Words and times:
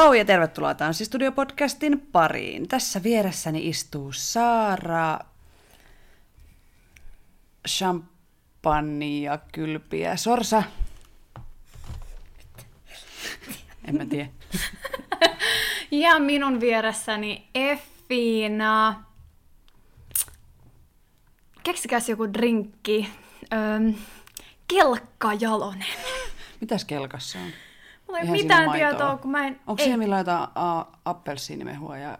Hello, 0.00 0.14
ja 0.14 0.24
tervetuloa 0.24 0.74
Tanssistudio-podcastin 0.74 2.00
pariin. 2.12 2.68
Tässä 2.68 3.02
vieressäni 3.02 3.68
istuu 3.68 4.12
Saara 4.12 5.18
Champagne 7.68 9.20
ja 9.20 9.38
kylpiä. 9.52 10.16
Sorsa. 10.16 10.62
En 13.84 13.96
mä 13.96 14.06
tiedä. 14.06 14.28
Ja 15.90 16.18
minun 16.18 16.60
vieressäni 16.60 17.48
Effiina. 17.54 19.04
Keksikäs 21.62 22.08
joku 22.08 22.32
drinkki. 22.32 23.08
Öm, 23.52 23.94
Kelkka 24.68 25.32
Jalonen. 25.40 25.86
Mitäs 26.60 26.84
kelkassa 26.84 27.38
on? 27.38 27.50
Mulla 28.10 28.18
ei 28.18 28.24
Ihan 28.24 28.34
ole 28.34 28.42
mitään 28.42 28.70
tietoa, 28.72 29.16
kun 29.16 29.30
mä 29.30 29.46
en... 29.46 29.60
Onko 29.66 29.82
ei. 29.82 29.84
siellä 29.84 29.98
millä 29.98 30.18
jotain 30.18 30.48
a- 30.54 30.86
appelsiinimehua 31.04 31.98
ja... 31.98 32.18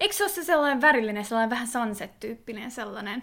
Eikö 0.00 0.14
se 0.14 0.24
ole 0.24 0.30
se 0.30 0.44
sellainen 0.44 0.80
värillinen, 0.80 1.24
sellainen 1.24 1.50
vähän 1.50 1.66
sunset-tyyppinen 1.68 2.70
sellainen? 2.70 3.22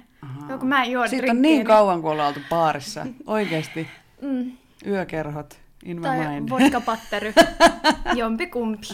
Joo, 0.50 0.58
kun 0.58 0.68
mä 0.68 0.84
en 0.84 0.92
juo 0.92 1.08
Siitä 1.08 1.24
on 1.24 1.28
drinkkiä, 1.28 1.52
niin 1.52 1.66
kauan, 1.66 2.02
kun 2.02 2.12
ollaan 2.12 2.28
oltu 2.28 2.40
baarissa. 2.50 3.08
Oikeesti. 3.28 3.88
Mm, 4.22 4.52
Yökerhot. 4.88 5.60
In 5.86 5.98
my 5.98 6.04
tai 6.04 6.28
mind. 6.28 6.50
vodkapattery. 6.50 7.34
Jompi 8.16 8.48
kumpi. 8.48 8.88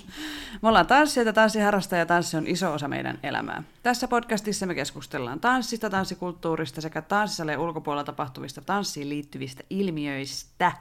Me 0.61 0.67
ollaan 0.69 0.87
tanssijoita, 0.87 1.33
tanssiharrastajia 1.33 1.99
ja 1.99 2.05
tanssi 2.05 2.37
on 2.37 2.47
iso 2.47 2.73
osa 2.73 2.87
meidän 2.87 3.19
elämää. 3.23 3.63
Tässä 3.83 4.07
podcastissa 4.07 4.65
me 4.65 4.75
keskustellaan 4.75 5.39
tanssista, 5.39 5.89
tanssikulttuurista 5.89 6.81
sekä 6.81 7.01
tanssisaleen 7.01 7.59
ulkopuolella 7.59 8.03
tapahtuvista 8.03 8.61
tanssiin 8.61 9.09
liittyvistä 9.09 9.63
ilmiöistä. 9.69 10.71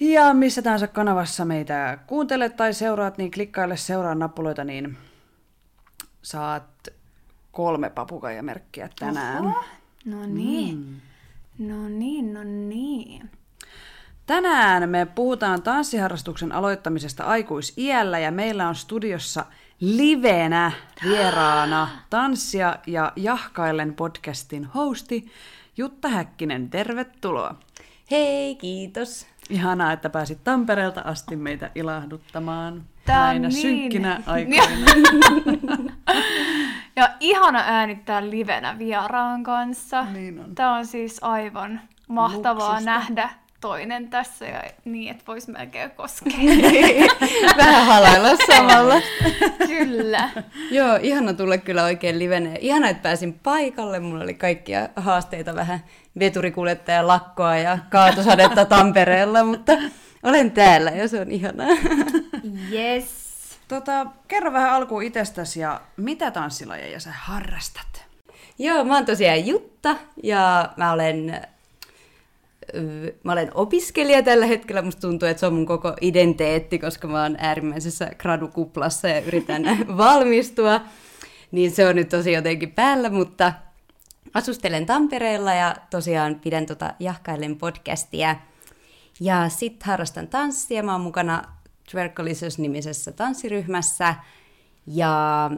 Ja 0.00 0.34
missä 0.34 0.62
tahansa 0.62 0.86
kanavassa 0.86 1.44
meitä 1.44 1.98
kuuntelet 2.06 2.56
tai 2.56 2.74
seuraat, 2.74 3.18
niin 3.18 3.30
klikkaile 3.30 3.76
seuraa 3.76 4.14
nappuloita, 4.14 4.64
niin 4.64 4.96
saat 6.22 6.88
kolme 7.52 7.90
papukaijamerkkiä 7.90 8.88
tänään. 8.98 9.46
Oho. 9.46 9.64
No 10.04 10.26
niin. 10.26 10.76
Mm. 10.76 11.00
No 11.58 11.88
niin, 11.88 12.34
no 12.34 12.44
niin. 12.44 13.30
Tänään 14.26 14.88
me 14.88 15.06
puhutaan 15.06 15.62
tanssiharrastuksen 15.62 16.52
aloittamisesta 16.52 17.24
aikuisiällä 17.24 18.18
ja 18.18 18.30
meillä 18.30 18.68
on 18.68 18.74
studiossa 18.74 19.44
livenä 19.80 20.72
vieraana 21.04 21.88
tanssia 22.10 22.76
ja 22.86 23.12
jahkaillen 23.16 23.94
podcastin 23.94 24.64
hosti 24.64 25.30
Jutta 25.76 26.08
Häkkinen. 26.08 26.70
Tervetuloa. 26.70 27.54
Hei, 28.10 28.56
kiitos. 28.56 29.26
Ihanaa, 29.50 29.92
että 29.92 30.10
pääsit 30.10 30.44
Tampereelta 30.44 31.00
asti 31.00 31.36
meitä 31.36 31.70
ilahduttamaan 31.74 32.82
Tää 33.06 33.20
on 33.20 33.26
näinä 33.26 33.48
niin- 33.48 33.60
synkkinä 33.62 34.20
aikoina. 34.26 34.64
Ja 36.96 37.08
ihana 37.20 37.62
äänittää 37.66 38.30
livenä 38.30 38.78
vieraan 38.78 39.42
kanssa. 39.42 40.04
Niin 40.04 40.40
on. 40.40 40.54
Tämä 40.54 40.74
on 40.76 40.86
siis 40.86 41.18
aivan 41.22 41.80
mahtavaa 42.08 42.68
Luksusta. 42.68 42.90
nähdä 42.90 43.28
toinen 43.64 44.10
tässä 44.10 44.44
ja 44.44 44.62
niin, 44.84 45.10
että 45.10 45.24
vois 45.26 45.48
melkein 45.48 45.90
koskea. 45.90 46.32
Vähän 47.56 47.86
halailla 47.86 48.28
samalla. 48.46 48.94
Kyllä. 49.66 50.30
Joo, 50.70 50.98
ihana 51.02 51.32
tulla 51.32 51.58
kyllä 51.58 51.84
oikein 51.84 52.18
livenä. 52.18 52.50
Ihana, 52.60 52.88
että 52.88 53.02
pääsin 53.02 53.32
paikalle. 53.32 54.00
Mulla 54.00 54.24
oli 54.24 54.34
kaikkia 54.34 54.88
haasteita 54.96 55.54
vähän 55.54 55.84
veturikuljettajan 56.18 57.06
lakkoa 57.06 57.56
ja 57.56 57.78
kaatosadetta 57.90 58.64
Tampereella, 58.74 59.44
mutta 59.44 59.72
olen 60.22 60.50
täällä 60.50 60.90
ja 60.90 61.08
se 61.08 61.20
on 61.20 61.30
ihanaa. 61.30 61.76
Yes. 62.72 63.06
Tota, 63.68 64.06
kerro 64.28 64.52
vähän 64.52 64.70
alkuun 64.70 65.02
itsestäsi 65.02 65.60
ja 65.60 65.80
mitä 65.96 66.30
tanssilajeja 66.30 67.00
sä 67.00 67.10
harrastat? 67.12 68.04
Joo, 68.58 68.84
mä 68.84 68.94
oon 68.94 69.06
tosiaan 69.06 69.46
Jutta 69.46 69.96
ja 70.22 70.68
mä 70.76 70.92
olen, 70.92 71.46
mä 73.22 73.32
olen 73.32 73.50
opiskelija 73.54 74.22
tällä 74.22 74.46
hetkellä. 74.46 74.82
Musta 74.82 75.00
tuntuu, 75.00 75.28
että 75.28 75.40
se 75.40 75.46
on 75.46 75.54
mun 75.54 75.66
koko 75.66 75.94
identiteetti, 76.00 76.78
koska 76.78 77.08
mä 77.08 77.22
oon 77.22 77.36
äärimmäisessä 77.38 78.10
gradukuplassa 78.18 79.08
ja 79.08 79.20
yritän 79.20 79.62
valmistua. 79.96 80.80
Niin 81.50 81.70
se 81.70 81.86
on 81.86 81.96
nyt 81.96 82.08
tosi 82.08 82.32
jotenkin 82.32 82.72
päällä, 82.72 83.10
mutta 83.10 83.52
asustelen 84.34 84.86
Tampereella 84.86 85.54
ja 85.54 85.76
tosiaan 85.90 86.34
pidän 86.34 86.66
tota 86.66 86.94
Jahkailen 87.00 87.56
podcastia. 87.56 88.36
Ja 89.20 89.48
sit 89.48 89.82
harrastan 89.82 90.28
tanssia. 90.28 90.82
Mä 90.82 90.92
oon 90.92 91.00
mukana 91.00 91.42
Twerkalicious-nimisessä 91.90 93.12
tanssiryhmässä. 93.12 94.14
Ja 94.86 95.50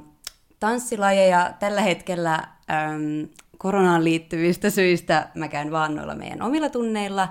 tanssilajeja 0.61 1.53
tällä 1.59 1.81
hetkellä 1.81 2.34
äm, 2.34 3.28
koronaan 3.59 4.05
liittyvistä 4.05 4.71
syistä 4.71 5.28
mä 5.34 5.49
käyn 5.49 5.71
vaan 5.71 5.94
noilla 5.94 6.15
meidän 6.15 6.43
omilla 6.43 6.69
tunneilla, 6.69 7.28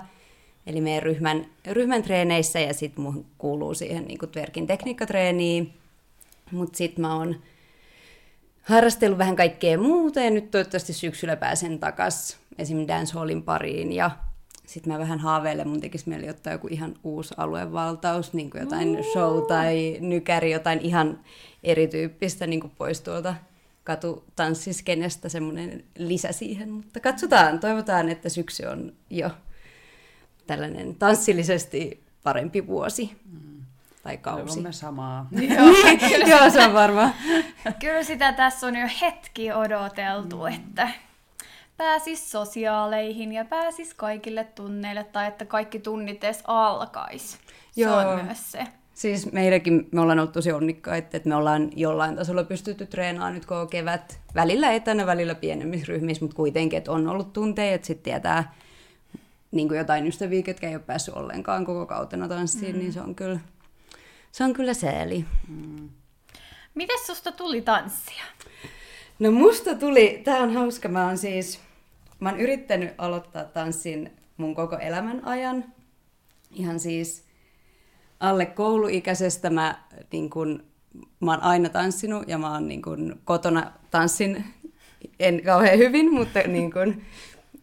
eli 0.66 0.80
meidän 0.80 1.02
ryhmän, 1.02 1.46
ryhmän 1.66 2.02
treeneissä, 2.02 2.60
ja 2.60 2.74
sitten 2.74 3.04
mun 3.04 3.26
kuuluu 3.38 3.74
siihen 3.74 4.04
niin 4.04 4.18
twerkin 4.32 4.66
tekniikkatreeniin. 4.66 5.72
Mutta 6.52 6.76
sitten 6.76 7.02
mä 7.02 7.14
oon 7.14 7.36
harrastellut 8.62 9.18
vähän 9.18 9.36
kaikkea 9.36 9.78
muuta, 9.78 10.20
ja 10.20 10.30
nyt 10.30 10.50
toivottavasti 10.50 10.92
syksyllä 10.92 11.36
pääsen 11.36 11.78
takas 11.78 12.38
esim. 12.58 12.88
dancehallin 12.88 13.42
pariin, 13.42 13.92
ja 13.92 14.10
sitten 14.66 14.92
mä 14.92 14.98
vähän 14.98 15.18
haaveilen, 15.18 15.68
mun 15.68 15.80
tekisi 15.80 16.08
mieli 16.08 16.30
ottaa 16.30 16.52
joku 16.52 16.68
ihan 16.70 16.94
uusi 17.04 17.34
aluevaltaus, 17.36 18.32
niin 18.32 18.50
kuin 18.50 18.60
jotain 18.60 18.98
show 19.12 19.42
tai 19.46 19.96
nykäri, 20.00 20.52
jotain 20.52 20.80
ihan 20.80 21.20
erityyppistä 21.64 22.46
niin 22.46 22.60
kuin 22.60 22.72
pois 22.78 23.00
tuolta 23.00 23.34
katutanssiskenestä, 23.86 25.28
semmoinen 25.28 25.84
lisä 25.98 26.32
siihen. 26.32 26.70
Mutta 26.70 27.00
katsotaan, 27.00 27.60
toivotaan, 27.60 28.08
että 28.08 28.28
syksy 28.28 28.64
on 28.64 28.92
jo 29.10 29.30
tällainen 30.46 30.94
tanssillisesti 30.94 32.02
parempi 32.22 32.66
vuosi 32.66 33.16
tai 34.02 34.16
kausi. 34.16 34.44
Toivomme 34.44 34.72
samaa. 34.72 35.28
Joo, 36.30 36.50
se 36.50 36.64
on 36.64 36.74
varmaan. 36.74 37.14
Kyllä 37.80 38.02
sitä 38.02 38.32
tässä 38.32 38.66
on 38.66 38.76
jo 38.76 38.88
hetki 39.00 39.52
odoteltu, 39.52 40.36
mm. 40.36 40.46
että 40.46 40.88
pääsis 41.76 42.30
sosiaaleihin 42.30 43.32
ja 43.32 43.44
pääsis 43.44 43.94
kaikille 43.94 44.44
tunneille 44.44 45.04
tai 45.04 45.26
että 45.26 45.44
kaikki 45.44 45.78
tunnit 45.78 46.24
edes 46.24 46.42
alkais. 46.46 47.32
Se 47.72 47.80
Joo. 47.80 47.96
on 47.96 48.24
myös 48.24 48.52
se. 48.52 48.66
Siis 48.96 49.32
meilläkin 49.32 49.88
me 49.92 50.00
ollaan 50.00 50.18
ollut 50.18 50.32
tosi 50.32 50.52
onnekkaita, 50.52 51.16
että 51.16 51.28
me 51.28 51.34
ollaan 51.34 51.70
jollain 51.76 52.16
tasolla 52.16 52.44
pystytty 52.44 52.86
treenaamaan 52.86 53.34
nyt 53.34 53.46
koko 53.46 53.66
kevät. 53.66 54.20
Välillä 54.34 54.72
etänä, 54.72 55.06
välillä 55.06 55.34
pienemmissä 55.34 55.86
ryhmissä, 55.88 56.24
mutta 56.24 56.36
kuitenkin, 56.36 56.76
että 56.76 56.92
on 56.92 57.08
ollut 57.08 57.32
tunteja, 57.32 57.74
että 57.74 57.86
sitten 57.86 58.04
tietää 58.04 58.54
niin 59.50 59.68
kuin 59.68 59.78
jotain 59.78 60.06
ystäviä, 60.06 60.42
ketkä 60.42 60.68
ei 60.68 60.74
ole 60.74 60.82
päässyt 60.82 61.14
ollenkaan 61.14 61.64
koko 61.64 61.86
kautena 61.86 62.28
tanssiin, 62.28 62.72
mm. 62.72 62.78
niin 62.78 62.92
se 62.92 63.00
on 63.00 63.14
kyllä, 63.14 63.40
se 64.32 64.44
on 64.44 64.52
kyllä 64.52 64.74
sääli. 64.74 65.24
Miten 66.74 66.98
susta 67.06 67.32
tuli 67.32 67.62
tanssia? 67.62 68.24
No 69.18 69.30
musta 69.30 69.74
tuli, 69.74 70.20
tää 70.24 70.38
on 70.38 70.54
hauska, 70.54 70.88
mä 70.88 71.06
oon 71.06 71.18
siis, 71.18 71.60
mä 72.20 72.30
oon 72.30 72.40
yrittänyt 72.40 72.94
aloittaa 72.98 73.44
tanssin 73.44 74.12
mun 74.36 74.54
koko 74.54 74.78
elämän 74.78 75.24
ajan. 75.24 75.64
Ihan 76.50 76.80
siis 76.80 77.25
alle 78.20 78.46
kouluikäisestä 78.46 79.50
mä, 79.50 79.78
niin 80.12 80.30
kun, 80.30 80.64
mä 81.20 81.30
oon 81.30 81.42
aina 81.42 81.68
tanssinut 81.68 82.28
ja 82.28 82.38
mä 82.38 82.52
oon 82.52 82.68
niin 82.68 82.82
kun, 82.82 83.20
kotona 83.24 83.72
tanssin, 83.90 84.44
en 85.20 85.42
kauhean 85.42 85.78
hyvin, 85.78 86.12
mutta 86.14 86.40
niin 86.40 86.72
kun, 86.72 87.02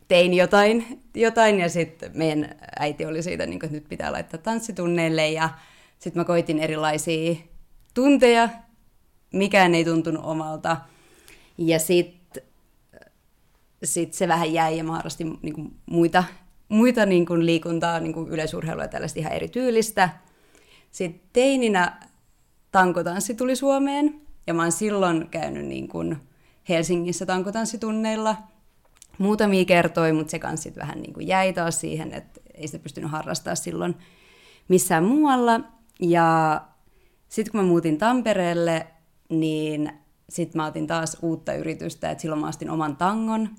tein 0.07 0.33
jotain, 0.33 1.01
jotain 1.15 1.59
ja 1.59 1.69
sitten 1.69 2.11
meidän 2.13 2.55
äiti 2.79 3.05
oli 3.05 3.23
siitä, 3.23 3.45
niin 3.45 3.59
kun, 3.59 3.65
että 3.65 3.77
nyt 3.77 3.89
pitää 3.89 4.11
laittaa 4.11 4.39
tanssitunneille 4.39 5.29
ja 5.29 5.49
sitten 5.99 6.21
mä 6.21 6.25
koitin 6.25 6.59
erilaisia 6.59 7.35
tunteja, 7.93 8.49
mikään 9.33 9.75
ei 9.75 9.85
tuntunut 9.85 10.25
omalta. 10.25 10.77
Ja 11.57 11.79
sitten 11.79 12.43
sit 13.83 14.13
se 14.13 14.27
vähän 14.27 14.53
jäi 14.53 14.77
ja 14.77 14.83
mä 14.83 14.91
harrastin 14.91 15.39
niinku 15.41 15.71
muita 15.85 16.23
muita 16.73 17.05
niin 17.05 17.25
liikuntaa, 17.45 17.99
niin 17.99 18.27
yleisurheilua 18.29 18.83
ja 18.83 18.87
tällaista 18.87 19.19
ihan 19.19 19.33
erityylistä. 19.33 20.09
Sitten 20.93 21.21
teininä 21.33 21.99
tankotanssi 22.71 23.35
tuli 23.35 23.55
Suomeen, 23.55 24.21
ja 24.47 24.53
mä 24.53 24.61
oon 24.61 24.71
silloin 24.71 25.27
käynyt 25.31 25.65
niin 25.65 25.87
kuin 25.87 26.17
Helsingissä 26.69 27.25
tankotanssitunneilla 27.25 28.35
muutamia 29.17 29.65
kertoi, 29.65 30.13
mutta 30.13 30.31
se 30.31 30.39
kanssa 30.39 30.63
sit 30.63 30.77
vähän 30.77 31.01
niin 31.01 31.13
kuin 31.13 31.27
jäi 31.27 31.53
taas 31.53 31.81
siihen, 31.81 32.13
että 32.13 32.41
ei 32.53 32.67
sitä 32.67 32.83
pystynyt 32.83 33.11
harrastamaan 33.11 33.57
silloin 33.57 33.95
missään 34.67 35.03
muualla. 35.03 35.59
Ja 35.99 36.61
sitten 37.29 37.51
kun 37.51 37.61
mä 37.61 37.67
muutin 37.67 37.97
Tampereelle, 37.97 38.87
niin 39.29 39.91
sitten 40.29 40.61
mä 40.61 40.65
otin 40.65 40.87
taas 40.87 41.17
uutta 41.21 41.53
yritystä, 41.53 42.11
että 42.11 42.21
silloin 42.21 42.41
mä 42.41 42.47
astin 42.47 42.69
oman 42.69 42.97
tangon. 42.97 43.49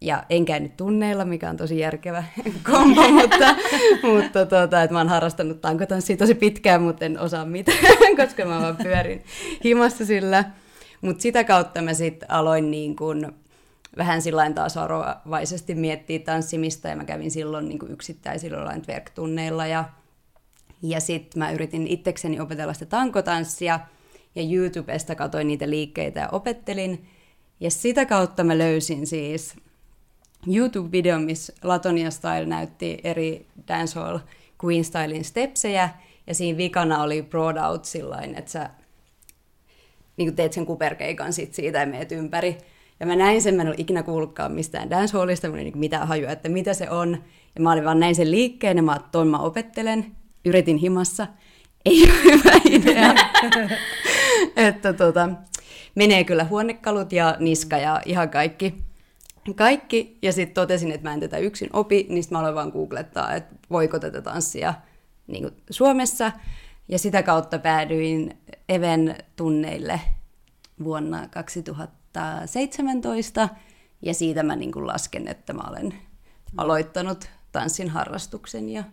Ja 0.00 0.24
en 0.30 0.44
käynyt 0.44 0.76
tunneilla, 0.76 1.24
mikä 1.24 1.50
on 1.50 1.56
tosi 1.56 1.78
järkevä 1.78 2.24
kombo, 2.70 3.08
mutta, 3.08 3.54
mutta 4.02 4.46
tota, 4.46 4.82
että 4.82 4.94
mä 4.94 4.98
oon 4.98 5.08
harrastanut 5.08 5.60
tankotanssia 5.60 6.16
tosi 6.16 6.34
pitkään, 6.34 6.82
mutta 6.82 7.04
en 7.04 7.20
osaa 7.20 7.44
mitään, 7.44 7.78
koska 8.20 8.44
mä 8.44 8.60
vaan 8.60 8.76
pyörin 8.76 9.24
himassa 9.64 10.04
sillä. 10.06 10.44
Mutta 11.00 11.22
sitä 11.22 11.44
kautta 11.44 11.82
mä 11.82 11.94
sitten 11.94 12.30
aloin 12.30 12.70
niin 12.70 12.96
kun 12.96 13.32
vähän 13.96 14.22
sillain 14.22 14.54
taas 14.54 14.76
varovaisesti 14.76 15.74
miettiä 15.74 16.18
tanssimista, 16.18 16.88
ja 16.88 16.96
mä 16.96 17.04
kävin 17.04 17.30
silloin 17.30 17.68
niin 17.68 17.78
yksittäisillä 17.88 18.56
jollain 18.56 18.82
tunneilla 19.14 19.66
ja 19.66 19.84
ja 20.82 21.00
sitten 21.00 21.38
mä 21.38 21.50
yritin 21.50 21.86
itsekseni 21.86 22.40
opetella 22.40 22.72
sitä 22.72 22.86
tankotanssia, 22.86 23.80
ja 24.34 24.42
YouTubesta 24.56 25.14
katsoin 25.14 25.46
niitä 25.46 25.70
liikkeitä 25.70 26.20
ja 26.20 26.28
opettelin. 26.32 27.06
Ja 27.60 27.70
sitä 27.70 28.06
kautta 28.06 28.44
mä 28.44 28.58
löysin 28.58 29.06
siis 29.06 29.54
YouTube-video, 30.46 31.18
missä 31.18 31.52
Latonia 31.62 32.10
Style 32.10 32.46
näytti 32.46 32.98
eri 33.04 33.46
dancehall 33.68 34.18
Queen 34.64 34.84
Stylein 34.84 35.24
stepsejä, 35.24 35.88
ja 36.26 36.34
siinä 36.34 36.58
vikana 36.58 37.02
oli 37.02 37.22
broad 37.22 37.56
out 37.56 37.84
sillain, 37.84 38.34
että 38.34 38.50
sä 38.50 38.70
niin 40.16 40.36
teet 40.36 40.52
sen 40.52 40.66
kuperkeikan 40.66 41.32
sit 41.32 41.54
siitä 41.54 41.78
ja 41.78 41.86
meet 41.86 42.12
ympäri. 42.12 42.58
Ja 43.00 43.06
mä 43.06 43.16
näin 43.16 43.42
sen, 43.42 43.54
mä 43.54 43.62
en 43.62 43.68
ole 43.68 43.74
ikinä 43.78 44.02
kuullutkaan 44.02 44.52
mistään 44.52 44.90
dancehallista, 44.90 45.48
mä 45.48 45.56
niin 45.56 45.78
mitään 45.78 46.08
hajua, 46.08 46.30
että 46.30 46.48
mitä 46.48 46.74
se 46.74 46.90
on. 46.90 47.24
Ja 47.54 47.60
mä 47.60 47.72
olin 47.72 47.84
vaan 47.84 48.00
näin 48.00 48.14
sen 48.14 48.30
liikkeen 48.30 48.76
ja 48.76 48.82
mä 48.82 49.00
toin 49.12 49.28
mä 49.28 49.38
opettelen 49.38 50.06
yritin 50.44 50.76
himassa. 50.76 51.26
Ei 51.84 52.02
ole 52.02 52.22
hyvä 52.24 52.52
idea. 52.70 53.14
että 54.68 54.92
tota, 54.92 55.28
menee 55.94 56.24
kyllä 56.24 56.44
huonekalut 56.44 57.12
ja 57.12 57.36
niska 57.38 57.78
ja 57.78 58.02
ihan 58.06 58.30
kaikki. 58.30 58.87
Kaikki, 59.54 60.18
ja 60.22 60.32
sitten 60.32 60.54
totesin, 60.54 60.92
että 60.92 61.08
mä 61.08 61.14
en 61.14 61.20
tätä 61.20 61.38
yksin 61.38 61.70
opi, 61.72 62.06
niin 62.08 62.24
mä 62.30 62.38
aloin 62.38 62.54
vaan 62.54 62.70
googlettaa, 62.70 63.34
että 63.34 63.56
voiko 63.70 63.98
tätä 63.98 64.22
tanssia 64.22 64.74
niin 65.26 65.42
kuin 65.42 65.54
Suomessa. 65.70 66.32
Ja 66.88 66.98
sitä 66.98 67.22
kautta 67.22 67.58
päädyin 67.58 68.38
Even 68.68 69.16
tunneille 69.36 70.00
vuonna 70.84 71.28
2017, 71.28 73.48
ja 74.02 74.14
siitä 74.14 74.42
mä 74.42 74.56
niin 74.56 74.72
kuin 74.72 74.86
lasken, 74.86 75.28
että 75.28 75.52
mä 75.52 75.62
olen 75.70 75.94
aloittanut 76.56 77.30
tanssin 77.52 77.88
harrastuksen 77.88 78.68
ja 78.68 78.84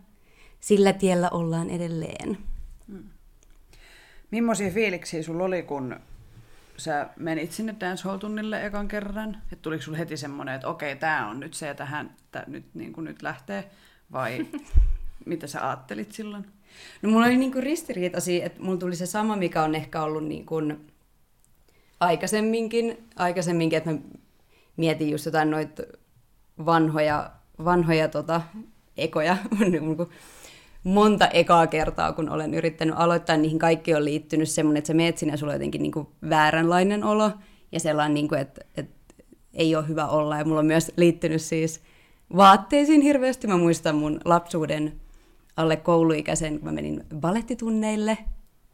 sillä 0.60 0.94
tiellä 0.94 1.30
ollaan 1.30 1.70
edelleen. 1.70 2.38
Hmm. 2.88 3.04
Millaisia 4.32 4.72
fiiliksiä 4.72 5.24
sulla 5.24 5.44
oli, 5.44 5.64
kun 5.64 6.00
sä 6.78 7.10
menit 7.16 7.52
sinne 7.52 7.76
dancehall-tunnille 7.80 8.66
ekan 8.66 8.88
kerran? 8.88 9.38
Että 9.44 9.62
tuliko 9.62 9.84
sulla 9.84 9.98
heti 9.98 10.18
semmoinen, 10.18 10.56
että 10.56 10.68
okei, 10.68 10.96
tämä 10.96 11.30
on 11.30 11.40
nyt 11.40 11.54
se, 11.54 11.68
ja 11.68 11.76
tähän 11.76 12.16
tää 12.32 12.44
nyt, 12.48 12.66
niin 12.74 12.94
kuin 12.94 13.06
nyt 13.06 13.22
lähtee? 13.22 13.70
Vai 14.12 14.48
mitä 15.26 15.48
sä 15.48 15.68
ajattelit 15.68 16.12
silloin? 16.12 16.46
No 17.02 17.10
mulla 17.10 17.26
oli 17.26 17.38
niinku 17.38 17.62
ristiriitaisia, 17.62 18.46
että 18.46 18.62
mulla 18.62 18.78
tuli 18.78 18.96
se 18.96 19.06
sama, 19.06 19.36
mikä 19.36 19.64
on 19.64 19.76
ehkä 19.76 20.04
ollut 20.04 20.24
niinku 20.24 20.56
aikaisemminkin, 22.00 23.08
aikaisemminkin, 23.16 23.78
että 23.78 23.92
mä 23.92 24.00
mietin 24.78 25.10
just 25.10 25.26
jotain 25.26 25.52
noita 25.52 25.84
vanhoja, 26.66 27.32
vanhoja 27.66 28.08
tota, 28.08 28.42
ekoja, 28.98 29.38
monta 30.86 31.28
ekaa 31.28 31.68
kertaa, 31.68 32.14
kun 32.14 32.30
olen 32.30 32.54
yrittänyt 32.54 32.96
aloittaa, 32.98 33.38
niihin 33.38 33.60
kaikki 33.60 33.96
on 33.96 34.06
liittynyt 34.06 34.50
semmoinen, 34.50 34.78
että 34.78 34.88
sä 34.88 34.94
meet 34.94 35.18
sinne 35.18 35.34
ja 35.34 35.38
sulla 35.38 35.52
on 35.52 35.56
jotenkin 35.56 35.82
niin 35.82 35.92
kuin 35.92 36.08
vääränlainen 36.30 37.04
olo 37.04 37.32
ja 37.72 37.80
sellainen, 37.80 38.14
niin 38.14 38.28
kuin, 38.28 38.42
että, 38.42 38.62
että 38.78 39.24
ei 39.54 39.76
ole 39.76 39.88
hyvä 39.88 40.08
olla. 40.08 40.38
Ja 40.38 40.46
mulla 40.46 40.60
on 40.60 40.66
myös 40.66 40.92
liittynyt 40.98 41.42
siis 41.42 41.82
vaatteisiin 42.36 43.02
hirveästi. 43.02 43.48
Mä 43.48 43.58
muistan 43.58 43.96
mun 43.96 44.20
lapsuuden 44.26 45.02
alle 45.58 45.76
kouluikäisen, 45.78 46.60
kun 46.60 46.68
mä 46.68 46.72
menin 46.72 47.04
balettitunneille. 47.16 48.18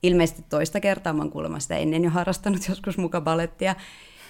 Ilmeisesti 0.04 0.46
toista 0.50 0.80
kertaa, 0.80 1.14
mä 1.14 1.22
oon 1.22 1.32
kuulemma 1.32 1.60
sitä 1.60 1.78
ennen 1.78 2.04
jo 2.04 2.10
harrastanut 2.10 2.68
joskus 2.70 2.98
muka 2.98 3.22
balettia. 3.22 3.76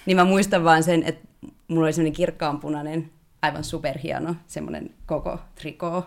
Niin 0.06 0.16
mä 0.16 0.24
muistan 0.24 0.64
vaan 0.64 0.82
sen, 0.82 1.02
että 1.02 1.28
mulla 1.68 1.86
oli 1.86 1.92
semmoinen 1.92 2.12
kirkkaanpunainen, 2.12 3.10
aivan 3.42 3.64
superhieno 3.64 4.34
semmoinen 4.46 4.90
koko 5.06 5.38
trikoo 5.54 6.04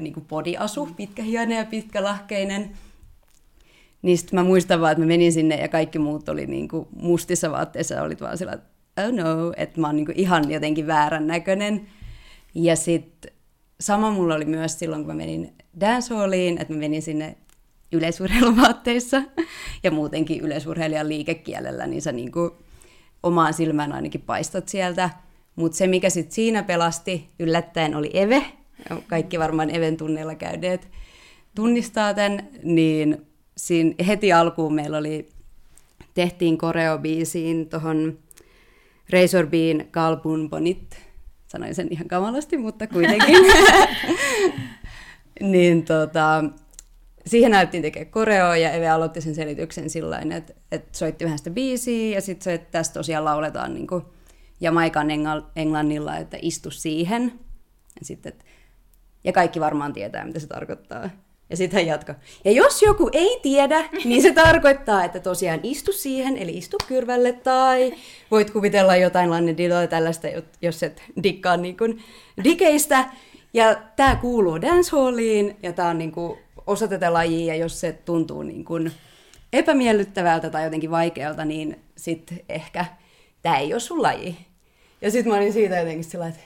niin 0.00 0.12
kuin 0.12 0.26
podiasu, 0.26 0.88
pitkähiainen 0.96 1.58
ja 1.58 1.64
pitkälahkeinen. 1.64 2.70
Niin 4.02 4.18
sitten 4.18 4.38
mä 4.38 4.44
muistan 4.44 4.80
vaan, 4.80 4.92
että 4.92 5.02
mä 5.02 5.08
menin 5.08 5.32
sinne 5.32 5.56
ja 5.56 5.68
kaikki 5.68 5.98
muut 5.98 6.28
oli 6.28 6.46
niin 6.46 6.68
kuin 6.68 6.88
mustissa 6.96 7.50
vaatteissa 7.50 8.02
olit 8.02 8.20
vaan 8.20 8.38
sillä, 8.38 8.52
että 8.52 8.70
oh 9.06 9.12
no, 9.12 9.52
että 9.56 9.80
mä 9.80 9.86
oon 9.86 9.96
niin 9.96 10.06
kuin 10.06 10.18
ihan 10.18 10.50
jotenkin 10.50 10.86
väärän 10.86 11.26
näköinen. 11.26 11.86
Ja 12.54 12.76
sitten 12.76 13.32
sama 13.80 14.10
mulla 14.10 14.34
oli 14.34 14.44
myös 14.44 14.78
silloin, 14.78 15.02
kun 15.02 15.14
mä 15.14 15.16
menin 15.16 15.54
dancehalliin, 15.80 16.58
että 16.58 16.74
mä 16.74 16.80
menin 16.80 17.02
sinne 17.02 17.36
yleisurheiluvaatteissa 17.92 19.22
ja 19.82 19.90
muutenkin 19.90 20.40
yleisurheilijan 20.40 21.08
liikekielellä, 21.08 21.86
niin 21.86 22.02
sä 22.02 22.12
niin 22.12 22.32
kuin 22.32 22.50
omaan 23.22 23.54
silmään 23.54 23.92
ainakin 23.92 24.20
paistat 24.20 24.68
sieltä. 24.68 25.10
Mutta 25.56 25.78
se, 25.78 25.86
mikä 25.86 26.10
sitten 26.10 26.34
siinä 26.34 26.62
pelasti 26.62 27.28
yllättäen, 27.38 27.94
oli 27.94 28.10
Eve, 28.14 28.44
kaikki 29.06 29.38
varmaan 29.38 29.74
eventunneilla 29.74 30.34
käyneet 30.34 30.88
tunnistaa 31.54 32.14
tämän, 32.14 32.48
niin 32.62 33.26
siinä 33.56 33.94
heti 34.06 34.32
alkuun 34.32 34.74
meillä 34.74 34.98
oli, 34.98 35.28
tehtiin 36.14 36.58
koreobiisiin 36.58 37.68
tuohon 37.68 38.18
Razor 39.12 39.46
Bean 39.46 39.84
Kalbun 39.90 40.50
Bonit, 40.50 40.98
sanoin 41.46 41.74
sen 41.74 41.88
ihan 41.90 42.08
kamalasti, 42.08 42.56
mutta 42.56 42.86
kuitenkin. 42.86 43.36
niin 45.52 45.84
tota, 45.84 46.44
siihen 47.26 47.50
näyttiin 47.50 47.82
tekemään 47.82 48.10
koreo 48.10 48.54
ja 48.54 48.70
Eve 48.72 48.88
aloitti 48.88 49.20
sen 49.20 49.34
selityksen 49.34 49.90
sillä 49.90 50.18
että, 50.36 50.52
että 50.72 50.98
soitti 50.98 51.24
vähän 51.24 51.38
sitä 51.38 51.50
biisiä 51.50 52.14
ja 52.14 52.20
sitten 52.20 52.44
se, 52.44 52.54
että 52.54 52.70
tässä 52.70 52.92
tosiaan 52.92 53.24
lauletaan 53.24 53.74
niin 53.74 53.86
kuin 53.86 54.04
Jamaikan 54.60 55.08
englannilla, 55.56 56.16
että 56.16 56.38
istu 56.42 56.70
siihen. 56.70 57.32
Ja 58.00 58.06
sitten, 58.06 58.32
että 58.32 58.44
ja 59.24 59.32
kaikki 59.32 59.60
varmaan 59.60 59.92
tietää, 59.92 60.24
mitä 60.24 60.38
se 60.38 60.46
tarkoittaa. 60.46 61.10
Ja 61.50 61.56
sitten 61.56 61.78
hän 61.80 61.86
jatkaa. 61.86 62.14
Ja 62.44 62.52
jos 62.52 62.82
joku 62.82 63.10
ei 63.12 63.38
tiedä, 63.42 63.84
niin 64.04 64.22
se 64.22 64.32
tarkoittaa, 64.32 65.04
että 65.04 65.20
tosiaan 65.20 65.60
istu 65.62 65.92
siihen, 65.92 66.36
eli 66.36 66.58
istu 66.58 66.76
kyrvälle, 66.88 67.32
tai 67.32 67.94
voit 68.30 68.50
kuvitella 68.50 68.96
jotain 68.96 69.30
lannediloa 69.30 69.86
tällaista, 69.86 70.28
jos 70.62 70.82
et 70.82 71.02
dikkaa 71.22 71.56
niin 71.56 71.76
kuin 71.76 72.02
dikeistä. 72.44 73.04
Ja 73.54 73.76
tämä 73.96 74.16
kuuluu 74.16 74.62
dancehalliin, 74.62 75.56
ja 75.62 75.72
tämä 75.72 75.88
on 75.88 75.98
niin 75.98 76.12
kuin 76.12 76.38
osa 76.66 76.88
tätä 76.88 77.12
lajia, 77.12 77.54
ja 77.54 77.60
jos 77.60 77.80
se 77.80 77.92
tuntuu 77.92 78.42
niin 78.42 78.64
kuin 78.64 78.92
epämiellyttävältä 79.52 80.50
tai 80.50 80.64
jotenkin 80.64 80.90
vaikealta, 80.90 81.44
niin 81.44 81.80
sitten 81.96 82.40
ehkä 82.48 82.84
tämä 83.42 83.58
ei 83.58 83.72
ole 83.72 83.80
sun 83.80 84.02
laji. 84.02 84.36
Ja 85.00 85.10
sitten 85.10 85.32
mä 85.32 85.38
olin 85.38 85.52
siitä 85.52 85.78
jotenkin 85.78 86.04
sillä 86.04 86.26
että 86.26 86.40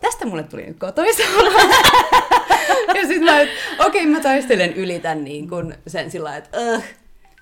tästä 0.00 0.26
mulle 0.26 0.42
tuli 0.42 0.66
nyt 0.66 0.78
kotoisa 0.78 1.22
Ja 2.94 3.06
sitten 3.06 3.24
mä, 3.24 3.40
okei, 3.40 4.02
okay, 4.02 4.06
mä 4.06 4.20
taistelen 4.20 4.72
yli 4.72 5.00
tämän 5.00 5.24
niin 5.24 5.48
kun 5.48 5.74
sen 5.86 6.10
sillä 6.10 6.36
että 6.36 6.58
uh, 6.60 6.84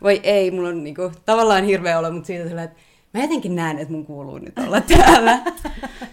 voi 0.02 0.20
ei, 0.22 0.50
mulla 0.50 0.68
on 0.68 0.84
niin 0.84 0.94
kun, 0.94 1.12
tavallaan 1.26 1.64
hirveä 1.64 1.98
olla, 1.98 2.10
mutta 2.10 2.26
siitä 2.26 2.48
sillä 2.48 2.62
että 2.62 2.80
mä 3.14 3.20
jotenkin 3.22 3.56
näen, 3.56 3.78
että 3.78 3.92
mun 3.92 4.06
kuuluu 4.06 4.38
nyt 4.38 4.58
olla 4.58 4.80
täällä. 4.96 5.38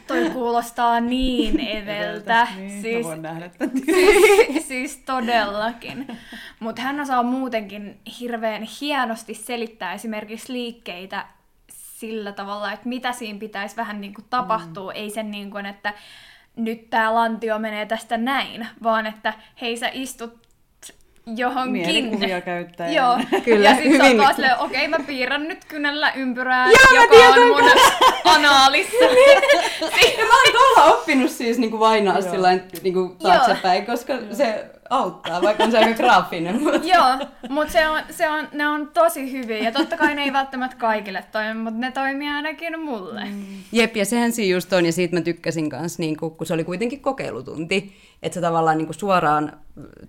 Toi 0.07 0.29
kuulostaa 0.29 0.99
niin 0.99 1.59
eveltä. 1.77 2.47
niin, 2.55 2.81
siis, 2.81 3.05
voin 3.05 3.21
nähdä 3.21 3.49
siis, 3.85 4.67
siis 4.67 4.97
todellakin. 4.97 6.07
Mutta 6.59 6.81
hän 6.81 6.99
osaa 6.99 7.23
muutenkin 7.23 7.99
hirveän 8.19 8.67
hienosti 8.81 9.33
selittää 9.33 9.93
esimerkiksi 9.93 10.53
liikkeitä 10.53 11.25
sillä 11.69 12.31
tavalla, 12.31 12.73
että 12.73 12.89
mitä 12.89 13.11
siinä 13.11 13.39
pitäisi 13.39 13.75
vähän 13.75 14.01
niin 14.01 14.13
kuin 14.13 14.25
tapahtua. 14.29 14.91
Mm. 14.91 14.99
Ei 14.99 15.09
sen 15.09 15.31
niin 15.31 15.51
kuin, 15.51 15.65
että 15.65 15.93
nyt 16.59 16.89
tämä 16.89 17.13
lantio 17.15 17.59
menee 17.59 17.85
tästä 17.85 18.17
näin, 18.17 18.67
vaan 18.83 19.05
että 19.07 19.33
hei 19.61 19.77
sä 19.77 19.89
istut 19.93 20.39
johonkin. 21.35 21.71
Mielikuvia 21.71 22.41
käyttäen. 22.41 22.93
Joo, 22.93 23.17
Kyllä, 23.43 23.69
ja 23.69 23.75
sitten 23.75 24.05
hyvin. 24.05 24.27
sä 24.27 24.33
silleen, 24.33 24.57
okei 24.59 24.87
mä 24.87 24.97
piirrän 25.07 25.47
nyt 25.47 25.65
kynällä 25.65 26.11
ympyrää, 26.11 26.65
Joo, 26.67 26.75
mä 26.93 27.01
joka 27.01 27.15
tiedän 27.15 27.39
on 27.39 27.47
mun 27.63 27.71
anaalissa. 28.35 29.05
Ja 30.19 30.25
mä 30.25 30.33
oon 30.43 30.51
tuolla 30.51 30.93
oppinut 30.93 31.31
siis 31.31 31.57
niinku 31.57 31.79
vainaa 31.79 32.19
Joo. 32.19 32.31
sillä 32.31 32.49
niinku 32.83 33.15
taaksepäin, 33.23 33.85
koska 33.85 34.13
se 34.31 34.65
auttaa, 34.89 35.41
vaikka 35.41 35.63
on 35.63 35.71
se 35.71 35.77
aika 35.77 35.97
graafinen. 35.97 36.63
Mutta... 36.63 36.87
Joo, 36.87 37.27
mutta 37.49 37.73
se 37.73 37.89
on, 37.89 38.01
se 38.09 38.29
on, 38.29 38.47
ne 38.53 38.67
on 38.67 38.87
tosi 38.87 39.31
hyviä 39.31 39.57
ja 39.57 39.71
totta 39.71 39.97
kai 39.97 40.15
ne 40.15 40.23
ei 40.23 40.33
välttämättä 40.33 40.77
kaikille 40.77 41.23
toimi, 41.31 41.53
mutta 41.53 41.79
ne 41.79 41.91
toimii 41.91 42.29
ainakin 42.29 42.79
mulle. 42.79 43.25
Mm. 43.25 43.45
Jep, 43.71 43.95
ja 43.95 44.05
sehän 44.05 44.31
siinä 44.31 44.53
just 44.53 44.73
on, 44.73 44.85
ja 44.85 44.91
siitä 44.91 45.15
mä 45.15 45.21
tykkäsin 45.21 45.69
kanssa, 45.69 46.01
niin 46.01 46.17
kun 46.17 46.35
se 46.43 46.53
oli 46.53 46.63
kuitenkin 46.63 47.01
kokeilutunti, 47.01 47.93
että 48.23 48.33
sä 48.33 48.41
tavallaan 48.41 48.77
niin 48.77 48.93
suoraan 48.93 49.51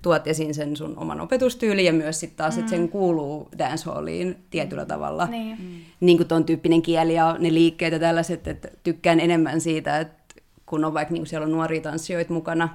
tuot 0.02 0.26
esiin 0.26 0.54
sen 0.54 0.76
sun 0.76 0.98
oman 0.98 1.20
opetustyylin, 1.20 1.84
ja 1.84 1.92
myös 1.92 2.20
sitten 2.20 2.36
taas, 2.36 2.58
että 2.58 2.70
sen 2.70 2.88
kuuluu 2.88 3.48
dancehalliin 3.58 4.36
tietyllä 4.50 4.84
tavalla. 4.84 5.26
Niin. 5.26 5.84
Niin 6.00 6.16
kuin 6.16 6.28
ton 6.28 6.44
tyyppinen 6.44 6.82
kieli 6.82 7.14
ja 7.14 7.36
ne 7.38 7.54
liikkeet 7.54 7.92
ja 7.92 7.98
tällaiset, 7.98 8.48
että 8.48 8.68
tykkään 8.82 9.20
enemmän 9.20 9.60
siitä, 9.60 9.98
että 9.98 10.34
kun 10.66 10.84
on 10.84 10.94
vaikka 10.94 11.14
niin 11.14 11.26
siellä 11.26 11.44
on 11.44 11.52
nuoria 11.52 11.80
tanssijoita 11.80 12.32
mukana, 12.32 12.68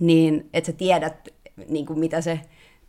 niin 0.00 0.48
että 0.52 0.66
sä 0.66 0.72
tiedät, 0.72 1.28
niin 1.68 1.86
kuin 1.86 1.98
mitä 1.98 2.20
se 2.20 2.40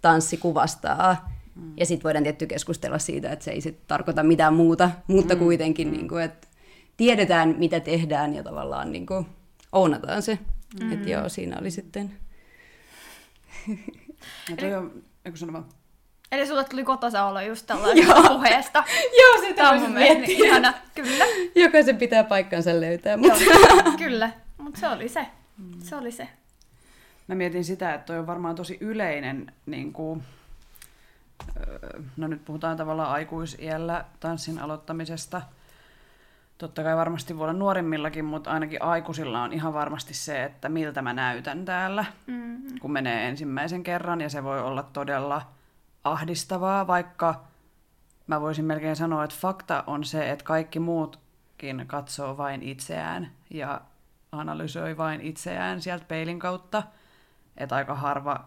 tanssi 0.02 0.38
kuvastaa. 0.38 1.30
Mm. 1.56 1.74
Ja 1.78 1.86
sitten 1.86 2.04
voidaan 2.04 2.24
tietty 2.24 2.48
keskustella 2.48 3.00
siitä, 3.00 3.32
että 3.32 3.46
se 3.46 3.52
ei 3.52 3.62
sit 3.62 3.88
tarkoita 3.88 4.24
mitään 4.24 4.54
muuta, 4.54 4.92
mutta 5.08 5.36
mm. 5.36 5.40
kuitenkin, 5.40 5.88
mm. 5.88 5.94
niin 5.94 6.08
kuin, 6.08 6.24
että 6.24 6.48
tiedetään, 6.98 7.56
mitä 7.58 7.80
tehdään 7.80 8.36
ja 8.36 8.44
tavallaan 8.44 8.92
niin 8.92 9.06
kuin, 9.06 9.26
ounataan 9.72 10.22
se. 10.22 10.40
Mm. 10.84 10.92
Että 10.92 11.10
joo, 11.10 11.30
siinä 11.30 11.58
oli 11.62 11.72
sitten... 11.72 12.12
Ja 14.50 14.58
toi 14.58 14.74
on, 14.74 15.04
eikö 15.26 15.38
sano 15.38 15.54
vaan? 15.54 15.66
Eli 16.32 16.48
sulle 16.48 16.64
tuli 16.64 16.84
kotosa 16.84 17.26
olla 17.26 17.42
just 17.42 17.66
tällaisesta 17.68 18.24
puheesta. 18.28 18.84
Joo, 19.20 19.42
sitä 19.42 19.54
Tämä 19.54 19.70
on 19.70 19.80
mun 19.80 19.92
mielestä 19.92 20.28
niin 20.28 20.46
ihana. 20.46 20.74
Kyllä. 20.96 21.26
Jokaisen 21.56 21.98
pitää 21.98 22.24
paikkansa 22.24 22.82
löytää, 22.82 23.18
mutta... 23.18 23.44
Joo, 23.44 23.98
kyllä. 23.98 24.32
Mutta 24.58 24.80
se 24.80 24.88
oli 24.88 25.10
se. 25.10 25.28
Se 25.84 25.96
oli 25.96 26.12
se. 26.12 26.28
Mä 27.28 27.36
mietin 27.36 27.66
sitä, 27.66 27.94
että 27.94 28.06
toi 28.06 28.20
on 28.20 28.28
varmaan 28.28 28.56
tosi 28.56 28.78
yleinen, 28.82 29.54
niin 29.66 29.94
kuin, 29.94 30.24
öö, 31.58 32.02
no 32.18 32.28
nyt 32.28 32.46
puhutaan 32.46 32.78
tavallaan 32.78 33.12
aikuisiällä 33.12 34.06
tanssin 34.20 34.60
aloittamisesta. 34.60 35.42
Totta 36.58 36.84
kai 36.84 36.96
varmasti 36.96 37.38
voi 37.38 37.44
olla 37.44 37.54
nuorimmillakin, 37.60 38.26
mutta 38.26 38.52
ainakin 38.52 38.82
aikuisilla 38.82 39.44
on 39.44 39.54
ihan 39.54 39.74
varmasti 39.74 40.14
se, 40.14 40.44
että 40.44 40.70
miltä 40.70 41.02
mä 41.02 41.14
näytän 41.14 41.66
täällä, 41.66 42.06
Mm. 42.28 42.62
kun 42.82 42.92
menee 42.92 43.28
ensimmäisen 43.28 43.84
kerran. 43.84 44.22
Ja 44.22 44.30
se 44.30 44.44
voi 44.44 44.62
olla 44.62 44.84
todella 44.84 45.42
ahdistavaa, 46.04 46.88
vaikka 46.88 47.44
mä 48.28 48.42
voisin 48.42 48.66
melkein 48.66 48.96
sanoa, 48.96 49.24
että 49.24 49.36
fakta 49.40 49.84
on 49.88 50.04
se, 50.04 50.32
että 50.32 50.46
kaikki 50.46 50.80
muutkin 50.80 51.84
katsoo 51.88 52.38
vain 52.38 52.64
itseään 52.64 53.32
ja 53.50 53.82
analysoi 54.32 54.98
vain 54.98 55.22
itseään 55.22 55.82
sieltä 55.82 56.06
peilin 56.08 56.40
kautta. 56.40 56.84
Että 57.58 57.76
aika 57.76 57.96
harva 57.96 58.46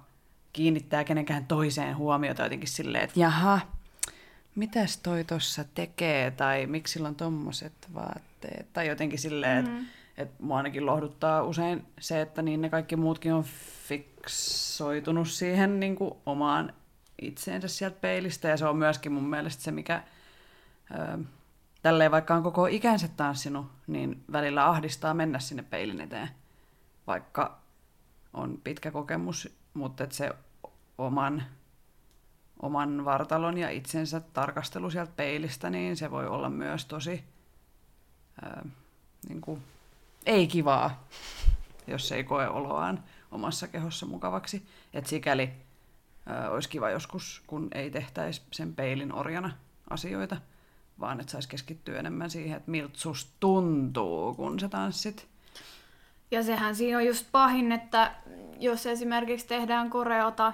kiinnittää 0.52 1.04
kenenkään 1.04 1.46
toiseen 1.46 1.96
huomiota 1.96 2.42
jotenkin 2.42 2.68
silleen, 2.68 3.04
että 3.04 3.20
jaha, 3.20 3.60
mitäs 4.54 4.96
toi 4.96 5.24
tossa 5.24 5.64
tekee, 5.74 6.30
tai 6.30 6.66
miksi 6.66 6.92
sillä 6.92 7.08
on 7.08 7.14
tommoset 7.14 7.72
vaatteet, 7.94 8.72
tai 8.72 8.86
jotenkin 8.86 9.18
silleen, 9.18 9.64
mm. 9.64 9.78
että 9.78 10.00
et 10.22 10.40
mua 10.40 10.56
ainakin 10.56 10.86
lohduttaa 10.86 11.42
usein 11.42 11.86
se, 12.00 12.20
että 12.20 12.42
niin 12.42 12.60
ne 12.60 12.70
kaikki 12.70 12.96
muutkin 12.96 13.34
on 13.34 13.44
fiksoitunut 13.88 15.28
siihen 15.28 15.80
niin 15.80 15.96
kuin 15.96 16.14
omaan 16.26 16.72
itseensä 17.22 17.68
sieltä 17.68 17.96
peilistä, 18.00 18.48
ja 18.48 18.56
se 18.56 18.66
on 18.66 18.76
myöskin 18.76 19.12
mun 19.12 19.30
mielestä 19.30 19.62
se, 19.62 19.70
mikä 19.70 20.02
ö, 20.94 21.18
tälleen 21.82 22.10
vaikka 22.10 22.34
on 22.34 22.42
koko 22.42 22.66
ikänsä 22.66 23.08
tanssinut, 23.08 23.66
niin 23.86 24.24
välillä 24.32 24.68
ahdistaa 24.68 25.14
mennä 25.14 25.38
sinne 25.38 25.62
peilin 25.62 26.00
eteen, 26.00 26.28
vaikka 27.06 27.59
on 28.32 28.58
pitkä 28.64 28.90
kokemus, 28.90 29.56
mutta 29.74 30.04
et 30.04 30.12
se 30.12 30.30
oman, 30.98 31.42
oman 32.62 33.04
vartalon 33.04 33.58
ja 33.58 33.70
itsensä 33.70 34.20
tarkastelu 34.20 34.90
sieltä 34.90 35.12
peilistä, 35.16 35.70
niin 35.70 35.96
se 35.96 36.10
voi 36.10 36.26
olla 36.26 36.50
myös 36.50 36.84
tosi 36.84 37.24
ää, 38.42 38.66
niin 39.28 39.40
kuin, 39.40 39.62
ei 40.26 40.46
kivaa, 40.46 41.04
jos 41.86 42.12
ei 42.12 42.24
koe 42.24 42.48
oloaan 42.48 43.04
omassa 43.30 43.68
kehossa 43.68 44.06
mukavaksi. 44.06 44.66
Et 44.94 45.06
sikäli 45.06 45.50
ää, 46.26 46.50
olisi 46.50 46.68
kiva 46.68 46.90
joskus, 46.90 47.42
kun 47.46 47.68
ei 47.74 47.90
tehtäisi 47.90 48.42
sen 48.50 48.74
peilin 48.74 49.12
orjana 49.12 49.52
asioita, 49.90 50.36
vaan 51.00 51.20
että 51.20 51.32
saisi 51.32 51.48
keskittyä 51.48 51.98
enemmän 51.98 52.30
siihen, 52.30 52.56
että 52.56 52.70
miltä 52.70 52.98
susta 52.98 53.32
tuntuu, 53.40 54.34
kun 54.34 54.60
sä 54.60 54.68
tanssit. 54.68 55.28
Ja 56.30 56.42
sehän 56.42 56.76
siinä 56.76 56.98
on 56.98 57.06
just 57.06 57.26
pahin, 57.32 57.72
että 57.72 58.14
jos 58.58 58.86
esimerkiksi 58.86 59.46
tehdään 59.46 59.90
koreota 59.90 60.52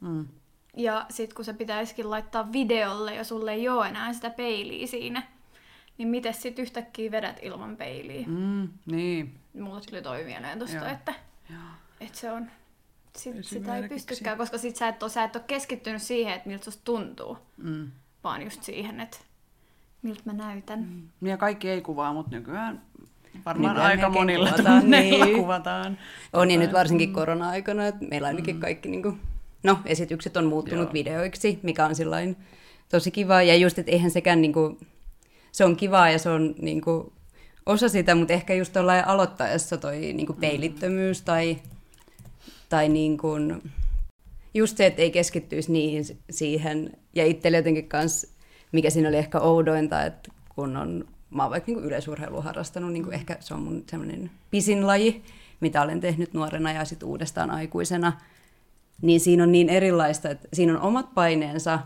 Mm. 0.00 0.28
ja 0.76 1.06
sit 1.10 1.34
kun 1.34 1.44
se 1.44 1.52
pitäisikin 1.52 2.10
laittaa 2.10 2.52
videolle 2.52 3.14
ja 3.14 3.24
sulle 3.24 3.52
ei 3.52 3.68
ole 3.68 3.88
enää 3.88 4.12
sitä 4.12 4.30
peiliä 4.30 4.86
siinä, 4.86 5.22
niin 5.98 6.08
miten 6.08 6.34
sit 6.34 6.58
yhtäkkiä 6.58 7.10
vedät 7.10 7.38
ilman 7.42 7.76
peiliä? 7.76 8.26
Mm, 8.26 8.68
niin. 8.86 9.34
Mulle 9.60 9.80
tuli 9.80 10.02
toi 10.02 10.24
mieleen 10.24 10.58
tosta, 10.58 10.76
Joo. 10.76 10.86
että, 10.86 11.14
että 12.00 12.18
se 12.18 12.32
on, 12.32 12.50
sit, 13.16 13.44
sitä 13.44 13.76
ei 13.76 13.88
pystykään, 13.88 14.38
koska 14.38 14.58
sit 14.58 14.76
sä 14.76 14.88
et, 14.88 15.02
ole, 15.02 15.10
sä 15.10 15.24
et 15.24 15.36
ole 15.36 15.44
keskittynyt 15.46 16.02
siihen, 16.02 16.34
että 16.34 16.48
miltä 16.48 16.64
susta 16.64 16.82
tuntuu, 16.84 17.38
Mm. 17.56 17.90
vaan 18.24 18.42
just 18.42 18.62
siihen, 18.62 19.00
että 19.00 19.16
miltä 20.02 20.22
mä 20.24 20.32
näytän. 20.32 20.78
Mm. 21.20 21.28
Ja 21.28 21.36
kaikki 21.36 21.70
ei 21.70 21.80
kuvaa, 21.80 22.12
mutta 22.12 22.30
nykyään 22.36 22.82
varmaan 23.46 23.74
Nykyään 23.74 23.90
aika 23.90 24.08
monilla 24.08 24.50
kuvataan, 24.50 24.90
niin. 24.90 25.36
kuvataan. 25.36 25.98
On 26.32 26.48
niin 26.48 26.60
nyt 26.60 26.72
varsinkin 26.72 27.12
korona-aikana, 27.12 27.86
että 27.86 28.04
meillä 28.04 28.26
ainakin 28.26 28.60
kaikki 28.60 28.88
niin 28.88 29.02
kuin, 29.02 29.20
no, 29.62 29.78
esitykset 29.86 30.36
on 30.36 30.46
muuttunut 30.46 30.84
Joo. 30.84 30.92
videoiksi, 30.92 31.58
mikä 31.62 31.86
on 31.86 31.94
sillain 31.94 32.36
tosi 32.88 33.10
kiva. 33.10 33.42
Ja 33.42 33.56
just, 33.56 33.78
että 33.78 33.92
eihän 33.92 34.10
sekään 34.10 34.42
niin 34.42 34.52
kuin, 34.52 34.78
se 35.52 35.64
on 35.64 35.76
kivaa 35.76 36.10
ja 36.10 36.18
se 36.18 36.30
on 36.30 36.54
niin 36.60 36.80
kuin, 36.80 37.12
osa 37.66 37.88
sitä, 37.88 38.14
mutta 38.14 38.32
ehkä 38.32 38.54
just 38.54 38.72
tuollain 38.72 39.06
aloittaessa 39.06 39.76
toi 39.76 39.98
niin 39.98 40.26
kuin 40.26 40.38
peilittömyys 40.40 41.22
tai, 41.22 41.56
tai 42.68 42.88
niin 42.88 43.18
kuin, 43.18 43.62
just 44.54 44.76
se, 44.76 44.86
että 44.86 45.02
ei 45.02 45.10
keskittyisi 45.10 45.72
niihin 45.72 46.04
siihen. 46.30 46.90
Ja 47.14 47.26
itselle 47.26 47.56
jotenkin 47.56 47.88
kans, 47.88 48.26
mikä 48.72 48.90
siinä 48.90 49.08
oli 49.08 49.16
ehkä 49.16 49.40
oudointa, 49.40 50.02
että 50.04 50.32
kun 50.54 50.76
on, 50.76 51.04
mä 51.34 51.42
oon 51.42 51.50
vaikka 51.50 51.72
niin 51.72 51.84
yleisurheilua 51.84 52.42
harrastanut, 52.42 52.92
niin 52.92 53.02
kuin 53.02 53.14
ehkä 53.14 53.36
se 53.40 53.54
on 53.54 53.62
mun 53.62 53.84
semmoinen 53.90 54.30
pisin 54.50 54.86
laji, 54.86 55.22
mitä 55.60 55.82
olen 55.82 56.00
tehnyt 56.00 56.34
nuorena 56.34 56.72
ja 56.72 56.84
sitten 56.84 57.08
uudestaan 57.08 57.50
aikuisena, 57.50 58.12
niin 59.02 59.20
siinä 59.20 59.42
on 59.42 59.52
niin 59.52 59.68
erilaista, 59.68 60.30
että 60.30 60.48
siinä 60.52 60.72
on 60.72 60.80
omat 60.80 61.14
paineensa, 61.14 61.78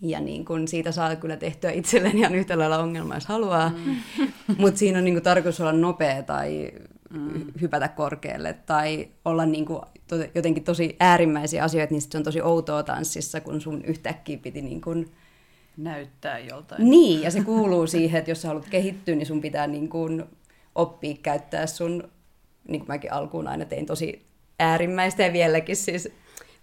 ja 0.00 0.20
niin 0.20 0.44
kun 0.44 0.68
siitä 0.68 0.92
saa 0.92 1.16
kyllä 1.16 1.36
tehtyä 1.36 1.70
itselleen 1.70 2.18
ihan 2.18 2.34
yhtä 2.34 2.58
lailla 2.58 2.78
ongelmaa, 2.78 3.16
jos 3.16 3.26
haluaa. 3.26 3.68
Mm. 3.68 3.96
Mutta 4.62 4.78
siinä 4.78 4.98
on 4.98 5.04
niin 5.04 5.14
kun 5.14 5.22
tarkoitus 5.22 5.60
olla 5.60 5.72
nopea 5.72 6.22
tai 6.22 6.72
mm. 7.10 7.46
hypätä 7.60 7.88
korkealle 7.88 8.52
tai 8.52 9.08
olla 9.24 9.46
niin 9.46 9.66
kun 9.66 9.82
to, 10.08 10.16
jotenkin 10.34 10.64
tosi 10.64 10.96
äärimmäisiä 11.00 11.64
asioita, 11.64 11.94
niin 11.94 12.00
sit 12.00 12.12
se 12.12 12.18
on 12.18 12.24
tosi 12.24 12.42
outoa 12.42 12.82
tanssissa, 12.82 13.40
kun 13.40 13.60
sun 13.60 13.84
yhtäkkiä 13.84 14.38
piti 14.38 14.62
niin 14.62 14.80
kun... 14.80 15.10
Näyttää 15.76 16.38
joltain. 16.38 16.90
Niin, 16.90 17.22
ja 17.22 17.30
se 17.30 17.44
kuuluu 17.44 17.86
siihen, 17.86 18.18
että 18.18 18.30
jos 18.30 18.42
sä 18.42 18.48
haluat 18.48 18.68
kehittyä, 18.70 19.14
niin 19.14 19.26
sun 19.26 19.40
pitää 19.40 19.66
niin 19.66 19.88
kun 19.88 20.26
oppia 20.74 21.16
käyttää 21.22 21.66
sun, 21.66 22.10
niin 22.68 22.80
kuin 22.80 22.88
mäkin 22.88 23.12
alkuun 23.12 23.48
aina 23.48 23.64
tein 23.64 23.86
tosi 23.86 24.26
äärimmäistä. 24.58 25.22
Ja 25.22 25.32
vieläkin 25.32 25.76
siis 25.76 26.08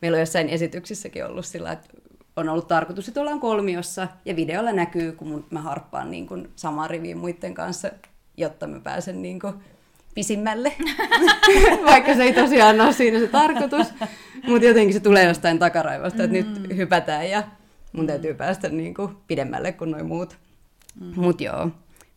meillä 0.02 0.16
on 0.16 0.20
jossain 0.20 0.50
esityksissäkin 0.50 1.26
ollut 1.26 1.46
sillä, 1.46 1.72
että 1.72 1.88
on 2.36 2.50
ollut 2.50 2.68
tarkoitus, 2.68 3.08
että 3.08 3.22
ollaan 3.22 3.40
kolmiossa 3.40 4.08
ja 4.26 4.36
videolla 4.36 4.72
näkyy, 4.72 5.12
kun 5.12 5.28
mun, 5.28 5.46
mä 5.50 5.62
harppaan 5.62 6.12
niin 6.12 6.28
kuin 6.28 6.50
samaa 6.56 6.88
riviä 6.88 7.16
muiden 7.16 7.54
kanssa, 7.54 7.92
jotta 8.38 8.68
mä 8.68 8.80
pääsen 8.80 9.22
niin 9.22 9.40
kuin 9.40 9.54
pisimmälle, 10.16 10.74
vaikka 11.92 12.16
se 12.16 12.24
ei 12.24 12.34
tosiaan 12.34 12.82
ole 12.82 12.94
siinä 12.94 13.20
se 13.20 13.28
tarkoitus, 13.28 13.88
mutta 14.48 14.68
jotenkin 14.68 14.94
se 14.94 15.00
tulee 15.00 15.24
jostain 15.24 15.60
takaraivosta, 15.60 16.24
että 16.24 16.34
nyt 16.34 16.76
hypätään 16.76 17.30
ja 17.30 17.44
mun 17.94 18.08
täytyy 18.08 18.34
päästä 18.34 18.70
niin 18.70 18.94
kuin 18.94 19.18
pidemmälle 19.28 19.72
kuin 19.72 19.92
noin 19.92 20.06
muut. 20.06 20.38
Mm. 21.00 21.14
Mutta 21.16 21.44
joo, 21.44 21.72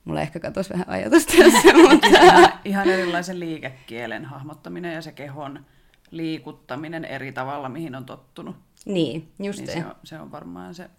mulla 0.05 0.21
ehkä 0.21 0.41
katosi 0.41 0.71
vähän 0.71 0.89
ajatus 0.89 1.27
tässä, 1.39 1.75
mutta... 1.89 2.07
ihan, 2.07 2.53
ihan 2.65 2.89
erilaisen 2.89 3.41
liikekielen 3.41 4.25
hahmottaminen 4.25 4.95
ja 4.95 5.03
se 5.03 5.13
kehon 5.13 5.67
liikuttaminen 6.11 7.05
eri 7.05 7.33
tavalla, 7.33 7.69
mihin 7.69 7.95
on 7.95 8.05
tottunut. 8.05 8.57
Niin, 8.87 9.33
just 9.39 9.59
Niin 9.59 9.67
se. 9.67 9.73
se, 9.73 9.87
on, 9.87 9.95
se 10.05 10.21
on 10.21 10.33
varmaan 10.33 10.75
se 10.75 10.91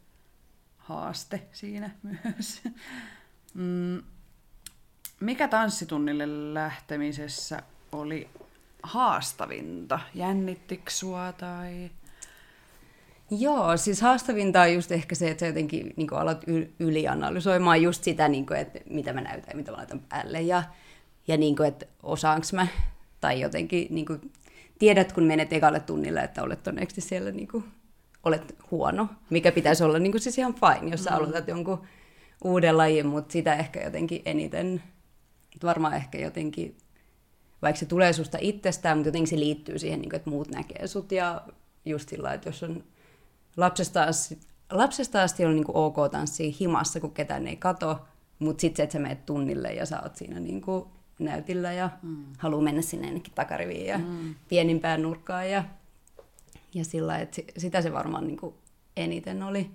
haaste 0.77 1.41
siinä 1.51 1.89
myös. 2.23 2.61
Mm, 3.53 4.03
Mikä 5.19 5.47
tanssitunnille 5.47 6.53
lähtemisessä 6.53 7.63
oli 7.91 8.29
haastavinta? 8.83 9.99
Jännittikö 10.13 10.91
sua 10.91 11.33
tai... 11.33 11.91
Joo, 13.39 13.77
siis 13.77 14.01
haastavinta 14.01 14.61
on 14.61 14.73
just 14.73 14.91
ehkä 14.91 15.15
se, 15.15 15.29
että 15.29 15.39
sä 15.39 15.47
jotenkin 15.47 15.93
niin 15.95 16.13
alat 16.13 16.43
ylianalysoimaan 16.79 17.81
just 17.81 18.03
sitä, 18.03 18.27
niin 18.27 18.45
kuin, 18.45 18.59
että 18.59 18.79
mitä 18.89 19.13
mä 19.13 19.21
näytän 19.21 19.49
ja 19.49 19.55
mitä 19.55 19.71
mä 19.71 19.77
laitan 19.77 19.99
päälle. 19.99 20.41
Ja, 20.41 20.63
ja 21.27 21.37
niin 21.37 21.55
kuin, 21.55 21.67
että 21.67 21.85
osaanko 22.03 22.47
mä, 22.53 22.67
tai 23.21 23.41
jotenkin 23.41 23.87
niin 23.89 24.05
kuin, 24.05 24.31
tiedät, 24.79 25.11
kun 25.11 25.23
menet 25.23 25.53
ekalle 25.53 25.79
tunnille, 25.79 26.19
että 26.19 26.43
olet 26.43 26.63
todennäköisesti 26.63 27.01
siellä 27.01 27.31
niin 27.31 27.47
kuin, 27.47 27.63
olet 28.23 28.55
huono, 28.71 29.07
mikä 29.29 29.51
pitäisi 29.51 29.83
olla 29.83 29.99
niin 29.99 30.11
kuin, 30.11 30.21
siis 30.21 30.37
ihan 30.37 30.55
fine, 30.55 30.91
jos 30.91 31.03
sä 31.03 31.09
mm. 31.09 31.15
aloitat 31.15 31.47
jonkun 31.47 31.81
uuden 32.43 32.77
lajin, 32.77 33.07
mutta 33.07 33.31
sitä 33.31 33.55
ehkä 33.55 33.83
jotenkin 33.83 34.21
eniten, 34.25 34.83
varmaan 35.63 35.93
ehkä 35.93 36.17
jotenkin, 36.17 36.77
vaikka 37.61 37.79
se 37.79 37.85
tulee 37.85 38.13
susta 38.13 38.37
itsestään, 38.41 38.97
mutta 38.97 39.07
jotenkin 39.07 39.29
se 39.29 39.39
liittyy 39.39 39.79
siihen, 39.79 40.01
niin 40.01 40.09
kuin, 40.09 40.17
että 40.17 40.29
muut 40.29 40.51
näkee 40.51 40.87
sut 40.87 41.11
ja 41.11 41.41
just 41.85 42.09
sillä 42.09 42.33
että 42.33 42.49
jos 42.49 42.63
on 42.63 42.83
lapsesta 43.57 44.03
asti, 44.03 44.39
lapsesta 44.71 45.23
asti 45.23 45.45
on 45.45 45.55
niin 45.55 45.65
kuin 45.65 45.75
ok 45.75 45.95
tanssia 46.11 46.53
himassa, 46.59 46.99
kun 46.99 47.11
ketään 47.11 47.47
ei 47.47 47.55
kato, 47.55 47.99
mutta 48.39 48.61
sitten 48.61 48.77
se, 48.77 48.83
että 48.83 48.93
sä 48.93 48.99
menet 48.99 49.25
tunnille 49.25 49.73
ja 49.73 49.85
sä 49.85 50.01
oot 50.01 50.15
siinä 50.15 50.39
niin 50.39 50.61
kuin 50.61 50.85
näytillä 51.19 51.73
ja 51.73 51.89
mm. 52.01 52.25
haluaa 52.37 52.63
mennä 52.63 52.81
sinne 52.81 53.07
ennenkin 53.07 53.33
takariviin 53.33 53.85
ja 53.85 53.97
mm. 53.97 54.35
pienimpään 54.49 55.01
nurkkaan 55.01 55.49
ja, 55.49 55.63
ja 56.73 56.85
sillä 56.85 57.17
että 57.17 57.41
sitä 57.57 57.81
se 57.81 57.93
varmaan 57.93 58.27
niin 58.27 58.37
kuin 58.37 58.55
eniten 58.97 59.43
oli. 59.43 59.71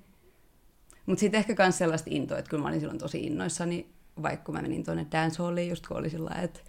Mutta 1.07 1.21
sitten 1.21 1.39
ehkä 1.39 1.55
myös 1.59 1.79
sellaista 1.79 2.11
intoa, 2.13 2.39
että 2.39 2.49
kyllä 2.49 2.63
mä 2.63 2.69
olin 2.69 2.81
silloin 2.81 2.99
tosi 2.99 3.21
innoissani, 3.21 3.87
vaikka 4.23 4.53
mä 4.53 4.63
menin 4.63 4.85
tuonne 4.85 5.07
dancehalliin, 5.13 5.69
just 5.69 5.87
kun 5.87 5.97
oli 5.97 6.11
sillä 6.11 6.35
että 6.43 6.61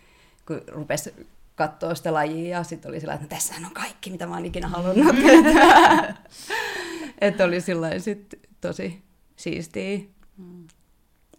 kun 0.47 0.61
rupesi 0.67 1.27
katsoa 1.55 1.95
sitä 1.95 2.13
lajia 2.13 2.57
ja 2.57 2.63
sitten 2.63 2.89
oli 2.89 2.99
sillä 2.99 3.13
että 3.13 3.25
no, 3.25 3.29
tässähän 3.29 3.65
on 3.65 3.73
kaikki, 3.73 4.09
mitä 4.09 4.27
mä 4.27 4.33
oon 4.33 4.45
ikinä 4.45 4.67
halunnut. 4.67 5.15
että 7.21 7.43
oli 7.43 7.61
sillä 7.61 7.99
sit 7.99 8.39
tosi 8.61 9.03
siistiä. 9.35 9.99
Mm. 10.37 10.67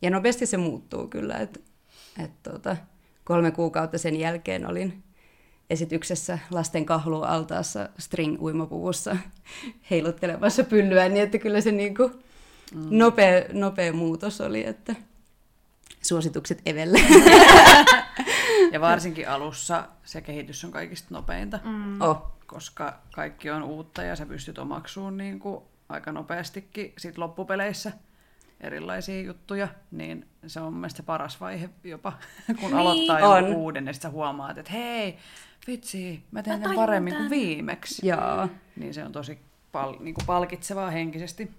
Ja 0.03 0.11
nopeasti 0.11 0.47
se 0.47 0.57
muuttuu 0.57 1.09
kyllä, 1.09 1.35
että 1.35 1.61
et 2.25 2.43
tota, 2.43 2.77
kolme 3.25 3.51
kuukautta 3.51 3.99
sen 3.99 4.17
jälkeen 4.17 4.67
olin 4.67 5.03
esityksessä 5.71 6.39
lasten 6.51 6.87
kahlualtaassa 6.87 7.89
string-uimapuvussa 7.99 9.17
heiluttelemassa 9.91 10.65
pyllyä, 10.65 11.09
niin 11.09 11.23
että 11.23 11.39
kyllä 11.39 11.61
se 11.61 11.73
niinku 11.73 12.11
mm. 12.75 12.87
nopea, 12.91 13.45
nopea 13.53 13.93
muutos 13.93 14.41
oli, 14.41 14.67
että 14.67 14.95
suositukset 16.03 16.63
Evelle. 16.67 17.01
ja 18.73 18.81
varsinkin 18.81 19.29
alussa 19.29 19.89
se 20.05 20.21
kehitys 20.21 20.65
on 20.65 20.73
kaikista 20.73 21.15
nopeinta, 21.15 21.59
mm. 21.65 22.01
oh. 22.01 22.33
koska 22.47 22.99
kaikki 23.15 23.51
on 23.51 23.63
uutta 23.63 24.03
ja 24.03 24.17
sä 24.17 24.27
pystyt 24.27 24.59
omaksuun 24.59 25.17
niin 25.17 25.39
kuin 25.39 25.65
aika 25.89 26.13
nopeastikin 26.13 26.93
sit 26.99 27.19
loppupeleissä 27.19 27.93
erilaisia 28.61 29.21
juttuja, 29.21 29.69
niin 29.91 30.27
se 30.47 30.61
on 30.61 30.75
mielestäni 30.75 31.07
paras 31.07 31.41
vaihe 31.41 31.71
jopa, 31.85 32.13
kun 32.47 32.71
niin, 32.71 32.75
aloittaa 32.75 33.21
jonkun 33.21 33.57
uuden 33.57 33.87
ja 33.87 33.93
sitten 33.93 34.13
huomaat, 34.13 34.59
että 34.59 34.73
hei, 34.73 35.19
vitsi, 35.67 36.23
mä 36.31 36.43
teen 36.43 36.61
mä 36.61 36.75
paremmin 36.75 37.13
tämän. 37.13 37.29
kuin 37.29 37.41
viimeksi. 37.41 38.07
Joo. 38.07 38.49
Niin 38.77 38.95
se 38.95 39.05
on 39.05 39.13
tosi 39.13 39.39
pal- 39.73 39.97
niin 40.01 40.15
kuin 40.15 40.27
palkitsevaa 40.27 40.91
henkisesti. 40.91 41.51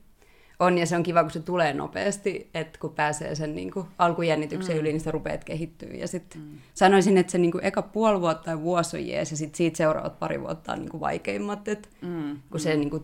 On, 0.60 0.78
ja 0.78 0.86
se 0.86 0.96
on 0.96 1.04
kiva, 1.04 1.22
kun 1.24 1.32
se 1.32 1.40
tulee 1.40 1.74
nopeasti, 1.74 2.50
että 2.54 2.80
kun 2.80 2.94
pääsee 2.94 3.36
sen 3.36 3.56
niin 3.56 3.72
kuin, 3.72 3.88
alkujännityksen 3.98 4.76
mm. 4.76 4.80
yli, 4.80 4.92
niin 4.92 5.02
sä 5.02 5.12
rupeat 5.12 5.44
kehittyä. 5.44 5.90
Ja 5.94 6.08
sitten 6.08 6.42
mm. 6.42 6.58
sanoisin, 6.74 7.18
että 7.18 7.32
se 7.32 7.38
niin 7.38 7.52
kuin, 7.52 7.66
eka 7.66 7.82
puoli 7.82 8.22
vuotta 8.22 8.44
tai 8.44 8.62
vuosi 8.62 8.98
on 8.98 9.08
jees, 9.08 9.32
ja 9.32 9.38
sitten 9.38 9.58
siitä 9.58 9.78
seuraavat 9.78 10.20
pari 10.20 10.42
vuotta 10.42 10.74
on 10.74 10.80
niin 10.80 10.90
kuin, 10.90 11.02
vaikeimmat, 11.02 11.68
että 11.68 11.90
mm. 12.02 12.42
kun 12.52 12.60
se 12.60 12.76
niin 12.76 12.90
kuin, 12.90 13.04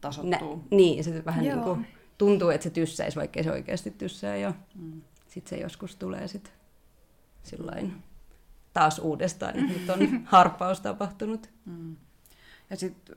tasoittuu. 0.00 0.56
Nä, 0.56 0.76
niin, 0.76 1.04
se 1.04 1.24
vähän 1.24 1.44
niin 1.44 1.60
kuin, 1.60 1.86
tuntuu, 2.18 2.50
että 2.50 2.64
se 2.64 2.70
tyssäisi, 2.70 3.16
vaikka 3.16 3.42
se 3.42 3.52
oikeasti 3.52 3.90
tyssää 3.90 4.36
jo. 4.36 4.54
Mm. 4.74 5.02
Sitten 5.28 5.58
se 5.58 5.62
joskus 5.62 5.96
tulee 5.96 6.28
sitten 6.28 6.52
sillain 7.42 7.92
taas 8.72 8.98
uudestaan, 8.98 9.58
että 9.58 9.72
nyt 9.72 9.90
on 9.90 10.20
harppaus 10.24 10.80
tapahtunut. 10.80 11.50
Mm. 11.64 11.96
Ja 12.70 12.76
sitten 12.76 13.16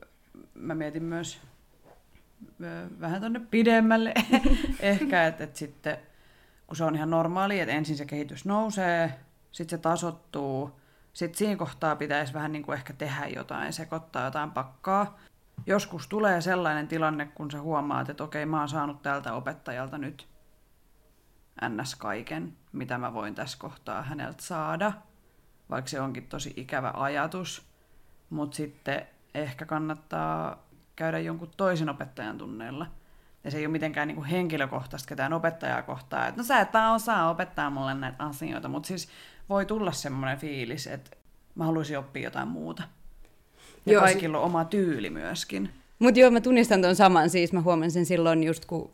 mä 0.54 0.76
mietin 0.76 1.04
myös 1.04 1.40
vähän 3.00 3.20
tuonne 3.20 3.40
pidemmälle 3.40 4.14
ehkä, 4.80 5.28
että, 5.28 5.44
että 5.44 5.60
sitten 5.60 5.98
kun 6.68 6.76
se 6.76 6.84
on 6.84 6.96
ihan 6.96 7.10
normaali, 7.10 7.60
että 7.60 7.76
ensin 7.76 7.98
se 7.98 8.06
kehitys 8.06 8.46
nousee, 8.46 9.20
sitten 9.52 9.78
se 9.78 9.82
tasottuu, 9.82 10.80
sitten 11.14 11.38
siinä 11.38 11.56
kohtaa 11.56 11.96
pitäisi 11.96 12.34
vähän 12.34 12.52
niin 12.52 12.64
kuin 12.64 12.78
ehkä 12.78 12.94
tehdä 12.94 13.28
jotain, 13.28 13.74
sekoittaa 13.74 14.26
jotain 14.26 14.52
pakkaa. 14.52 15.18
Joskus 15.66 16.08
tulee 16.08 16.42
sellainen 16.42 16.88
tilanne, 16.88 17.26
kun 17.26 17.52
sä 17.52 17.62
huomaat, 17.62 18.10
että 18.10 18.24
okei, 18.24 18.46
mä 18.46 18.60
oon 18.60 18.70
saanut 18.70 19.02
tältä 19.02 19.34
opettajalta 19.34 19.98
nyt 19.98 20.28
ns. 21.70 21.96
kaiken, 21.96 22.58
mitä 22.72 22.98
mä 22.98 23.14
voin 23.14 23.36
tässä 23.36 23.58
kohtaa 23.58 24.02
häneltä 24.02 24.44
saada, 24.44 24.94
vaikka 25.70 25.90
se 25.90 26.02
onkin 26.02 26.28
tosi 26.28 26.54
ikävä 26.58 26.92
ajatus. 26.96 27.66
Mutta 28.30 28.56
sitten 28.56 29.08
ehkä 29.34 29.66
kannattaa 29.66 30.65
käydä 30.96 31.20
jonkun 31.20 31.50
toisen 31.58 31.90
opettajan 31.90 32.38
tunneilla. 32.38 32.88
Ja 33.44 33.52
se 33.52 33.58
ei 33.58 33.66
ole 33.66 33.72
mitenkään 33.72 34.08
niin 34.08 34.16
kuin 34.16 34.28
henkilökohtaista 34.28 35.08
ketään 35.10 35.34
opettajaa 35.34 35.82
kohtaa, 35.82 36.28
että 36.28 36.42
no 36.42 36.46
sä 36.46 36.60
et 36.60 36.70
osaa 36.94 37.30
opettaa 37.30 37.70
mulle 37.70 37.94
näitä 37.94 38.24
asioita, 38.24 38.68
mutta 38.68 38.88
siis 38.88 39.08
voi 39.50 39.66
tulla 39.66 39.92
semmoinen 39.92 40.38
fiilis, 40.38 40.88
että 40.88 41.12
mä 41.56 41.66
haluaisin 41.66 41.98
oppia 41.98 42.24
jotain 42.24 42.48
muuta. 42.48 42.84
Ja 43.86 43.94
joo, 43.94 44.02
kaikilla 44.02 44.38
on 44.38 44.44
oma 44.44 44.66
tyyli 44.66 45.10
myöskin. 45.10 45.70
Mutta 46.00 46.20
joo, 46.20 46.32
mä 46.32 46.42
tunnistan 46.42 46.82
tuon 46.82 46.96
saman, 46.96 47.30
siis 47.30 47.54
mä 47.54 47.62
huomasin 47.62 48.06
silloin 48.06 48.44
just 48.44 48.66
kun 48.66 48.92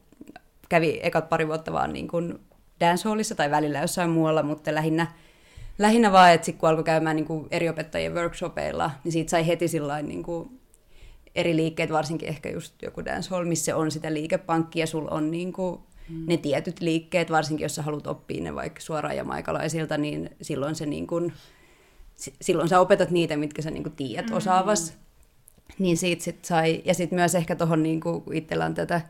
kävi 0.70 1.00
ekat 1.04 1.30
pari 1.30 1.48
vuotta 1.48 1.74
vaan 1.74 1.94
niin 1.94 2.08
kuin 2.08 2.40
dancehallissa 2.80 3.36
tai 3.36 3.52
välillä 3.52 3.80
jossain 3.80 4.10
muualla, 4.10 4.44
mutta 4.44 4.76
lähinnä, 4.76 5.08
lähinnä 5.78 6.12
vaan, 6.12 6.32
että 6.32 6.52
kun 6.52 6.70
alkoi 6.70 6.84
käymään 6.84 7.16
niin 7.16 7.26
kuin 7.26 7.48
eri 7.52 7.70
opettajien 7.70 8.14
workshopeilla, 8.14 8.92
niin 9.04 9.12
siitä 9.12 9.30
sai 9.30 9.48
heti 9.48 9.68
sillain 9.68 10.08
niin 10.08 10.24
kuin 10.24 10.61
eri 11.36 11.56
liikkeet, 11.56 11.92
varsinkin 11.92 12.30
ehkä 12.30 12.50
just 12.50 12.82
joku 12.82 13.06
dancehall, 13.06 13.46
missä 13.46 13.76
on 13.78 13.92
sitä 13.92 14.14
liikepankkia, 14.14 14.88
sulla 14.88 15.12
on 15.12 15.32
niin 15.32 15.54
kuin 15.54 15.80
mm. 16.10 16.24
ne 16.28 16.38
tietyt 16.38 16.80
liikkeet, 16.80 17.32
varsinkin 17.32 17.66
jos 17.66 17.76
sä 17.76 17.82
haluat 17.82 18.08
oppia 18.08 18.44
ne 18.44 18.56
vaikka 18.56 18.82
suoraan 18.82 19.18
jamaikalaisilta, 19.18 19.98
niin 19.98 20.30
silloin 20.42 20.76
se 20.76 20.86
niin 20.86 21.08
kuin, 21.08 21.34
silloin 22.42 22.70
sä 22.70 22.80
opetat 22.80 23.12
niitä, 23.12 23.38
mitkä 23.38 23.62
sä 23.62 23.72
niin 23.72 23.84
kuin 23.84 23.96
tiedät 23.96 24.30
mm. 24.30 24.38
osaavas. 24.38 24.94
Niin 25.80 25.98
siitä 25.98 26.24
sit 26.24 26.46
sai, 26.46 26.82
ja 26.86 26.94
sitten 26.94 27.20
myös 27.20 27.36
ehkä 27.36 27.56
tuohon, 27.56 27.84
niin 27.84 28.02
itsellä 28.34 28.66
on 28.66 28.74
tätä 28.74 29.02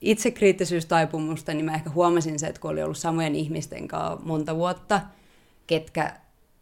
itsekriittisyystaipumusta, 0.00 1.54
niin 1.54 1.64
mä 1.64 1.74
ehkä 1.74 1.90
huomasin 1.90 2.38
se, 2.38 2.46
että 2.46 2.60
kun 2.60 2.70
oli 2.70 2.82
ollut 2.82 2.98
samojen 2.98 3.34
ihmisten 3.34 3.88
kanssa 3.88 4.24
monta 4.24 4.56
vuotta, 4.56 5.00
ketkä 5.66 6.20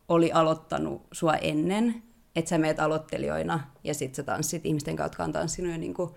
oli 0.09 0.33
aloittanut 0.33 1.03
sua 1.13 1.35
ennen, 1.35 2.03
että 2.37 2.49
sä 2.49 2.59
meet 2.59 2.81
aloittelijoina 2.81 3.61
ja 3.85 3.95
sitten 3.95 4.15
sä 4.15 4.23
tanssit 4.23 4.67
ihmisten 4.67 4.97
kautta, 4.97 5.13
jotka 5.15 5.25
on 5.25 5.33
tanssinut 5.33 5.73
jo 5.73 5.79
niin 5.79 5.95
kuin 5.95 6.11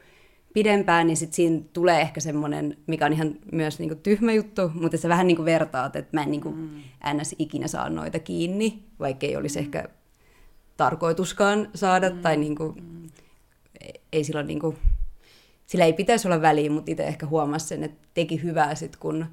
pidempään, 0.56 1.08
niin 1.08 1.18
sitten 1.18 1.36
siinä 1.36 1.62
tulee 1.74 2.02
ehkä 2.02 2.20
semmoinen, 2.20 2.78
mikä 2.88 3.06
on 3.06 3.14
ihan 3.14 3.36
myös 3.52 3.80
niin 3.80 3.90
kuin 3.90 4.00
tyhmä 4.00 4.34
juttu, 4.34 4.72
mutta 4.74 4.98
sä 4.98 5.10
vähän 5.10 5.28
niin 5.28 5.36
kuin 5.36 5.46
vertaat, 5.46 5.96
että 5.96 6.18
mä 6.18 6.24
en 6.24 6.32
niin 6.32 6.42
kuin 6.42 6.56
mm. 6.56 7.18
ns. 7.18 7.36
ikinä 7.40 7.68
saa 7.68 7.90
noita 7.90 8.20
kiinni, 8.20 8.84
vaikka 9.00 9.26
ei 9.26 9.36
olisi 9.36 9.60
mm. 9.60 9.66
ehkä 9.66 9.90
tarkoituskaan 10.78 11.70
saada, 11.76 12.10
mm. 12.10 12.22
tai 12.22 12.38
niin 12.38 12.56
kuin, 12.56 12.76
mm. 12.76 13.10
ei 14.14 14.24
sillä 14.24 14.44
niin 14.44 14.60
kuin, 14.60 14.78
sillä 15.66 15.86
ei 15.86 15.94
pitäisi 15.94 16.28
olla 16.28 16.42
väliä, 16.42 16.70
mutta 16.70 16.92
itse 16.92 17.04
ehkä 17.04 17.26
huomasi 17.26 17.68
sen, 17.68 17.84
että 17.84 18.08
teki 18.14 18.44
hyvää 18.44 18.76
sitten, 18.76 19.00
kun 19.00 19.26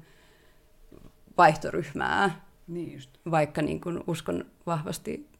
vaihtoryhmää, 1.37 2.41
niin 2.67 2.93
just. 2.93 3.09
vaikka 3.31 3.61
niin 3.61 3.81
kuin 3.81 4.03
uskon 4.07 4.45
vahvasti 4.65 5.32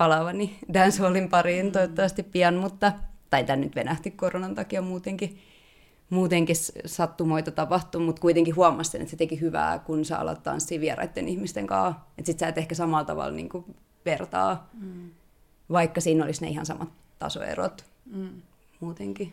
palaavani 0.00 0.58
dancehallin 0.74 1.28
pariin 1.28 1.66
mm. 1.66 1.72
toivottavasti 1.72 2.22
pian, 2.22 2.54
mutta, 2.54 2.92
tai 3.30 3.44
tämä 3.44 3.56
nyt 3.56 3.74
venähti 3.74 4.10
koronan 4.10 4.54
takia 4.54 4.82
muutenkin, 4.82 5.38
muutenkin 6.10 6.56
sattumoita 6.86 7.50
tapahtui, 7.50 8.00
mutta 8.00 8.20
kuitenkin 8.20 8.56
huomasin, 8.56 9.00
että 9.00 9.10
se 9.10 9.16
teki 9.16 9.40
hyvää, 9.40 9.78
kun 9.78 10.04
sä 10.04 10.18
alat 10.18 10.42
tanssia 10.42 10.80
vieraiden 10.80 11.28
ihmisten 11.28 11.66
kanssa. 11.66 12.00
Että 12.18 12.26
sit 12.32 12.38
sä 12.38 12.48
et 12.48 12.58
ehkä 12.58 12.74
samalla 12.74 13.04
tavalla 13.04 13.32
niin 13.32 13.48
kuin 13.48 13.64
vertaa, 14.04 14.68
mm. 14.80 15.10
vaikka 15.72 16.00
siinä 16.00 16.24
olisi 16.24 16.44
ne 16.44 16.50
ihan 16.50 16.66
samat 16.66 16.88
tasoerot 17.18 17.84
mm. 18.14 18.42
muutenkin. 18.80 19.32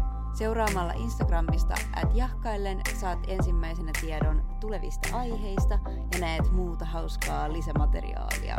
Seuraamalla 0.33 0.93
Instagramista 0.93 1.73
at 1.73 2.15
jahkaillen 2.15 2.81
saat 2.99 3.19
ensimmäisenä 3.27 3.91
tiedon 4.01 4.45
tulevista 4.59 5.17
aiheista 5.17 5.79
ja 6.13 6.19
näet 6.19 6.51
muuta 6.51 6.85
hauskaa 6.85 7.53
lisämateriaalia. 7.53 8.55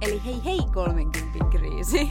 Eli 0.00 0.24
hei 0.24 0.44
hei 0.44 0.60
30 0.74 1.44
kriisi! 1.50 2.10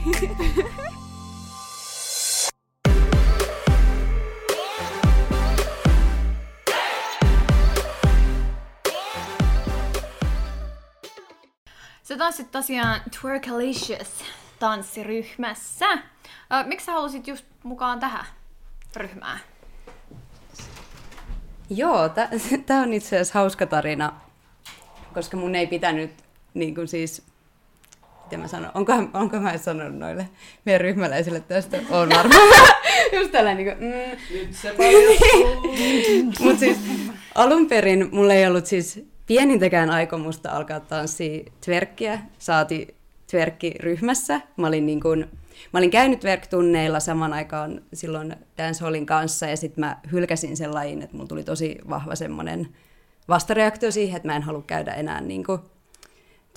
Sä 12.02 12.16
tanssit 12.18 12.50
tosiaan 12.50 13.00
Twerkalicious 13.20 14.24
tanssiryhmässä. 14.58 15.86
Miksi 16.66 16.86
sä 16.86 16.92
halusit 16.92 17.28
just 17.28 17.44
mukaan 17.62 18.00
tähän 18.00 18.26
ryhmään? 18.96 19.40
Joo, 21.70 22.08
tämä 22.66 22.82
on 22.82 22.92
itse 22.92 23.16
asiassa 23.16 23.38
hauska 23.38 23.66
tarina, 23.66 24.12
koska 25.14 25.36
mun 25.36 25.54
ei 25.54 25.66
pitänyt 25.66 26.10
niin 26.54 26.74
kuin 26.74 26.88
siis, 26.88 27.22
miten 28.24 28.40
mä 28.40 28.48
sanon, 28.48 28.70
onko, 28.74 28.92
onko 29.14 29.40
mä 29.40 29.58
sanonut 29.58 29.98
noille 29.98 30.28
meidän 30.64 30.80
ryhmäläisille 30.80 31.40
tästä, 31.40 31.76
on 31.90 32.08
varmaan. 32.08 32.50
Just 33.16 33.32
tällainen 33.32 33.66
niin 33.66 33.78
kuin, 33.78 33.88
mm. 33.88 34.40
Nyt 34.40 34.54
se. 34.54 34.74
Mutta 36.44 36.58
siis 36.58 36.78
alun 37.34 37.66
perin 37.66 38.08
mulla 38.12 38.34
ei 38.34 38.46
ollut 38.46 38.66
siis 38.66 39.04
pienintäkään 39.26 39.90
aikomusta 39.90 40.50
alkaa 40.50 40.80
tanssia 40.80 41.44
twerkkiä, 41.64 42.18
saati 42.38 42.94
twerkkiryhmässä. 43.30 44.40
Mä 44.56 44.66
olin, 44.66 44.86
niin 44.86 45.00
kun, 45.00 45.28
mä 45.72 45.78
olin 45.78 45.90
käynyt 45.90 46.20
twerk-tunneilla 46.20 47.00
saman 47.00 47.32
aikaan 47.32 47.82
silloin 47.92 48.36
dancehallin 48.58 49.06
kanssa 49.06 49.46
ja 49.46 49.56
sitten 49.56 49.84
mä 49.84 50.00
hylkäsin 50.12 50.56
sen 50.56 50.74
lajin, 50.74 51.02
että 51.02 51.16
mulla 51.16 51.28
tuli 51.28 51.44
tosi 51.44 51.78
vahva 51.88 52.14
semmoinen 52.14 52.68
vastareaktio 53.28 53.90
siihen, 53.90 54.16
että 54.16 54.28
mä 54.28 54.36
en 54.36 54.42
halua 54.42 54.62
käydä 54.66 54.94
enää 54.94 55.20
niin 55.20 55.44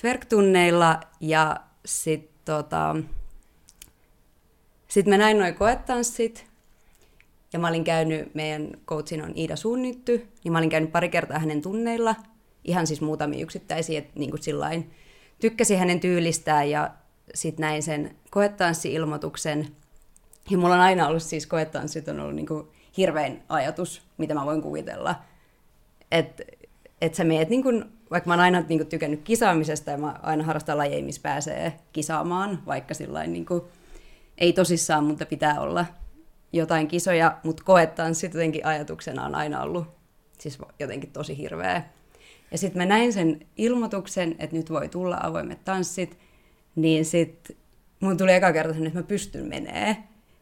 twerk-tunneilla 0.01 0.99
ja 1.19 1.57
sitten 1.85 2.39
tota, 2.45 2.95
sit 4.87 5.05
mä 5.05 5.17
näin 5.17 5.39
noin 5.39 5.55
koetanssit 5.55 6.45
ja 7.53 7.59
mä 7.59 7.67
olin 7.67 7.83
käynyt, 7.83 8.35
meidän 8.35 8.69
coachin 8.87 9.23
on 9.23 9.37
Iida 9.37 9.55
Suunnitty, 9.55 10.27
niin 10.43 10.51
mä 10.51 10.57
olin 10.57 10.69
käynyt 10.69 10.91
pari 10.91 11.09
kertaa 11.09 11.39
hänen 11.39 11.61
tunneilla, 11.61 12.15
ihan 12.63 12.87
siis 12.87 13.01
muutamia 13.01 13.43
yksittäisiä, 13.43 13.99
että 13.99 14.19
niin 14.19 14.29
kuin 14.29 14.43
sillain 14.43 14.91
tykkäsin 15.39 15.79
hänen 15.79 15.99
tyylistään 15.99 16.69
ja 16.69 16.91
sitten 17.33 17.61
näin 17.61 17.83
sen 17.83 18.15
koetanssi-ilmoituksen. 18.29 19.67
Ja 20.49 20.57
mulla 20.57 20.75
on 20.75 20.81
aina 20.81 21.07
ollut 21.07 21.23
siis 21.23 21.47
koetanssit 21.47 22.07
on 22.07 22.19
ollut 22.19 22.35
niin 22.35 22.47
kuin 22.47 22.67
hirvein 22.97 23.43
ajatus, 23.49 24.01
mitä 24.17 24.33
mä 24.33 24.45
voin 24.45 24.61
kuvitella. 24.61 25.15
Että 26.11 26.43
et 27.01 27.15
sä 27.15 27.23
meet, 27.23 27.49
niin 27.49 27.63
kuin, 27.63 27.85
vaikka 28.11 28.27
mä 28.27 28.33
oon 28.33 28.39
aina 28.39 28.63
niin 28.69 28.79
kuin, 28.79 28.87
tykännyt 28.87 29.21
kisaamisesta 29.23 29.91
ja 29.91 29.97
mä 29.97 30.19
aina 30.21 30.43
harrastan 30.43 30.77
lajeja, 30.77 31.03
missä 31.03 31.21
pääsee 31.21 31.79
kisaamaan, 31.93 32.63
vaikka 32.65 32.93
sillain 32.93 33.33
niin 33.33 33.45
kuin, 33.45 33.61
ei 34.37 34.53
tosissaan, 34.53 35.03
mutta 35.03 35.25
pitää 35.25 35.61
olla 35.61 35.85
jotain 36.53 36.87
kisoja, 36.87 37.37
mutta 37.43 37.63
koetanssit 37.63 38.33
jotenkin 38.33 38.65
ajatuksena 38.65 39.25
on 39.25 39.35
aina 39.35 39.61
ollut 39.61 39.87
siis 40.37 40.57
jotenkin 40.79 41.11
tosi 41.11 41.37
hirveä. 41.37 41.83
Ja 42.51 42.57
sitten 42.57 42.81
mä 42.81 42.85
näin 42.85 43.13
sen 43.13 43.39
ilmoituksen, 43.57 44.35
että 44.39 44.55
nyt 44.55 44.69
voi 44.69 44.89
tulla 44.89 45.17
avoimet 45.23 45.65
tanssit, 45.65 46.17
niin 46.75 47.05
sitten 47.05 47.55
mun 47.99 48.17
tuli 48.17 48.33
eka 48.33 48.53
kerta 48.53 48.73
sen, 48.73 48.87
että 48.87 48.99
mä 48.99 49.03
pystyn 49.03 49.45
menee. 49.45 49.97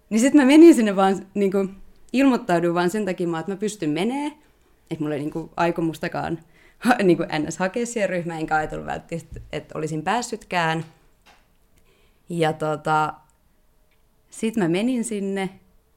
Niin 0.10 0.20
sitten 0.20 0.42
mä 0.42 0.48
menin 0.48 0.76
sinne 0.76 0.96
vaan, 0.96 1.28
niin 1.34 1.52
kuin, 1.52 1.76
ilmoittauduin 2.14 2.74
vaan 2.74 2.90
sen 2.90 3.06
takia, 3.06 3.40
että 3.40 3.52
mä 3.52 3.56
pystyn 3.56 3.90
menee. 3.90 4.28
Että 4.92 5.04
mulla 5.04 5.16
ei 5.16 5.22
niin 5.22 5.32
kuin, 5.32 5.50
aikomustakaan 5.58 6.40
niin 7.04 7.18
kuin 7.18 7.30
ns. 7.40 7.58
hakea 7.58 7.86
siihen 7.86 8.10
ryhmään, 8.10 8.40
enkä 8.40 8.56
ajatellut 8.56 8.88
välttämättä, 8.88 9.40
että 9.52 9.78
olisin 9.78 10.04
päässytkään. 10.04 10.86
Ja 12.30 12.54
tota, 12.54 13.14
sitten 14.30 14.64
mä 14.64 14.70
menin 14.70 15.04
sinne. 15.04 15.50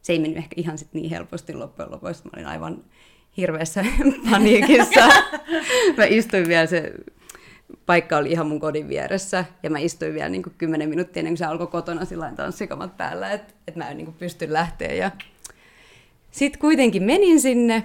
Se 0.02 0.12
ei 0.12 0.18
mennyt 0.18 0.38
ehkä 0.38 0.54
ihan 0.56 0.78
sit 0.78 0.88
niin 0.92 1.10
helposti 1.10 1.54
loppujen 1.54 1.90
lopuksi. 1.90 2.24
Mä 2.24 2.30
olin 2.34 2.46
aivan 2.46 2.84
hirveässä 3.36 3.84
paniikissa. 4.30 5.08
mä 5.96 6.04
istuin 6.04 6.48
vielä, 6.48 6.66
se 6.66 6.92
paikka 7.90 8.16
oli 8.16 8.30
ihan 8.30 8.46
mun 8.46 8.60
kodin 8.60 8.88
vieressä, 8.88 9.44
ja 9.62 9.70
mä 9.70 9.78
istuin 9.78 10.14
vielä 10.14 10.28
niin 10.28 10.42
kymmenen 10.58 10.88
minuuttia 10.88 11.20
ennen 11.20 11.32
kuin 11.32 11.38
se 11.38 11.44
alkoi 11.44 11.66
kotona 11.66 12.04
sillä 12.04 12.32
tanssikamat 12.36 12.96
päällä, 12.96 13.32
että 13.32 13.54
et 13.68 13.76
mä 13.76 13.90
en 13.90 13.96
niin 13.96 14.12
pysty 14.12 14.52
lähteä. 14.52 14.94
Ja... 14.94 15.10
Sitten 16.30 16.60
kuitenkin 16.60 17.02
menin 17.02 17.40
sinne, 17.40 17.84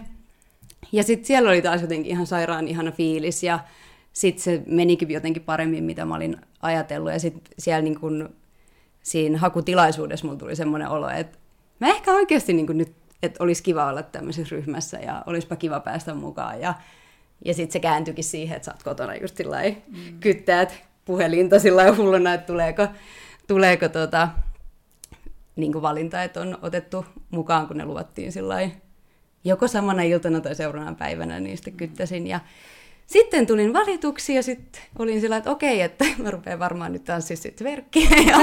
ja 0.91 1.04
sitten 1.04 1.26
siellä 1.26 1.50
oli 1.50 1.62
taas 1.62 1.82
jotenkin 1.82 2.12
ihan 2.12 2.28
sairaan 2.28 2.68
ihana 2.68 2.91
fiilis, 2.91 3.44
ja 3.44 3.60
sitten 4.13 4.44
se 4.44 4.63
menikin 4.65 5.12
jotenkin 5.12 5.44
paremmin, 5.44 5.84
mitä 5.84 6.06
mä 6.06 6.15
olin 6.15 6.38
ajatellut, 6.62 7.12
ja 7.12 7.20
sitten 7.20 7.54
siellä 7.60 7.82
niin 7.82 8.00
kun, 8.00 8.30
siinä 9.04 9.38
hakutilaisuudessa 9.38 10.26
mulla 10.26 10.39
tuli 10.39 10.56
semmoinen 10.56 10.89
olo, 10.89 11.10
että 11.10 11.38
mä 11.80 11.88
ehkä 11.88 12.12
oikeasti 12.12 12.54
niin 12.54 12.78
nyt 12.78 12.94
että 13.24 13.44
olisi 13.44 13.63
kiva 13.63 13.88
olla 13.88 14.04
tämmöisessä 14.04 14.56
ryhmässä 14.56 14.98
ja 14.98 15.24
olisipa 15.26 15.56
kiva 15.56 15.80
päästä 15.80 16.13
mukaan. 16.13 16.62
Ja, 16.62 16.74
ja 17.45 17.54
sitten 17.54 17.74
se 17.74 17.80
kääntyikin 17.80 18.24
siihen, 18.24 18.56
että 18.56 18.65
sä 18.65 18.71
oot 18.71 18.84
kotona 18.84 19.15
just 19.15 19.38
sillä 19.38 19.58
mm. 19.88 20.19
kyttäät 20.19 20.84
puhelinta 21.06 21.60
sillä 21.60 21.95
hulluna, 21.95 22.34
että 22.34 22.48
tuleeko, 22.48 22.88
tuleeko 23.48 23.89
tota, 23.89 24.28
niin 25.56 25.82
valinta, 25.82 26.24
että 26.24 26.41
on 26.41 26.58
otettu 26.62 27.06
mukaan, 27.32 27.67
kun 27.67 27.78
ne 27.78 27.86
luvattiin 27.86 28.32
sillä 28.32 28.69
joko 29.43 29.67
samana 29.67 30.02
iltana 30.02 30.41
tai 30.41 30.56
seuraavana 30.56 30.95
päivänä, 30.95 31.39
niin 31.39 31.58
sitten 31.58 31.74
kyttäsin. 31.74 32.28
Ja 32.28 32.39
sitten 33.08 33.48
tulin 33.48 33.74
valituksi 33.74 34.36
ja 34.36 34.43
sitten 34.43 34.82
olin 35.00 35.21
sillä 35.21 35.38
että 35.38 35.52
okei, 35.52 35.82
että 35.82 36.06
mä 36.24 36.32
rupean 36.32 36.60
varmaan 36.60 36.93
nyt 36.93 37.04
tanssia 37.04 37.38
sitten 37.38 37.65
verkkiä. 37.65 38.10
Ja 38.28 38.38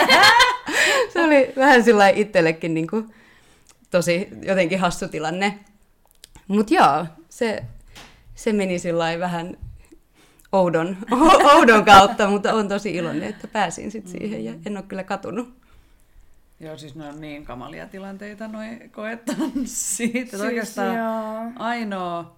se 1.13 1.23
oli 1.25 1.53
vähän 1.57 1.85
sillä 1.85 2.09
itsellekin 2.09 2.75
niin 2.75 2.87
kuin, 2.87 3.15
tosi 3.91 4.29
jotenkin 4.43 4.79
hassu 4.79 5.09
tilanne. 5.09 5.59
Mutta 6.49 6.75
joo, 6.75 7.07
se, 7.29 7.63
se 8.35 8.53
meni 8.53 8.79
sillä 8.79 9.19
vähän 9.19 9.57
oudon, 10.53 10.97
oudon 11.55 11.85
kautta, 11.85 12.29
mutta 12.29 12.55
on 12.55 12.69
tosi 12.69 12.95
iloinen, 12.95 13.29
että 13.29 13.49
pääsin 13.49 13.91
sit 13.91 14.09
siihen 14.09 14.45
ja 14.45 14.55
en 14.67 14.77
ole 14.77 14.85
kyllä 14.89 15.05
katunut. 15.05 15.63
Joo, 16.61 16.79
siis 16.79 16.95
ne 16.95 17.09
on 17.09 17.21
niin 17.21 17.45
kamalia 17.45 17.87
tilanteita, 17.87 18.49
noin 18.49 18.91
koetanssit. 18.91 20.13
Siis 20.31 20.41
oikeastaan 20.41 20.97
joo. 20.97 21.53
ainoa, 21.59 22.37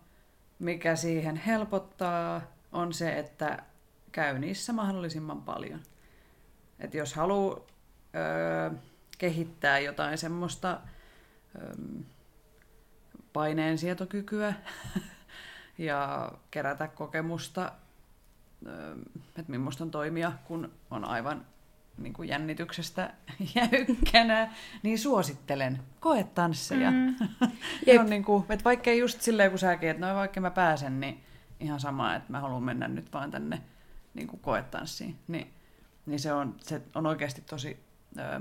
mikä 0.58 0.96
siihen 0.96 1.36
helpottaa, 1.36 2.40
on 2.72 2.92
se, 2.92 3.18
että 3.18 3.62
käy 4.12 4.38
niissä 4.38 4.72
mahdollisimman 4.72 5.42
paljon. 5.42 5.80
Et 6.80 6.94
jos 6.94 7.14
haluaa 7.14 7.60
öö, 8.14 8.70
kehittää 9.18 9.78
jotain 9.78 10.18
semmoista 10.18 10.80
paineensietokykyä 13.32 14.54
ja 15.78 16.32
kerätä 16.50 16.88
kokemusta, 16.88 17.72
että 19.38 19.52
millaista 19.52 19.84
on 19.84 19.90
toimia, 19.90 20.32
kun 20.44 20.72
on 20.90 21.04
aivan 21.04 21.46
niin 21.98 22.12
kuin 22.12 22.28
jännityksestä 22.28 23.14
jäykkänä, 23.54 24.52
niin 24.82 24.98
suosittelen. 24.98 25.80
Koe 26.00 26.24
tansseja. 26.24 26.90
Mm. 26.90 27.16
on 28.00 28.10
niin 28.10 28.24
kuin, 28.24 28.44
että 28.48 28.64
vaikkei 28.64 28.98
just 28.98 29.20
silleen 29.20 29.50
kun 29.50 29.58
säkin, 29.58 29.90
että 29.90 30.06
no 30.06 30.14
vaikka 30.14 30.40
mä 30.40 30.50
pääsen, 30.50 31.00
niin 31.00 31.20
ihan 31.60 31.80
sama, 31.80 32.14
että 32.14 32.32
mä 32.32 32.40
haluan 32.40 32.62
mennä 32.62 32.88
nyt 32.88 33.12
vaan 33.12 33.30
tänne 33.30 33.62
niin 34.14 34.28
kuin 34.28 34.40
koetanssiin. 34.40 35.18
Niin, 35.28 35.52
niin 36.06 36.20
se, 36.20 36.32
on, 36.32 36.56
se 36.60 36.82
on 36.94 37.06
oikeasti 37.06 37.40
tosi 37.40 37.78
ö, 38.18 38.40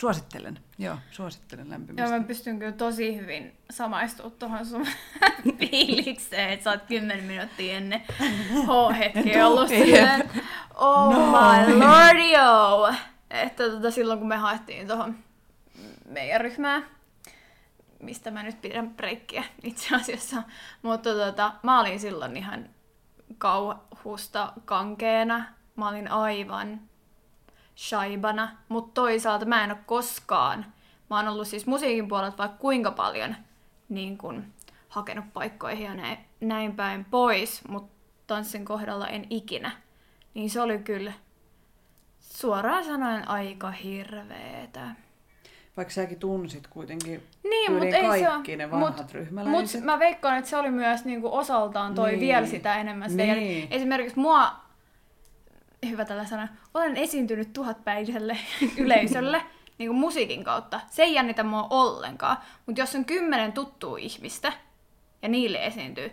Suosittelen, 0.00 0.58
joo, 0.78 0.96
suosittelen 1.10 1.70
lämpimästi. 1.70 2.12
Joo, 2.12 2.20
mä 2.20 2.26
pystyn 2.26 2.58
kyllä 2.58 2.72
tosi 2.72 3.16
hyvin 3.16 3.56
samaistumaan 3.70 4.38
tuohon 4.38 4.66
sun 4.66 4.86
fiilikseen, 5.58 6.50
että 6.50 6.64
sä 6.64 6.70
oot 6.70 6.82
kymmenen 6.88 7.24
minuuttia 7.24 7.76
ennen 7.76 8.02
H-hetkeä 8.50 9.46
ollut 9.46 9.68
silleen, 9.68 10.30
oh 10.74 11.12
no. 11.14 11.26
my 11.26 11.78
lordio! 11.78 12.94
Että 13.30 13.70
tota, 13.70 13.90
silloin 13.90 14.18
kun 14.18 14.28
me 14.28 14.36
haettiin 14.36 14.86
tuohon 14.86 15.16
meidän 16.08 16.40
ryhmään, 16.40 16.86
mistä 18.02 18.30
mä 18.30 18.42
nyt 18.42 18.60
pidän 18.60 18.90
breikkiä 18.90 19.44
itse 19.62 19.96
asiassa, 19.96 20.42
mutta 20.82 21.14
tota, 21.14 21.52
mä 21.62 21.80
olin 21.80 22.00
silloin 22.00 22.36
ihan 22.36 22.68
kauhusta 23.38 24.52
kankeena. 24.64 25.44
Mä 25.76 25.88
olin 25.88 26.10
aivan 26.10 26.80
shaibana, 27.76 28.48
mutta 28.68 29.00
toisaalta 29.00 29.44
mä 29.46 29.64
en 29.64 29.70
ole 29.70 29.78
koskaan, 29.86 30.66
mä 31.10 31.16
oon 31.16 31.28
ollut 31.28 31.48
siis 31.48 31.66
musiikin 31.66 32.08
puolelta 32.08 32.38
vaikka 32.38 32.58
kuinka 32.58 32.90
paljon 32.90 33.36
niin 33.88 34.18
kun, 34.18 34.44
hakenut 34.88 35.24
paikkoihin 35.32 35.84
ja 35.86 35.94
näin, 35.94 36.18
näin 36.40 36.76
päin 36.76 37.04
pois, 37.04 37.68
mutta 37.68 37.94
tanssin 38.26 38.64
kohdalla 38.64 39.08
en 39.08 39.26
ikinä. 39.30 39.70
Niin 40.34 40.50
se 40.50 40.60
oli 40.60 40.78
kyllä 40.78 41.12
suoraan 42.20 42.84
sanoen 42.84 43.28
aika 43.28 43.70
hirveetä. 43.70 44.80
Vaikka 45.76 45.94
säkin 45.94 46.18
tunsit 46.18 46.66
kuitenkin 46.66 47.22
Niin, 47.44 47.66
tyyliin 47.72 47.72
mutta 47.72 47.96
ei 48.14 48.20
se 48.20 48.26
kaikki 48.26 48.52
ole. 48.52 48.56
ne 48.56 48.70
vanhat 48.70 48.96
mut, 48.98 49.12
ryhmäläiset. 49.12 49.80
Mut 49.80 49.84
mä 49.84 49.98
veikkaan, 49.98 50.38
että 50.38 50.50
se 50.50 50.56
oli 50.56 50.70
myös 50.70 51.04
niinku 51.04 51.36
osaltaan 51.36 51.94
toi 51.94 52.10
Niin. 52.10 52.20
vielä 52.20 52.46
sitä 52.46 52.74
enemmän 52.76 53.10
sitä. 53.10 53.22
Niin. 53.22 53.36
Niin. 53.36 53.68
Esimerkiksi 53.70 54.18
mua, 54.18 54.52
hyvä 55.90 56.04
tällä 56.04 56.24
sana, 56.24 56.48
olen 56.74 56.96
esiintynyt 56.96 57.52
tuhatpäiselle 57.52 58.38
yleisölle 58.78 59.42
niinku 59.78 59.94
musiikin 59.94 60.44
kautta. 60.44 60.80
Se 60.90 61.02
ei 61.02 61.14
jännitä 61.14 61.42
mua 61.42 61.66
ollenkaan. 61.70 62.36
Mutta 62.66 62.80
jos 62.80 62.94
on 62.94 63.04
kymmenen 63.04 63.52
tuttua 63.52 63.98
ihmistä 63.98 64.52
ja 65.22 65.28
niille 65.28 65.66
esiintyy 65.66 66.12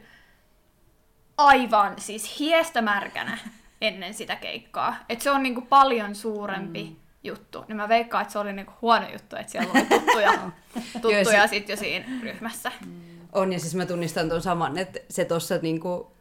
aivan 1.37 1.93
siis 1.97 2.39
hiestä 2.39 2.81
märkänä 2.81 3.37
ennen 3.81 4.13
sitä 4.13 4.35
keikkaa. 4.35 4.95
Et 5.09 5.21
se 5.21 5.31
on 5.31 5.43
niinku 5.43 5.61
paljon 5.61 6.15
suurempi 6.15 6.83
mm. 6.83 6.95
juttu. 7.23 7.65
Niin 7.67 7.75
mä 7.75 7.89
veikkaan, 7.89 8.21
että 8.21 8.31
se 8.31 8.39
oli 8.39 8.53
niinku 8.53 8.73
huono 8.81 9.09
juttu, 9.11 9.35
että 9.35 9.51
siellä 9.51 9.71
oli 9.71 9.85
tuttuja, 9.85 10.33
tuttuja 11.01 11.47
sit 11.47 11.69
jo 11.69 11.75
siinä 11.77 12.05
ryhmässä. 12.21 12.71
On, 13.31 13.53
ja 13.53 13.59
siis 13.59 13.75
mä 13.75 13.85
tunnistan 13.85 14.29
tuon 14.29 14.41
saman, 14.41 14.77
että 14.77 14.99
se 15.09 15.25
tossa 15.25 15.57
niinku 15.61 16.11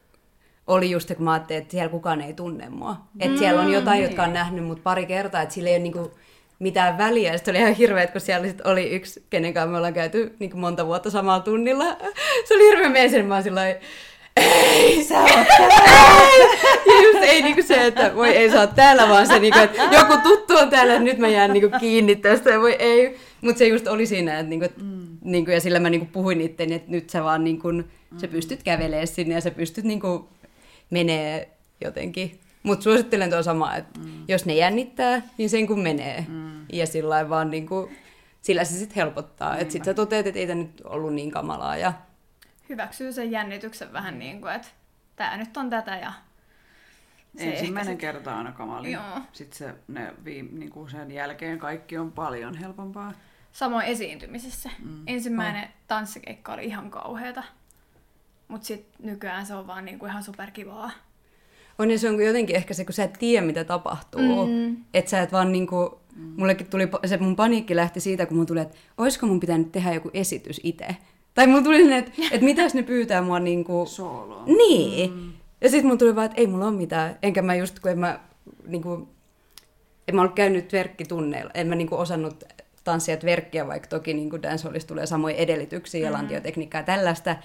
oli 0.66 0.90
just 0.90 1.08
se, 1.08 1.14
kun 1.14 1.24
mä 1.24 1.32
ajattelin, 1.32 1.62
että 1.62 1.72
siellä 1.72 1.88
kukaan 1.88 2.20
ei 2.20 2.32
tunne 2.32 2.68
mua. 2.68 2.96
Että 3.20 3.38
siellä 3.38 3.60
on 3.60 3.72
jotain, 3.72 4.02
jotka 4.02 4.22
on 4.22 4.32
nähnyt 4.32 4.64
mut 4.64 4.82
pari 4.82 5.06
kertaa, 5.06 5.42
että 5.42 5.54
sillä 5.54 5.68
ei 5.68 5.74
ole 5.74 5.82
niinku 5.82 6.10
mitään 6.58 6.98
väliä. 6.98 7.36
Sitten 7.36 7.52
oli 7.52 7.58
ihan 7.58 7.72
hirveä, 7.72 8.06
kun 8.06 8.20
siellä 8.20 8.48
sit 8.48 8.60
oli 8.60 8.90
yksi, 8.90 9.24
kenen 9.30 9.54
kanssa 9.54 9.70
me 9.70 9.76
ollaan 9.76 9.94
käyty 9.94 10.36
niinku 10.38 10.56
monta 10.56 10.86
vuotta 10.86 11.10
samalla 11.10 11.40
tunnilla. 11.40 11.96
Se 12.44 12.54
oli 12.54 12.70
hirveä 12.70 12.88
mies, 12.88 13.26
mä 13.26 13.34
oon 13.34 13.42
sillä 13.42 13.66
ei 14.36 15.04
sä 15.04 15.20
oot. 15.20 15.30
Ja 16.86 17.02
just 17.02 17.22
ei 17.22 17.42
niinku 17.42 17.62
se, 17.62 17.86
että 17.86 18.14
voi 18.14 18.28
ei 18.28 18.56
oot 18.56 18.74
täällä, 18.74 19.08
vaan 19.08 19.26
se 19.26 19.38
niinku, 19.38 19.58
että 19.58 19.82
joku 19.92 20.16
tuttu 20.22 20.56
on 20.56 20.70
täällä, 20.70 20.98
nyt 20.98 21.18
mä 21.18 21.28
jään 21.28 21.52
niinku 21.52 21.78
kiinni 21.80 22.16
tästä 22.16 22.60
voi 22.60 22.76
ei. 22.78 23.16
Mutta 23.40 23.58
se 23.58 23.66
just 23.66 23.86
oli 23.86 24.06
siinä, 24.06 24.38
että 24.38 24.50
niinku, 24.50 24.66
mm. 24.82 25.18
niinku, 25.24 25.50
ja 25.50 25.60
sillä 25.60 25.80
mä 25.80 25.90
niinku 25.90 26.08
puhuin 26.12 26.40
itteni, 26.40 26.74
että 26.74 26.90
nyt 26.90 27.10
sä 27.10 27.24
vaan 27.24 27.44
niinku, 27.44 27.68
sä 28.16 28.28
pystyt 28.28 28.62
kävelemään 28.62 29.06
sinne 29.06 29.34
ja 29.34 29.40
sä 29.40 29.50
pystyt 29.50 29.84
niinku 29.84 30.28
menee 30.90 31.50
jotenkin. 31.85 32.40
Mutta 32.62 32.83
suosittelen 32.83 33.31
tuo 33.31 33.42
samaa, 33.42 33.76
että 33.76 34.00
mm. 34.00 34.24
jos 34.29 34.46
ne 34.46 34.55
jännittää, 34.55 35.22
niin 35.38 35.50
sen 35.50 35.66
kun 35.66 35.81
menee. 35.81 36.26
Mm. 36.29 36.66
Ja 36.72 36.87
sillä 36.87 37.29
vaan 37.29 37.50
niinku, 37.50 37.90
sillä 38.42 38.64
se 38.64 38.79
sitten 38.79 38.96
helpottaa. 38.96 39.59
Että 39.59 39.72
sit 39.72 39.85
sä 39.85 39.94
toteat, 39.94 40.26
että 40.26 40.40
ei 40.40 40.46
tämä 40.46 40.62
nyt 40.62 40.83
ollut 40.85 41.14
niin 41.14 41.31
kamalaa 41.31 41.76
ja 41.76 41.92
Hyväksyy 42.70 43.12
sen 43.12 43.31
jännityksen 43.31 43.92
vähän 43.92 44.18
niin 44.18 44.40
kuin, 44.40 44.53
että 44.53 44.68
tää 45.16 45.37
nyt 45.37 45.57
on 45.57 45.70
tätä 45.70 45.96
ja 45.96 46.12
se 47.37 47.50
Ensimmäinen 47.50 47.92
ehkä 47.92 48.00
kerta 48.00 48.38
aina 48.38 48.53
kamali. 48.53 48.92
Joo. 48.92 49.20
Sitten 49.33 49.59
se, 49.59 49.74
ne 49.88 50.14
viim, 50.24 50.48
niin 50.53 50.70
kuin 50.70 50.90
sen 50.90 51.11
jälkeen 51.11 51.59
kaikki 51.59 51.98
on 51.98 52.12
paljon 52.12 52.55
helpompaa. 52.55 53.12
Samoin 53.53 53.87
esiintymisessä. 53.87 54.70
Mm. 54.79 55.03
Ensimmäinen 55.07 55.68
tanssikeikka 55.88 56.53
oli 56.53 56.64
ihan 56.64 56.90
kauheata. 56.90 57.44
Mutta 58.50 58.66
sitten 58.66 59.06
nykyään 59.06 59.46
se 59.46 59.54
on 59.54 59.66
vaan 59.66 59.84
niinku 59.84 60.06
ihan 60.06 60.22
superkivaa. 60.22 60.90
On 61.78 61.90
ja 61.90 61.98
se 61.98 62.08
on 62.08 62.24
jotenkin 62.24 62.56
ehkä 62.56 62.74
se, 62.74 62.84
kun 62.84 62.92
sä 62.92 63.04
et 63.04 63.12
tiedä, 63.12 63.46
mitä 63.46 63.64
tapahtuu. 63.64 64.46
Mm. 64.46 64.76
Että 64.94 65.10
sä 65.10 65.22
et 65.22 65.32
vaan 65.32 65.52
niinku, 65.52 66.00
mullekin 66.36 66.66
tuli, 66.66 66.88
se 67.06 67.16
mun 67.16 67.36
paniikki 67.36 67.76
lähti 67.76 68.00
siitä, 68.00 68.26
kun 68.26 68.36
mun 68.36 68.46
tuli, 68.46 68.60
että 68.60 68.76
olisiko 68.98 69.26
mun 69.26 69.40
pitänyt 69.40 69.72
tehdä 69.72 69.94
joku 69.94 70.10
esitys 70.14 70.60
itse. 70.64 70.86
Tai 71.34 71.46
mun 71.46 71.64
tuli 71.64 71.76
sinne, 71.76 71.98
että, 71.98 72.12
että 72.30 72.44
mitäs 72.44 72.74
ne 72.74 72.82
pyytää 72.82 73.22
mua 73.22 73.40
niinku... 73.40 73.86
Sooloon. 73.86 74.44
Niin. 74.44 75.12
Mm. 75.12 75.32
Ja 75.60 75.70
sitten 75.70 75.86
mun 75.86 75.98
tuli 75.98 76.16
vaan, 76.16 76.26
että 76.26 76.40
ei 76.40 76.46
mulla 76.46 76.66
ole 76.66 76.76
mitään. 76.76 77.18
Enkä 77.22 77.42
mä 77.42 77.54
just, 77.54 77.80
kun 77.80 77.90
en 77.90 77.98
mä 77.98 78.20
niinku... 78.66 79.08
En 80.08 80.14
mä 80.14 80.20
ollut 80.20 80.34
käynyt 80.34 80.72
verkkitunneilla. 80.72 81.50
En 81.54 81.66
mä 81.66 81.74
niinku 81.74 81.96
osannut 81.96 82.44
tanssia 82.84 83.16
verkkiä, 83.24 83.66
vaikka 83.66 83.88
toki 83.88 84.14
niinku 84.14 84.42
dancehallissa 84.42 84.88
tulee 84.88 85.06
samoja 85.06 85.36
edellytyksiä 85.36 86.06
ja 86.06 86.12
lantiotekniikkaa 86.12 86.80
ja 86.80 86.84
tällaista. 86.84 87.36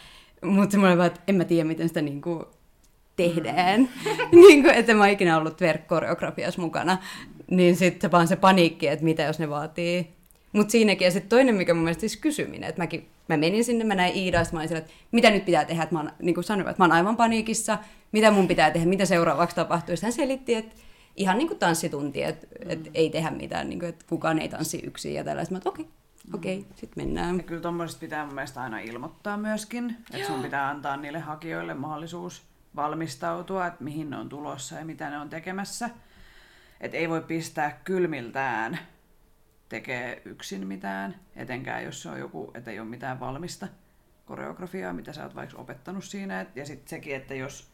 Mutta 0.42 0.72
semmoinen 0.72 0.98
vaan, 0.98 1.08
että 1.08 1.22
en 1.28 1.36
mä 1.36 1.46
tiedä, 1.46 1.64
miten 1.64 1.88
sitä 1.88 2.02
niinku 2.02 2.46
tehdään. 3.16 3.82
Mm. 3.82 3.88
niin 4.48 4.64
kuin, 4.64 4.76
että 4.76 4.94
mä 4.94 5.04
oon 5.04 5.10
ikinä 5.10 5.38
ollut 5.38 5.62
verkkoreografiassa 5.62 6.62
mukana. 6.62 6.98
Niin 7.52 7.76
sitten 7.76 8.12
vaan 8.12 8.28
se 8.28 8.36
paniikki, 8.36 8.88
että 8.88 9.06
mitä 9.06 9.24
jos 9.24 9.40
ne 9.40 9.50
vaatii. 9.50 10.08
Mutta 10.52 10.72
siinäkin, 10.72 11.06
ja 11.06 11.12
sitten 11.12 11.30
toinen, 11.30 11.56
mikä 11.56 11.74
mun 11.74 11.84
mielestä 11.84 12.02
siis 12.02 12.18
kysyminen, 12.18 12.70
että 12.70 12.82
mäkin, 12.82 13.08
mä 13.30 13.38
menin 13.38 13.64
sinne, 13.64 13.84
mä 13.84 13.96
näin 13.96 14.16
Iidaa, 14.16 14.44
sit 14.44 14.54
mä 14.54 14.60
olin 14.60 14.68
sillä, 14.68 14.80
että 14.80 14.94
mitä 15.12 15.30
nyt 15.30 15.46
pitää 15.46 15.66
tehdä, 15.66 15.84
että 15.84 15.96
mä 15.96 16.00
oon, 16.00 16.12
niin 16.22 16.36
kuin 16.36 16.44
sanoin, 16.44 16.70
että 16.70 16.82
mä 16.82 16.86
oon 16.86 16.92
aivan 16.92 17.18
paniikissa, 17.18 17.78
mitä 18.12 18.32
mun 18.32 18.48
pitää 18.48 18.72
tehdä, 18.72 18.88
mitä 18.88 19.06
seuraavaksi 19.06 19.56
tapahtuu. 19.56 19.96
Sitten 19.96 20.08
hän 20.08 20.14
selitti, 20.14 20.56
että 20.56 20.76
ihan 21.16 21.38
niin 21.38 21.48
kuin 21.48 21.60
tanssitunti, 21.60 22.24
että, 22.24 22.48
mm. 22.66 22.72
että 22.72 22.90
ei 22.94 23.10
tehdä 23.10 23.32
mitään, 23.32 23.70
niin 23.70 23.80
kuin, 23.80 23.90
että 23.90 24.06
kukaan 24.10 24.40
ei 24.40 24.50
tanssi 24.50 24.82
yksin 24.84 25.14
ja 25.14 25.24
tällaista. 25.24 25.54
Mä 25.54 25.60
okei, 25.66 25.86
okei, 26.34 26.60
okay, 26.60 26.72
sitten 26.76 27.04
mennään. 27.04 27.38
Ja 27.38 27.44
kyllä 27.44 27.62
tuommoisesta 27.62 28.00
pitää 28.00 28.26
mun 28.26 28.36
mielestä 28.36 28.62
aina 28.62 28.80
ilmoittaa 28.80 29.38
myöskin, 29.38 29.98
että 30.14 30.28
sun 30.28 30.42
pitää 30.42 30.70
antaa 30.70 30.98
niille 30.98 31.20
hakijoille 31.20 31.74
mahdollisuus 31.74 32.44
valmistautua, 32.76 33.68
että 33.68 33.84
mihin 33.84 34.10
ne 34.10 34.18
on 34.18 34.30
tulossa 34.30 34.76
ja 34.76 34.86
mitä 34.86 35.10
ne 35.10 35.18
on 35.18 35.30
tekemässä. 35.30 35.90
Että 36.82 36.98
ei 36.98 37.10
voi 37.10 37.22
pistää 37.22 37.80
kylmiltään 37.84 38.80
tekee 39.70 40.22
yksin 40.26 40.68
mitään, 40.68 41.16
etenkään 41.36 41.84
jos 41.84 42.02
se 42.02 42.10
on 42.10 42.20
joku, 42.20 42.52
että 42.54 42.72
ei 42.72 42.80
ole 42.80 42.88
mitään 42.90 43.20
valmista 43.20 43.68
koreografiaa, 44.26 44.94
mitä 44.94 45.14
sä 45.14 45.24
oot 45.24 45.36
vaikka 45.36 45.58
opettanut 45.58 46.04
siinä. 46.04 46.42
Et- 46.42 46.56
Ja 46.56 46.66
sitten 46.66 46.88
sekin, 46.88 47.16
että 47.16 47.34
jos 47.34 47.72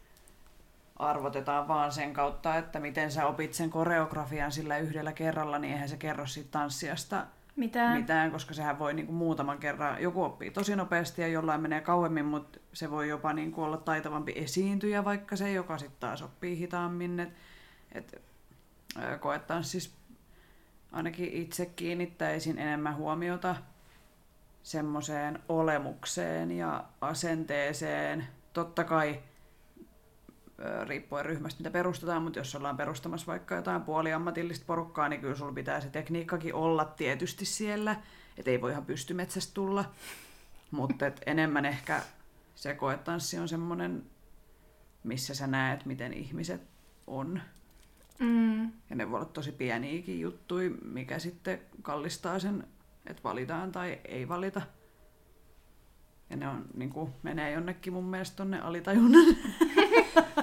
arvotetaan 0.96 1.68
vaan 1.68 1.92
sen 1.92 2.14
kautta, 2.14 2.58
että 2.58 2.80
miten 2.80 3.12
sä 3.12 3.26
opit 3.26 3.54
sen 3.54 3.70
koreografian 3.70 4.52
sillä 4.52 4.78
yhdellä 4.78 5.14
kerralla, 5.14 5.60
niin 5.60 5.74
eihän 5.74 5.90
se 5.90 5.98
kerro 5.98 6.26
siitä 6.26 6.52
tanssiasta 6.52 7.26
Mitään. 7.62 7.98
mitään, 7.98 8.32
koska 8.32 8.54
sehän 8.54 8.80
voi 8.80 8.94
niinku 8.94 9.14
muutaman 9.14 9.58
kerran, 9.58 10.02
joku 10.02 10.24
oppii 10.24 10.52
tosi 10.52 10.76
nopeasti 10.76 11.22
ja 11.22 11.28
jollain 11.28 11.62
menee 11.62 11.82
kauemmin, 11.82 12.26
mutta 12.26 12.60
se 12.74 12.92
voi 12.92 13.10
jopa 13.10 13.34
niinku 13.34 13.64
olla 13.64 13.78
taitavampi 13.78 14.34
esiintyjä 14.36 15.06
vaikka 15.06 15.36
se, 15.36 15.52
joka 15.52 15.78
sitten 15.78 16.00
taas 16.00 16.22
oppii 16.22 16.58
hitaammin. 16.58 17.20
Et, 17.20 17.34
et, 17.92 18.22
koetaan 19.20 19.64
siis 19.64 19.94
ainakin 20.92 21.34
itse 21.34 21.66
kiinnittäisin 21.66 22.60
enemmän 22.60 22.96
huomiota 22.96 23.56
semmoiseen 24.64 25.40
olemukseen 25.50 26.52
ja 26.52 26.84
asenteeseen. 27.02 28.28
Totta 28.54 28.84
kai 28.84 29.20
riippuen 30.88 31.26
ryhmästä, 31.26 31.60
mitä 31.60 31.72
perustetaan, 31.72 32.24
mutta 32.24 32.40
jos 32.40 32.56
ollaan 32.56 32.78
perustamassa 32.78 33.28
vaikka 33.28 33.56
jotain 33.56 33.82
puoliammatillista 33.82 34.66
porukkaa, 34.66 35.10
niin 35.10 35.22
kyllä 35.22 35.36
sulla 35.36 35.54
pitää 35.54 35.82
se 35.82 35.90
tekniikkakin 35.90 36.54
olla 36.54 36.86
tietysti 36.86 37.46
siellä, 37.46 37.96
et 38.38 38.48
ei 38.48 38.62
voi 38.62 38.72
ihan 38.72 38.86
pystymetsästä 38.86 39.54
tulla, 39.54 39.86
mutta 40.72 41.08
et 41.08 41.22
enemmän 41.26 41.66
ehkä 41.66 42.02
se 42.56 42.74
koetanssi 42.74 43.38
on 43.38 43.48
semmoinen, 43.48 44.04
missä 45.04 45.36
sä 45.36 45.48
näet, 45.48 45.86
miten 45.86 46.14
ihmiset 46.14 46.62
on. 47.08 47.42
Mm. 48.20 48.64
Ja 48.64 48.96
ne 48.96 49.12
voi 49.12 49.20
olla 49.20 49.30
tosi 49.30 49.52
pieniäkin 49.52 50.20
juttuja, 50.20 50.70
mikä 50.84 51.20
sitten 51.20 51.62
kallistaa 51.82 52.40
sen, 52.40 52.68
että 53.06 53.24
valitaan 53.24 53.72
tai 53.72 54.00
ei 54.06 54.28
valita. 54.28 54.62
Ja 56.30 56.38
ne 56.38 56.48
on, 56.48 56.66
niin 56.74 56.90
kuin, 56.90 57.14
menee 57.24 57.52
jonnekin 57.52 57.94
mun 57.94 58.06
mielestä 58.06 58.36
tonne 58.36 58.62
alitajunnan. 58.62 59.26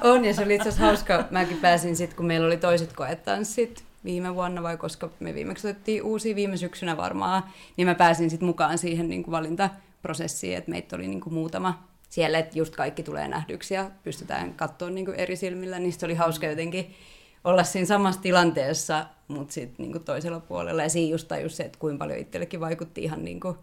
On, 0.02 0.24
ja 0.24 0.34
se 0.34 0.42
oli 0.42 0.54
itse 0.54 0.68
asiassa 0.68 0.86
hauska. 0.86 1.24
Mäkin 1.30 1.56
pääsin 1.56 1.96
sitten, 1.96 2.16
kun 2.16 2.26
meillä 2.26 2.46
oli 2.46 2.56
toiset 2.56 2.92
koetanssit 2.92 3.84
viime 4.04 4.34
vuonna, 4.34 4.62
vai 4.62 4.76
koska 4.76 5.10
me 5.20 5.34
viimeksi 5.34 5.68
otettiin 5.68 6.02
uusia 6.02 6.34
viime 6.34 6.56
syksynä 6.56 6.96
varmaan, 6.96 7.42
niin 7.76 7.88
mä 7.88 7.94
pääsin 7.94 8.30
sitten 8.30 8.46
mukaan 8.46 8.78
siihen 8.78 9.08
niin 9.08 9.22
kuin 9.22 9.32
valintaprosessiin, 9.32 10.56
että 10.56 10.70
meitä 10.70 10.96
oli 10.96 11.08
niin 11.08 11.20
kuin 11.20 11.34
muutama 11.34 11.88
siellä, 12.08 12.38
että 12.38 12.58
just 12.58 12.76
kaikki 12.76 13.02
tulee 13.02 13.28
nähdyksi 13.28 13.74
ja 13.74 13.90
pystytään 14.04 14.54
katsoa 14.54 14.90
niin 14.90 15.04
kuin 15.04 15.14
eri 15.14 15.36
silmillä, 15.36 15.78
niin 15.78 15.92
se 15.92 16.06
oli 16.06 16.14
hauska 16.14 16.46
jotenkin 16.46 16.94
olla 17.44 17.64
siinä 17.64 17.86
samassa 17.86 18.20
tilanteessa, 18.20 19.06
mutta 19.28 19.54
sitten 19.54 19.90
niin 19.90 20.04
toisella 20.04 20.40
puolella. 20.40 20.82
Ja 20.82 20.88
siinä 20.88 21.12
just 21.12 21.28
tajus 21.28 21.56
se, 21.56 21.62
että 21.62 21.78
kuinka 21.78 21.98
paljon 21.98 22.18
itsellekin 22.18 22.60
vaikutti 22.60 23.04
ihan 23.04 23.24
niin 23.24 23.40
kuin, 23.40 23.56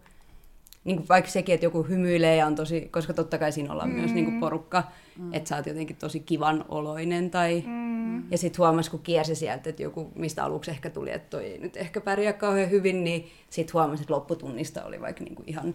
niin 0.86 0.96
kuin 0.96 1.08
vaikka 1.08 1.30
sekin, 1.30 1.54
että 1.54 1.66
joku 1.66 1.82
hymyilee 1.82 2.36
ja 2.36 2.46
on 2.46 2.54
tosi, 2.54 2.80
koska 2.80 3.12
totta 3.12 3.38
kai 3.38 3.52
siinä 3.52 3.72
ollaan 3.72 3.88
mm. 3.88 3.94
myös 3.96 4.12
niin 4.12 4.24
kuin 4.24 4.40
porukka, 4.40 4.82
mm. 5.18 5.34
että 5.34 5.48
sä 5.48 5.56
oot 5.56 5.66
jotenkin 5.66 5.96
tosi 5.96 6.20
kivan 6.20 6.64
oloinen 6.68 7.30
tai... 7.30 7.64
Mm. 7.66 8.30
Ja 8.30 8.38
sitten 8.38 8.58
huomasi, 8.58 8.90
kun 8.90 9.02
kiersi 9.02 9.34
sieltä, 9.34 9.70
että 9.70 9.82
joku, 9.82 10.12
mistä 10.14 10.44
aluksi 10.44 10.70
ehkä 10.70 10.90
tuli, 10.90 11.10
että 11.10 11.30
toi 11.30 11.44
ei 11.44 11.58
nyt 11.58 11.76
ehkä 11.76 12.00
pärjää 12.00 12.32
kauhean 12.32 12.70
hyvin, 12.70 13.04
niin 13.04 13.30
sitten 13.50 13.72
huomasi, 13.74 14.02
että 14.02 14.14
lopputunnista 14.14 14.84
oli 14.84 15.00
vaikka 15.00 15.24
niin 15.24 15.34
kuin 15.34 15.48
ihan 15.48 15.74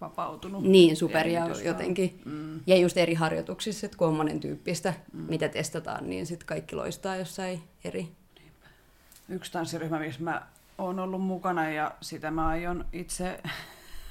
Vapautunut. 0.00 0.62
niin 0.62 0.96
super 0.96 1.28
ja 1.28 1.48
jotenkin. 1.64 2.20
Mm. 2.24 2.60
Ja 2.66 2.76
just 2.76 2.96
eri 2.96 3.14
harjoituksissa, 3.14 3.86
että 3.86 3.98
kun 3.98 4.08
on 4.08 4.14
monen 4.14 4.40
tyyppistä, 4.40 4.94
mm. 5.12 5.20
mitä 5.28 5.48
testataan, 5.48 6.10
niin 6.10 6.26
sitten 6.26 6.46
kaikki 6.46 6.76
loistaa 6.76 7.16
jossain 7.16 7.60
eri. 7.84 8.08
Yksi 9.28 9.52
tanssiryhmä, 9.52 9.98
missä 9.98 10.22
mä 10.22 10.42
oon 10.78 10.98
ollut 10.98 11.22
mukana 11.22 11.70
ja 11.70 11.92
sitä 12.00 12.30
mä 12.30 12.48
aion 12.48 12.84
itse, 12.92 13.40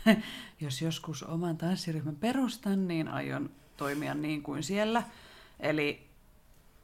jos 0.62 0.82
joskus 0.82 1.24
oman 1.24 1.58
tanssiryhmän 1.58 2.16
perustan, 2.16 2.88
niin 2.88 3.08
aion 3.08 3.50
toimia 3.78 4.14
niin 4.14 4.44
kuin 4.44 4.64
siellä. 4.64 5.04
Eli 5.60 6.08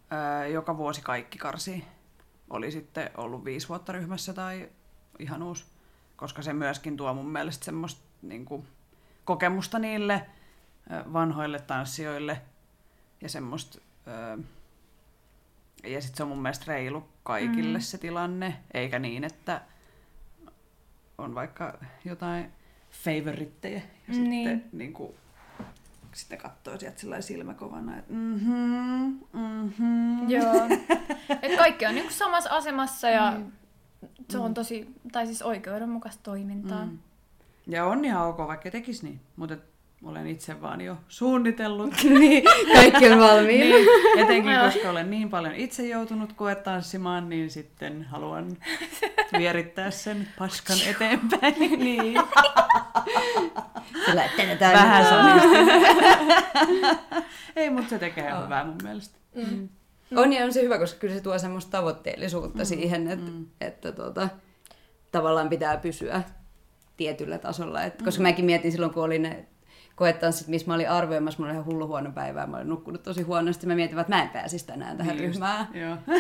ää, 0.10 0.48
joka 0.48 0.78
vuosi 0.78 1.02
kaikki 1.02 1.38
karsii. 1.38 1.84
Oli 2.50 2.72
sitten 2.72 3.10
ollut 3.18 3.46
viisi 3.46 3.70
vuotta 3.70 3.92
ryhmässä 3.92 4.34
tai 4.34 4.70
ihan 5.20 5.44
uusi 5.44 5.66
koska 6.22 6.42
se 6.42 6.54
myöskin 6.54 6.98
tuo 6.98 7.14
mun 7.14 7.30
mielestä 7.30 7.66
semmoista 7.66 8.02
niin 8.22 8.46
kuin, 8.46 8.68
kokemusta 9.26 9.80
niille 9.80 10.26
ö, 10.92 11.14
vanhoille 11.14 11.60
tanssijoille 11.60 12.42
ja 13.22 13.30
semmoista... 13.30 13.80
Ö, 14.08 14.44
ja 15.84 16.02
sitten 16.02 16.18
se 16.18 16.24
on 16.24 16.30
mun 16.30 16.42
mielestä 16.42 16.66
reilu 16.68 17.10
kaikille 17.24 17.78
mm. 17.78 17.82
se 17.82 17.98
tilanne, 17.98 18.58
eikä 18.74 19.00
niin, 19.00 19.24
että 19.24 19.62
on 21.18 21.36
vaikka 21.36 21.78
jotain 22.06 22.52
favorittejä 22.92 23.82
ja 24.08 24.14
Niin. 24.14 24.50
sitten 24.50 24.80
niin 24.80 24.94
kuin, 24.94 25.12
sitten 26.14 26.38
katsoo 26.38 26.80
sieltä 26.80 27.00
sillä 27.00 27.22
silmäkovana, 27.22 27.98
että 27.98 28.14
mhm, 28.14 29.02
mhm. 29.34 30.30
Joo. 30.30 30.68
Et 31.42 31.58
kaikki 31.58 31.86
on 31.86 31.96
niinku 31.96 32.14
samassa 32.14 32.50
asemassa 32.50 33.10
ja 33.10 33.40
se 34.30 34.38
on 34.38 34.54
tosi, 34.54 34.96
tai 35.12 35.26
siis 35.26 35.42
oikeudenmukaista 35.42 36.24
toimintaa. 36.24 36.86
Mm. 36.86 36.98
Ja 37.68 37.86
on 37.86 38.06
ihan 38.06 38.28
ok, 38.28 38.38
vaikka 38.38 38.72
tekisi 38.72 39.06
niin, 39.06 39.20
mutta 39.36 39.54
et 39.54 39.64
olen 40.06 40.28
itse 40.28 40.62
vaan 40.62 40.82
jo 40.82 40.98
suunnitellut. 41.08 41.94
niin, 42.20 42.44
kaikki 42.74 43.10
on 43.10 43.20
valmiina. 43.20 43.76
niin, 43.76 43.88
etenkin 44.18 44.60
koska 44.66 44.90
olen 44.90 45.10
niin 45.10 45.30
paljon 45.30 45.56
itse 45.56 45.88
joutunut 45.88 46.34
koetanssimaan, 46.34 47.30
niin 47.30 47.50
sitten 47.50 48.04
haluan 48.04 48.58
vierittää 49.38 49.92
sen 49.92 50.28
paskan 50.40 50.78
eteenpäin. 50.88 51.56
niin. 51.86 52.14
Vähän. 54.60 55.06
Ei, 57.56 57.70
mutta 57.70 57.90
se 57.90 58.00
tekee 58.00 58.28
ihan 58.28 58.44
hyvää 58.44 58.64
mun 58.64 58.78
mielestä. 58.84 59.18
Mm. 59.36 59.70
On 60.16 60.34
ja 60.34 60.46
on 60.46 60.54
se 60.54 60.62
hyvä, 60.62 60.80
koska 60.80 61.00
kyllä 61.00 61.14
se 61.14 61.22
tuo 61.22 61.40
semmoista 61.40 61.72
tavoitteellisuutta 61.72 62.64
mm, 62.64 62.66
siihen, 62.66 63.12
että, 63.12 63.32
mm. 63.32 63.46
että 63.62 63.92
tuota, 63.92 64.30
tavallaan 65.12 65.50
pitää 65.50 65.78
pysyä 65.78 66.24
tietyllä 66.98 67.38
tasolla. 67.38 67.84
Et, 67.84 68.02
koska 68.02 68.22
mäkin 68.22 68.46
mietin 68.46 68.72
silloin, 68.72 68.94
kun 68.94 69.04
oli 69.04 69.20
ne 69.20 69.46
koetanssit, 70.02 70.48
missä 70.48 70.68
mä 70.68 70.74
olin 70.74 70.90
arvioimassa, 70.90 71.38
mulla 71.40 71.50
oli 71.50 71.56
ihan 71.56 71.66
hullu 71.66 71.88
huono 71.88 72.12
päivä, 72.12 72.48
mä 72.48 72.58
olin 72.58 72.70
nukkunut 72.70 73.04
tosi 73.04 73.22
huonosti, 73.22 73.68
mä 73.68 73.76
mietin, 73.76 74.00
että 74.00 74.16
mä 74.16 74.22
en 74.22 74.30
pääsisi 74.30 74.68
tänään 74.68 74.98
tähän 74.98 75.18
Niin 75.18 75.30
ryhmään. 75.30 75.68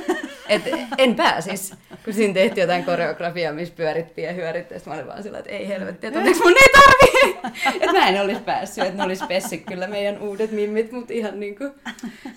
Et 0.50 0.62
en 0.98 1.16
pääsis, 1.16 1.74
kun 2.06 2.14
siinä 2.14 2.34
tehtiin 2.34 2.62
jotain 2.62 2.84
koreografiaa, 2.84 3.54
missä 3.54 3.74
pyörittiin 3.78 4.28
ja 4.28 4.34
hyörittiin, 4.34 4.82
ja 4.86 4.90
mä 4.90 4.94
olin 4.94 5.08
vaan 5.08 5.24
sillä, 5.24 5.40
että 5.40 5.52
ei 5.52 5.68
helvetti, 5.68 6.08
että 6.08 6.20
onneksi 6.20 6.42
mun 6.42 6.52
ei 6.52 6.70
tarvii. 6.74 7.40
että 7.82 7.92
mä 7.92 8.08
en 8.08 8.22
olisi 8.22 8.42
päässyt, 8.42 8.84
että 8.84 8.98
ne 8.98 9.04
olisi 9.04 9.26
pessyt 9.28 9.66
kyllä 9.66 9.88
meidän 9.88 10.22
uudet 10.22 10.52
mimmit, 10.52 10.92
mutta 10.92 11.14
ihan 11.14 11.40
niin 11.40 11.58
kuin 11.58 11.74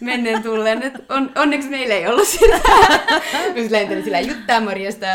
menneen 0.01 0.43
tulleen, 0.43 0.83
että 0.83 0.99
on, 1.09 1.31
onneksi 1.37 1.69
meillä 1.69 1.95
ei 1.95 2.07
ollut 2.07 2.29
sitä. 2.29 2.57
Mä 3.55 3.71
lentelin 3.71 4.05
sillä 4.05 4.21
juttaa 4.21 4.61
morjesta. 4.61 5.07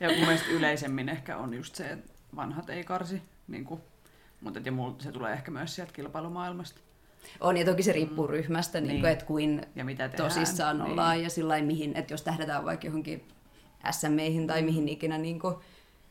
Ja 0.00 0.08
mun 0.08 0.20
mielestä 0.20 0.50
yleisemmin 0.50 1.08
ehkä 1.08 1.36
on 1.36 1.54
just 1.54 1.74
se, 1.74 1.84
että 1.84 2.10
vanhat 2.36 2.70
ei 2.70 2.84
karsi. 2.84 3.22
Niin 3.48 3.64
kuin, 3.64 3.80
mutta 4.40 4.60
ja 4.64 4.72
mulla 4.72 4.94
se 4.98 5.12
tulee 5.12 5.32
ehkä 5.32 5.50
myös 5.50 5.74
sieltä 5.74 5.92
kilpailumaailmasta. 5.92 6.80
On, 7.40 7.56
ja 7.56 7.64
toki 7.64 7.82
se 7.82 7.92
riippuu 7.92 8.26
ryhmästä, 8.26 8.80
niin. 8.80 8.88
Niin. 8.88 9.00
Kuin, 9.00 9.12
että 9.12 9.24
kuin 9.24 9.66
Ja 9.74 9.84
mitä 9.84 10.08
tehdään. 10.08 10.28
tosissaan 10.28 10.82
ollaan 10.82 11.22
ja 11.22 11.30
sillä 11.30 11.62
mihin, 11.62 11.96
että 11.96 12.14
jos 12.14 12.22
tähdätään 12.22 12.64
vaikka 12.64 12.86
johonkin 12.86 13.28
SMEihin 13.90 14.46
tai 14.46 14.62
mihin 14.62 14.88
ikinä, 14.88 15.18
niin, 15.18 15.40
kuin, 15.40 15.54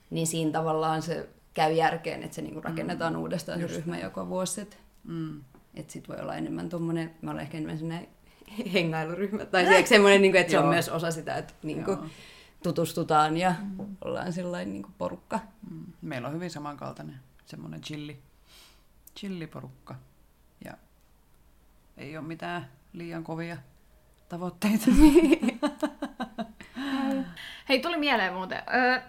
niin 0.09 0.27
siinä 0.27 0.51
tavallaan 0.51 1.01
se 1.01 1.29
käy 1.53 1.73
järkeen, 1.73 2.23
että 2.23 2.35
se 2.35 2.41
niin 2.41 2.53
kuin 2.53 2.63
rakennetaan 2.63 3.13
mm. 3.13 3.19
uudestaan 3.19 3.59
se 3.59 3.67
ryhmä 3.67 3.97
joka 3.99 4.29
vuosi. 4.29 4.61
Että 4.61 4.75
Mm. 5.03 5.41
et 5.75 5.89
sit 5.89 6.09
voi 6.09 6.17
olla 6.17 6.35
enemmän 6.35 6.69
tommonen, 6.69 7.15
mä 7.21 7.31
olen 7.31 7.41
ehkä 7.41 7.57
enemmän 7.57 7.77
sellainen 7.77 8.07
hengailuryhmä, 8.73 9.45
tai 9.45 9.65
se, 9.65 9.85
semmoinen, 9.89 10.21
niin 10.21 10.31
kuin, 10.31 10.41
että 10.41 10.51
se 10.51 10.59
on 10.59 10.67
myös 10.67 10.89
osa 10.89 11.11
sitä, 11.11 11.35
että 11.37 11.53
niin 11.63 11.83
kuin, 11.83 11.97
Joo. 11.97 12.07
tutustutaan 12.63 13.37
ja 13.37 13.55
mm. 13.77 13.95
ollaan 14.05 14.33
sellainen 14.33 14.73
niin 14.73 14.83
kuin 14.83 14.95
porukka. 14.97 15.39
Mm. 15.71 15.83
Meillä 16.01 16.27
on 16.27 16.33
hyvin 16.33 16.51
samankaltainen 16.51 17.15
semmoinen 17.45 17.81
chilli, 17.81 18.19
chilliporukka. 19.19 19.95
Ja 20.65 20.73
ei 21.97 22.17
ole 22.17 22.25
mitään 22.27 22.69
liian 22.93 23.23
kovia 23.23 23.57
tavoitteita. 24.29 24.85
Hei, 27.69 27.79
tuli 27.79 27.97
mieleen 27.97 28.33
muuten. 28.33 28.63
Öö, 28.73 28.99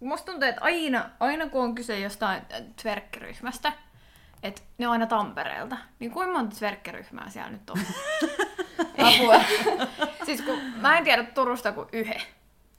musta 0.00 0.32
tuntuu, 0.32 0.48
että 0.48 0.60
aina, 0.64 1.10
aina 1.20 1.48
kun 1.48 1.62
on 1.62 1.74
kyse 1.74 2.00
jostain 2.00 2.42
twerkkiryhmästä, 2.82 3.72
että 4.42 4.62
ne 4.78 4.86
on 4.86 4.92
aina 4.92 5.06
Tampereelta, 5.06 5.76
niin 5.98 6.10
kuinka 6.10 6.32
monta 6.32 6.56
twerkkiryhmää 6.56 7.30
siellä 7.30 7.50
nyt 7.50 7.70
on? 7.70 7.78
Apua. 9.06 9.40
siis 10.26 10.42
kun 10.42 10.58
mä 10.58 10.98
en 10.98 11.04
tiedä 11.04 11.24
Turusta 11.24 11.72
kuin 11.72 11.88
yhden. 11.92 12.22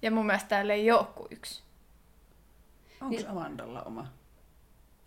Ja 0.02 0.12
mun 0.12 0.26
mielestä 0.26 0.50
täällä 0.50 0.74
ei 0.74 0.92
ole 0.92 1.06
kuin 1.16 1.28
yksi. 1.32 1.64
Onko 3.02 3.22
Amandalla 3.30 3.82
oma? 3.82 4.08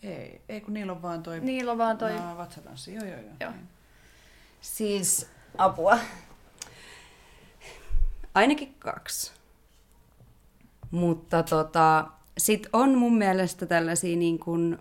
Ei, 0.03 0.41
ei 0.49 0.61
kun 0.61 0.75
niillä 0.75 0.93
on 0.93 1.03
vaan 1.03 1.23
toi... 1.23 1.41
Niillä 1.41 1.73
on 1.73 1.79
vaan 1.79 1.99
toi... 1.99 2.13
Nää 2.13 2.37
vatsatanssi, 2.37 2.95
joo 2.95 3.05
joo 3.05 3.21
joo. 3.21 3.33
Joo. 3.41 3.53
Siis 4.61 5.31
apua. 5.59 5.99
Ainakin 8.35 8.75
kaksi. 8.79 9.33
Mutta 10.91 11.43
tota, 11.43 12.07
sit 12.39 12.67
on 12.73 12.99
mun 12.99 13.19
mielestä 13.19 13.67
tällaisia 13.67 14.17
niin 14.17 14.39
kuin, 14.39 14.79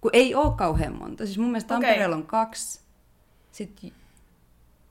kun 0.00 0.10
ei 0.14 0.34
ole 0.34 0.56
kauhean 0.56 0.96
monta. 0.98 1.26
Siis 1.26 1.38
mun 1.38 1.50
mielestä 1.50 1.76
Okei. 1.76 1.88
Tampereella 1.88 2.16
on 2.16 2.26
kaksi. 2.26 2.80
Sitten 3.52 3.92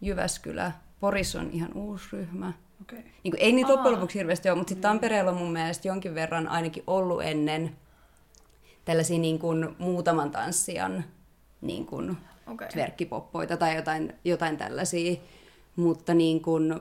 Jyväskylä. 0.01 0.71
Porissa 0.99 1.39
on 1.39 1.49
ihan 1.51 1.73
uusi 1.73 2.07
ryhmä. 2.11 2.53
Okei. 2.81 2.99
Okay. 2.99 3.11
Niin 3.23 3.31
kuin, 3.31 3.41
ei 3.41 3.51
niitä 3.51 3.69
Aa. 3.69 3.75
loppujen 3.75 3.95
lopuksi 3.95 4.19
hirveästi 4.19 4.49
ole, 4.49 4.57
mutta 4.57 4.69
sitten 4.69 4.89
Tampereella 4.89 5.31
on 5.31 5.37
mun 5.37 5.51
mielestä 5.51 5.87
jonkin 5.87 6.15
verran 6.15 6.47
ainakin 6.47 6.83
ollut 6.87 7.23
ennen 7.23 7.75
tällaisia 8.85 9.19
niin 9.19 9.39
kuin 9.39 9.75
muutaman 9.79 10.31
tanssijan 10.31 11.03
niin 11.61 11.85
kuin 11.85 12.17
tverkkipoppoita 12.73 13.57
tai 13.57 13.75
jotain, 13.75 14.13
jotain 14.25 14.57
tällaisia, 14.57 15.15
mutta 15.75 16.13
niin 16.13 16.41
kuin, 16.41 16.79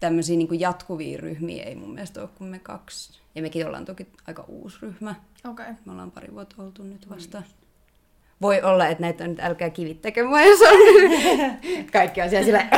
tämmöisiä 0.00 0.36
niin 0.36 0.48
kuin 0.48 0.60
jatkuvia 0.60 1.18
ryhmiä 1.18 1.62
ei 1.62 1.74
mun 1.74 1.94
mielestä 1.94 2.20
ole 2.20 2.28
kuin 2.38 2.50
me 2.50 2.58
kaksi. 2.58 3.20
Ja 3.34 3.42
mekin 3.42 3.66
ollaan 3.66 3.84
toki 3.84 4.06
aika 4.26 4.44
uusi 4.48 4.78
ryhmä. 4.82 5.14
Okei. 5.50 5.64
Okay. 5.64 5.74
Me 5.84 5.92
ollaan 5.92 6.10
pari 6.10 6.28
vuotta 6.32 6.62
oltu 6.62 6.82
nyt 6.82 7.10
vasta. 7.10 7.42
Voi 8.42 8.62
olla, 8.62 8.86
että 8.86 9.02
näitä 9.02 9.24
on 9.24 9.30
nyt 9.30 9.40
älkää 9.40 9.70
kivittäkö 9.70 10.28
mua, 10.28 10.42
jos 10.42 10.60
on. 10.60 10.78
Kaikki 11.92 12.22
on 12.22 12.30
siellä 12.30 12.46
sillä 12.46 12.68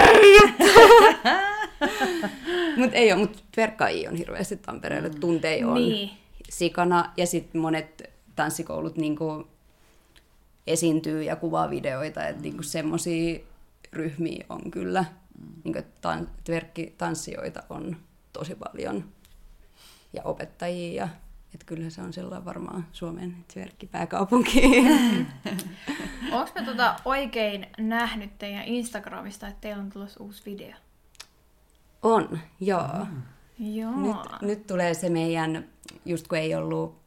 Mutta 2.76 2.96
ei 2.96 3.12
ole, 3.12 3.20
mutta 3.20 3.38
verkkaajia 3.56 4.10
on 4.10 4.16
hirveästi 4.16 4.56
Tampereelle. 4.56 5.10
Tuntei 5.10 5.64
on 5.64 5.74
Niin. 5.74 6.10
Sikana 6.50 7.12
ja 7.16 7.26
sitten 7.26 7.60
monet 7.60 8.02
tanssikoulut 8.36 8.96
niinku 8.96 9.46
esiintyy 10.66 11.22
ja 11.22 11.36
kuvaa 11.36 11.70
videoita, 11.70 12.28
että 12.28 12.42
niinku 12.42 12.62
semmoisia 12.62 13.40
ryhmiä 13.92 14.46
on 14.48 14.70
kyllä. 14.70 15.04
Niinku, 15.64 15.78
että 15.78 16.00
tan- 16.00 16.28
tverkkitanssijoita 16.44 17.62
on 17.70 17.96
tosi 18.32 18.54
paljon 18.54 19.04
ja 20.12 20.22
opettajia 20.22 21.02
ja 21.02 21.08
että 21.54 21.66
kyllä 21.66 21.90
se 21.90 22.02
on 22.02 22.12
sellainen 22.12 22.44
varmaan 22.44 22.86
Suomen 22.92 23.36
tverkkipääkaupunki. 23.52 24.62
Onko 26.32 26.50
me 26.54 26.62
tota 26.64 26.96
oikein 27.04 27.66
nähnyt 27.78 28.38
teidän 28.38 28.64
Instagramista, 28.64 29.48
että 29.48 29.60
teillä 29.60 29.82
on 29.82 29.90
tulossa 29.90 30.24
uusi 30.24 30.42
video? 30.46 30.76
on, 32.06 32.38
joo. 32.60 33.06
Joo. 33.58 33.92
Nyt, 33.96 34.42
nyt 34.42 34.66
tulee 34.66 34.94
se 34.94 35.08
meidän, 35.08 35.64
just 36.04 36.28
kun 36.28 36.38
ei 36.38 36.54
ollut 36.54 36.98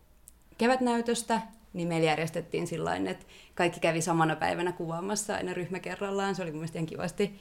kevätnäytöstä, 0.58 1.42
niin 1.74 1.88
meillä 1.88 2.06
järjestettiin 2.06 2.68
sillä 2.68 2.96
että 2.96 3.26
kaikki 3.56 3.80
kävi 3.80 4.02
samana 4.02 4.36
päivänä 4.36 4.72
kuvaamassa 4.72 5.36
aina 5.36 5.54
ryhmä 5.54 5.80
kerrallaan. 5.80 6.36
Se 6.36 6.42
oli 6.42 6.52
mun 6.52 6.60
mielestä 6.60 6.78
ihan 6.78 6.86
kivasti, 6.86 7.40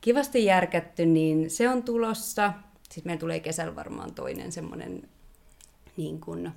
kivasti 0.00 0.44
järkätty, 0.44 1.06
niin 1.06 1.50
se 1.50 1.68
on 1.68 1.82
tulossa. 1.82 2.52
Sitten 2.82 3.10
meillä 3.10 3.20
tulee 3.20 3.40
kesällä 3.40 3.76
varmaan 3.76 4.14
toinen 4.14 4.52
semmoinen 4.52 5.08
niin 5.96 6.20
kuin 6.20 6.52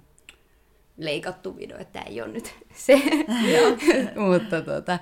leikattu 0.98 1.58
video, 1.58 1.78
että 1.78 1.94
tämä 1.94 2.06
ei 2.06 2.22
ole 2.22 2.32
nyt 2.32 2.56
se. 2.86 3.02
Mutta 4.30 4.62
tota, 4.62 5.00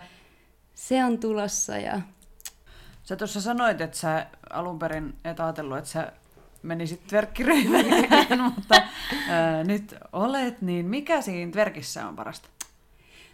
se 0.73 1.03
on 1.03 1.19
tulossa 1.19 1.77
ja 1.77 2.01
Sä 3.09 3.15
tuossa 3.15 3.41
sanoit, 3.41 3.81
että 3.81 3.97
sä 3.97 4.25
alun 4.49 4.79
perin 4.79 5.15
et 5.25 5.39
ajatellut, 5.39 5.77
että 5.77 5.89
sä 5.89 6.13
menisit 6.63 7.07
tverkkiryhmään, 7.07 8.41
mutta 8.55 8.81
ää, 9.29 9.63
nyt 9.63 9.95
olet, 10.13 10.61
niin 10.61 10.85
mikä 10.85 11.21
siinä 11.21 11.51
tverkissä 11.51 12.07
on 12.07 12.15
parasta? 12.15 12.49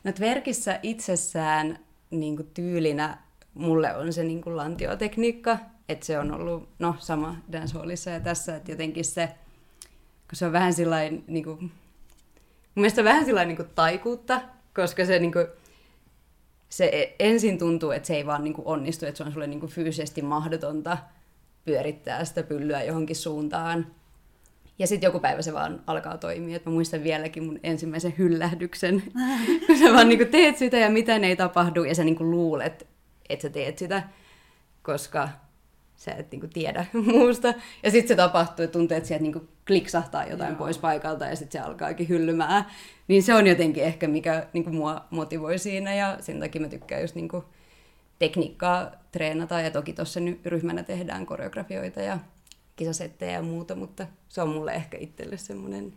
No 0.03 0.11
Tverkissä 0.11 0.79
itsessään 0.83 1.79
niin 2.11 2.35
kuin 2.35 2.49
tyylinä 2.53 3.17
mulle 3.53 3.95
on 3.95 4.13
se 4.13 4.23
niin 4.23 4.41
kuin 4.41 4.57
lantiotekniikka, 4.57 5.57
että 5.89 6.05
se 6.05 6.19
on 6.19 6.31
ollut 6.31 6.69
no, 6.79 6.95
sama 6.99 7.35
dancehallissa 7.51 8.09
ja 8.09 8.19
tässä, 8.19 8.55
että 8.55 8.71
jotenkin 8.71 9.05
se, 9.05 9.27
kun 10.29 10.35
se 10.35 10.45
on 10.45 10.51
vähän 10.51 10.73
sillain, 10.73 11.23
niin 11.27 11.43
kuin, 11.43 11.59
mun 11.59 11.71
mielestä 12.75 13.03
vähän 13.03 13.25
sillain 13.25 13.47
niin 13.47 13.57
kuin 13.57 13.69
taikuutta, 13.75 14.41
koska 14.75 15.05
se, 15.05 15.19
niin 15.19 15.31
kuin, 15.31 15.47
se 16.69 16.85
e- 16.85 17.15
ensin 17.19 17.57
tuntuu, 17.57 17.91
että 17.91 18.07
se 18.07 18.15
ei 18.15 18.25
vaan 18.25 18.43
niin 18.43 18.53
kuin 18.53 18.67
onnistu, 18.67 19.05
että 19.05 19.17
se 19.17 19.23
on 19.23 19.31
sulle 19.31 19.47
niin 19.47 19.59
kuin 19.59 19.71
fyysisesti 19.71 20.21
mahdotonta 20.21 20.97
pyörittää 21.65 22.25
sitä 22.25 22.43
pyllyä 22.43 22.83
johonkin 22.83 23.15
suuntaan. 23.15 23.87
Ja 24.79 24.87
sitten 24.87 25.07
joku 25.07 25.19
päivä 25.19 25.41
se 25.41 25.53
vaan 25.53 25.83
alkaa 25.87 26.17
toimia. 26.17 26.55
Et 26.55 26.65
mä 26.65 26.71
muistan 26.71 27.03
vieläkin 27.03 27.43
mun 27.43 27.59
ensimmäisen 27.63 28.13
hyllähdyksen, 28.17 29.03
kun 29.65 29.77
sä 29.77 29.93
vaan 29.93 30.09
niinku 30.09 30.25
teet 30.25 30.57
sitä 30.57 30.77
ja 30.77 30.89
mitään 30.89 31.23
ei 31.23 31.35
tapahdu 31.35 31.83
ja 31.83 31.95
sä 31.95 32.03
niinku 32.03 32.23
luulet, 32.31 32.87
että 33.29 33.41
sä 33.41 33.49
teet 33.49 33.77
sitä, 33.77 34.03
koska 34.83 35.29
sä 35.95 36.11
et 36.11 36.31
niinku 36.31 36.47
tiedä 36.53 36.85
muusta. 37.13 37.53
Ja 37.83 37.91
sitten 37.91 38.07
se 38.07 38.15
tapahtuu 38.15 38.65
ja 38.65 38.71
tuntuu, 38.71 38.97
että 38.97 39.07
sieltä 39.07 39.23
niinku 39.23 39.47
kliksahtaa 39.67 40.25
jotain 40.25 40.49
Joo. 40.49 40.57
pois 40.57 40.77
paikalta 40.77 41.25
ja 41.25 41.35
sitten 41.35 41.61
se 41.61 41.67
alkaakin 41.67 42.09
hyllymään. 42.09 42.65
Niin 43.07 43.23
se 43.23 43.33
on 43.33 43.47
jotenkin 43.47 43.83
ehkä, 43.83 44.07
mikä 44.07 44.47
niinku 44.53 44.71
mua 44.71 45.05
motivoi 45.09 45.57
siinä 45.57 45.95
ja 45.95 46.17
sen 46.19 46.39
takia 46.39 46.61
mä 46.61 46.67
tykkään 46.67 47.01
just 47.01 47.15
niinku 47.15 47.43
tekniikkaa 48.19 48.91
treenata 49.11 49.61
ja 49.61 49.71
toki 49.71 49.93
tuossa 49.93 50.19
ryhmänä 50.45 50.83
tehdään 50.83 51.25
koreografioita 51.25 52.01
ja 52.01 52.19
kisasettejä 52.75 53.31
ja 53.31 53.41
muuta, 53.41 53.75
mutta 53.75 54.07
se 54.29 54.41
on 54.41 54.49
mulle 54.49 54.73
ehkä 54.73 54.97
itselle 54.99 55.37
semmoinen 55.37 55.93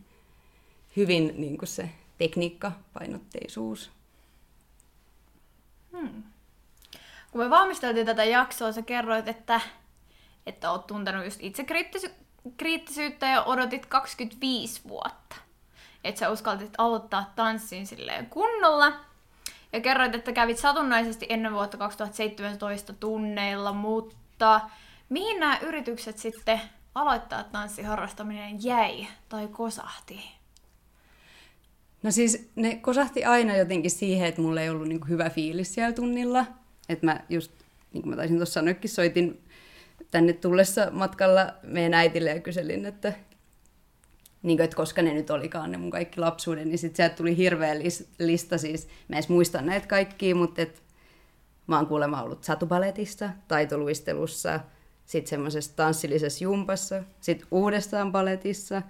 hyvin 0.97 1.35
niin 1.37 1.59
kuin 1.59 1.69
se 1.69 1.91
tekniikkapainotteisuus. 2.19 3.91
Hmm. 5.93 6.23
Kun 7.31 7.41
me 7.41 7.51
valmisteltiin 7.51 8.07
tätä 8.07 8.25
jaksoa, 8.25 8.73
sä 8.73 8.83
kerroit, 8.83 9.29
että, 9.29 9.61
että 10.47 10.71
oot 10.71 10.87
tuntenut 10.87 11.25
just 11.25 11.39
itse 11.43 11.67
kriittisyyttä 12.57 13.27
ja 13.27 13.43
odotit 13.43 13.87
25 13.87 14.81
vuotta. 14.89 15.37
Että 16.05 16.19
sä 16.19 16.31
uskaltit 16.31 16.73
aloittaa 16.79 17.33
tanssin 17.37 17.87
silleen 17.87 18.27
kunnolla. 18.27 18.93
Ja 19.73 19.81
kerroit, 19.81 20.15
että 20.15 20.33
kävit 20.33 20.59
satunnaisesti 20.59 21.27
ennen 21.29 21.53
vuotta 21.53 21.77
2017 21.77 22.93
tunneilla, 22.93 23.73
mutta 23.73 24.61
mihin 25.09 25.41
nämä 25.41 25.59
yritykset 25.63 26.19
sitten 26.19 26.61
aloittaa 26.95 27.45
tanssiharrastaminen 27.45 28.65
jäi 28.65 29.07
tai 29.29 29.49
kosahti? 29.49 30.21
No 32.03 32.11
siis 32.11 32.51
ne 32.57 32.77
kosahti 32.77 33.25
aina 33.25 33.57
jotenkin 33.57 33.91
siihen, 33.91 34.29
että 34.29 34.41
mulla 34.41 34.61
ei 34.61 34.71
ollut 34.71 34.89
niin 34.89 35.09
hyvä 35.09 35.31
fiilis 35.31 35.75
siellä 35.75 35.93
tunnilla. 35.93 36.47
Että 36.89 37.07
mä 37.07 37.21
just, 37.29 37.53
niin 37.93 38.03
kuin 38.03 38.11
mä 38.11 38.17
taisin 38.17 38.37
tuossa 38.37 38.61
sanoakin, 38.61 38.91
soitin 38.91 39.43
tänne 40.11 40.33
tullessa 40.33 40.89
matkalla 40.91 41.55
meidän 41.63 41.95
äitille 41.95 42.31
ja 42.31 42.41
kyselin, 42.41 42.87
että, 42.87 43.13
niin 44.43 44.59
kuin, 44.59 44.65
että 44.65 44.77
koska 44.77 45.03
ne 45.03 45.15
nyt 45.15 45.31
olikaan 45.31 45.71
ne 45.71 45.77
mun 45.77 45.91
kaikki 45.91 46.21
lapsuuden, 46.21 46.69
niin 46.69 46.79
sitten 46.79 46.97
sieltä 46.97 47.17
tuli 47.17 47.37
hirveä 47.37 47.75
lista, 48.19 48.59
siis. 48.59 48.89
Mä 49.09 49.17
en 49.17 49.23
muista 49.29 49.63
näitä 49.63 49.87
kaikkia, 49.87 50.35
mutta 50.35 50.63
et, 50.63 50.83
mä 51.67 51.77
oon 51.77 51.87
kuulemma 51.87 52.23
ollut 52.23 52.45
satupaletissa, 52.45 53.31
taitoluistelussa, 53.49 54.61
sitten 55.07 55.31
semmoisessa 55.31 55.77
tanssillisessa 55.77 56.45
jumpassa, 56.45 57.03
sitten 57.21 57.49
uudestaan 57.51 58.13
paletissa, 58.13 58.83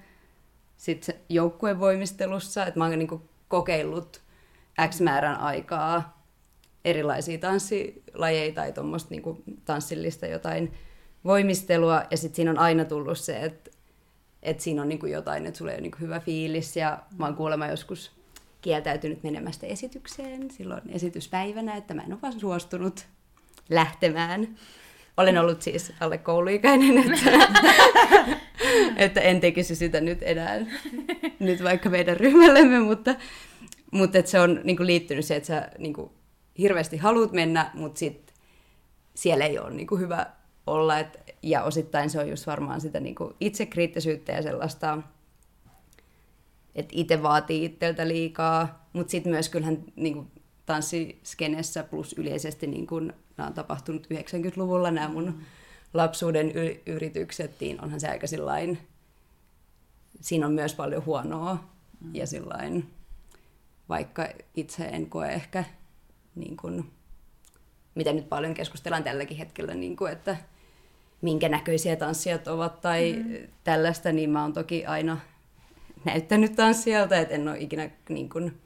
sitten 0.77 1.15
joukkuevoimistelussa, 1.29 2.67
että 2.67 2.81
mä 2.81 2.87
oon 2.87 2.99
niin 2.99 3.23
kokeillut 3.49 4.21
X 4.89 5.01
määrän 5.01 5.41
aikaa 5.41 6.23
erilaisia 6.85 7.39
tanssilajeja 7.39 8.55
tai 8.55 8.73
tuommoista 8.73 9.11
niin 9.11 9.63
tanssillista 9.65 10.27
jotain 10.27 10.73
voimistelua, 11.25 12.03
ja 12.11 12.17
sitten 12.17 12.37
siinä 12.37 12.51
on 12.51 12.59
aina 12.59 12.85
tullut 12.85 13.19
se, 13.19 13.41
että, 13.41 13.71
että 14.43 14.63
siinä 14.63 14.83
on 14.83 14.89
niin 14.89 14.99
kuin 14.99 15.13
jotain, 15.13 15.47
että 15.47 15.59
sulla 15.59 15.71
ei 15.71 15.77
ole 15.77 15.83
niin 15.83 15.91
kuin 15.91 16.01
hyvä 16.01 16.21
fiilis, 16.21 16.77
ja 16.77 16.99
mä 17.19 17.25
oon 17.25 17.37
kuulemma 17.37 17.67
joskus 17.67 18.11
kieltäytynyt 18.61 19.23
menemästä 19.23 19.67
esitykseen 19.67 20.51
silloin 20.51 20.83
esityspäivänä, 20.89 21.77
että 21.77 21.95
mä 21.95 22.03
en 22.03 22.13
ole 22.13 22.23
vaan 22.23 22.41
suostunut 22.41 23.07
lähtemään. 23.69 24.57
Olen 25.17 25.39
ollut 25.39 25.63
siis 25.63 25.93
alle 26.01 26.19
kouluikäinen, 26.19 26.99
että, 26.99 27.49
että 29.05 29.21
en 29.21 29.41
tekisi 29.41 29.75
sitä 29.75 30.01
nyt 30.01 30.19
enää, 30.23 30.67
nyt 31.39 31.65
vaikka 31.65 31.91
meidän 31.91 32.17
ryhmällemme, 32.17 32.81
mutta, 32.81 33.15
mutta 33.91 34.19
että 34.19 34.31
se 34.31 34.41
on 34.41 34.61
niin 34.65 34.77
kuin 34.77 34.87
liittynyt 34.87 35.25
se, 35.25 35.37
että 35.37 35.47
sä 35.47 35.69
niin 35.79 35.93
kuin 35.93 36.11
hirveästi 36.59 36.97
haluat 36.97 37.33
mennä, 37.33 37.71
mutta 37.75 37.99
sit 37.99 38.35
siellä 39.15 39.45
ei 39.45 39.59
ole 39.59 39.71
niin 39.71 39.87
kuin 39.87 40.01
hyvä 40.01 40.27
olla. 40.69 40.99
Et, 40.99 41.35
ja 41.43 41.63
osittain 41.63 42.11
se 42.11 42.21
on 42.21 42.29
just 42.29 42.47
varmaan 42.47 42.81
sitä 42.81 43.01
niin 43.01 43.15
kuin 43.15 43.35
itsekriittisyyttä 43.41 44.33
ja 44.33 44.43
sellaista, 44.43 44.99
että 46.75 46.93
itse 46.97 47.23
vaatii 47.23 47.65
itseltä 47.65 48.09
liikaa, 48.09 48.89
mutta 48.93 49.11
sitten 49.11 49.33
myös 49.33 49.49
kyllähän 49.49 49.85
niin 49.97 50.15
kuin 50.15 50.31
tanssiskenessä 50.67 51.83
plus 51.83 52.13
yleisesti 52.13 52.67
niin 52.67 52.87
kuin, 52.87 53.13
nämä 53.37 53.47
on 53.47 53.55
tapahtunut 53.55 54.07
90-luvulla 54.07 54.91
nämä 54.91 55.09
mun 55.09 55.41
lapsuuden 55.95 56.57
y- 56.57 56.81
yritykset, 56.87 57.61
niin 57.61 57.85
onhan 57.85 58.01
se 58.01 58.09
aika 58.09 58.27
sillain, 58.27 58.79
siinä 60.21 60.47
on 60.47 60.53
myös 60.53 60.75
paljon 60.75 61.05
huonoa 61.05 61.55
mm. 62.01 62.15
ja 62.15 62.27
sillain, 62.27 62.91
vaikka 63.89 64.29
itse 64.55 64.85
en 64.85 65.11
koe 65.11 65.29
ehkä 65.29 65.65
niin 66.35 66.57
kuin, 66.57 66.91
mitä 67.95 68.13
nyt 68.13 68.29
paljon 68.29 68.55
keskustellaan 68.55 69.05
tälläkin 69.05 69.37
hetkellä, 69.37 69.75
niin 69.75 69.97
kuin, 69.97 70.13
että 70.13 70.37
minkä 71.21 71.49
näköisiä 71.49 71.97
tanssijat 71.97 72.49
ovat 72.49 72.81
tai 72.81 73.13
mm. 73.13 73.35
tällaista, 73.65 74.13
niin 74.13 74.31
mä 74.31 74.43
oon 74.43 74.53
toki 74.53 74.87
aina 74.87 75.19
näyttänyt 76.05 76.57
tanssijalta, 76.57 77.17
että 77.17 77.35
en 77.35 77.49
ole 77.49 77.59
ikinä 77.59 77.91
niin 78.09 78.29
kuin, 78.29 78.61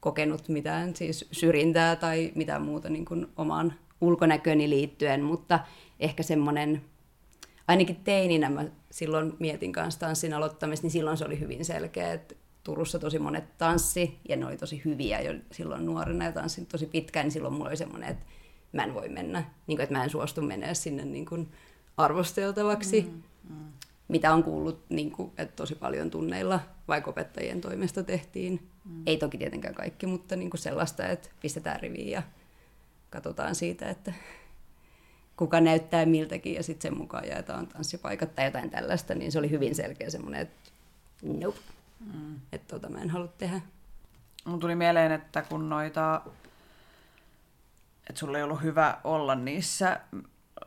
kokenut 0.00 0.48
mitään 0.48 0.96
siis 0.96 1.28
syrjintää 1.32 1.96
tai 1.96 2.32
mitään 2.34 2.62
muuta 2.62 2.88
niin 2.88 3.04
kuin, 3.04 3.26
omaan 3.36 3.74
ulkonäköni 4.00 4.70
liittyen, 4.70 5.22
mutta 5.22 5.60
ehkä 6.00 6.22
semmoinen, 6.22 6.82
ainakin 7.68 7.96
teininä 7.96 8.50
mä 8.50 8.64
silloin 8.90 9.32
mietin 9.38 9.72
kanssa 9.72 10.00
tanssin 10.00 10.34
aloittamista, 10.34 10.84
niin 10.84 10.92
silloin 10.92 11.16
se 11.16 11.24
oli 11.24 11.40
hyvin 11.40 11.64
selkeä, 11.64 12.12
että 12.12 12.34
Turussa 12.64 12.98
tosi 12.98 13.18
monet 13.18 13.58
tanssi, 13.58 14.18
ja 14.28 14.36
ne 14.36 14.46
oli 14.46 14.56
tosi 14.56 14.82
hyviä 14.84 15.20
jo 15.20 15.34
silloin 15.52 15.86
nuorena 15.86 16.24
ja 16.24 16.32
tanssin 16.32 16.66
tosi 16.66 16.86
pitkään, 16.86 17.24
niin 17.24 17.32
silloin 17.32 17.54
mulla 17.54 17.68
oli 17.68 17.76
semmoinen, 17.76 18.10
että 18.10 18.24
mä 18.74 18.84
en 18.84 18.94
voi 18.94 19.08
mennä, 19.08 19.44
niin 19.66 19.76
kuin, 19.76 19.82
että 19.82 19.94
mä 19.94 20.04
en 20.04 20.10
suostu 20.10 20.42
mennä 20.42 20.74
sinne 20.74 21.04
niin 21.04 21.26
kuin 21.26 21.48
arvosteltavaksi, 21.96 23.00
mm, 23.00 23.22
mm. 23.54 23.66
mitä 24.08 24.34
on 24.34 24.42
kuullut, 24.42 24.84
niin 24.88 25.10
kuin, 25.10 25.32
että 25.38 25.56
tosi 25.56 25.74
paljon 25.74 26.10
tunneilla 26.10 26.60
vaikka 26.88 27.10
opettajien 27.10 27.60
toimesta 27.60 28.02
tehtiin. 28.02 28.68
Mm. 28.84 29.02
Ei 29.06 29.16
toki 29.16 29.38
tietenkään 29.38 29.74
kaikki, 29.74 30.06
mutta 30.06 30.36
niin 30.36 30.50
kuin 30.50 30.60
sellaista, 30.60 31.06
että 31.06 31.28
pistetään 31.42 31.80
riviin 31.80 32.10
ja 32.10 32.22
katsotaan 33.10 33.54
siitä, 33.54 33.88
että 33.88 34.12
kuka 35.36 35.60
näyttää 35.60 36.06
miltäkin 36.06 36.54
ja 36.54 36.62
sitten 36.62 36.90
sen 36.90 36.98
mukaan 36.98 37.28
jaetaan 37.28 37.66
tanssipaikat 37.66 38.34
tai 38.34 38.44
jotain 38.44 38.70
tällaista, 38.70 39.14
niin 39.14 39.32
se 39.32 39.38
oli 39.38 39.50
hyvin 39.50 39.74
selkeä 39.74 40.10
semmoinen, 40.10 40.40
että 40.40 40.70
nope, 41.22 41.58
mm. 42.00 42.36
että 42.52 42.74
tota 42.74 42.88
mä 42.88 43.02
en 43.02 43.10
halua 43.10 43.28
tehdä. 43.38 43.60
Mun 44.44 44.60
tuli 44.60 44.74
mieleen, 44.74 45.12
että 45.12 45.42
kun 45.42 45.68
noita 45.68 46.20
että 48.08 48.18
sulla 48.18 48.38
ei 48.38 48.44
ollut 48.44 48.62
hyvä 48.62 48.98
olla 49.04 49.34
niissä 49.34 50.00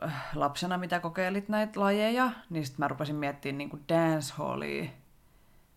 äh, 0.04 0.26
lapsena, 0.34 0.78
mitä 0.78 1.00
kokeilit 1.00 1.48
näitä 1.48 1.80
lajeja, 1.80 2.30
niin 2.50 2.66
sitten 2.66 2.84
mä 2.84 2.88
rupesin 2.88 3.16
miettimään 3.16 3.58
niin 3.58 3.84
dancehallia, 3.88 4.90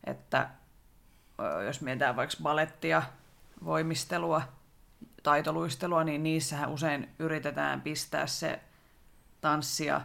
että 0.04 0.50
jos 1.66 1.82
mietitään 1.82 2.16
vaikka 2.16 2.38
balettia, 2.44 3.04
voimistelua, 3.66 4.42
taitoluistelua, 5.24 6.04
niin 6.04 6.24
niissähän 6.24 6.70
usein 6.70 7.10
yritetään 7.20 7.82
pistää 7.82 8.28
se 8.28 8.60
tanssia 9.42 10.02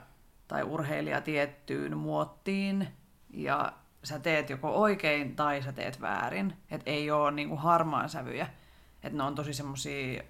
tai 0.49 0.63
urheilija 0.63 1.21
tiettyyn 1.21 1.97
muottiin, 1.97 2.89
ja 3.31 3.73
sä 4.05 4.19
teet 4.19 4.51
joko 4.51 4.71
oikein 4.71 5.37
tai 5.37 5.63
sä 5.63 5.73
teet 5.73 6.01
väärin. 6.01 6.57
että 6.71 6.91
ei 6.91 7.11
ole 7.11 7.31
niinku 7.31 7.57
harmaan 7.57 8.09
sävyjä. 8.09 8.49
että 9.03 9.19
ne 9.19 9.23
on 9.23 9.35
tosi 9.35 9.55
semmosia 9.55 10.23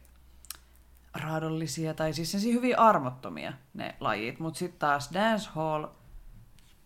raadollisia 1.19 1.95
tai 1.95 2.13
siis 2.13 2.45
hyvin 2.45 2.79
armottomia 2.79 3.53
ne 3.75 3.97
lajit, 4.01 4.39
mutta 4.39 4.59
sitten 4.59 4.79
taas 4.79 5.11
dancehall 5.15 5.87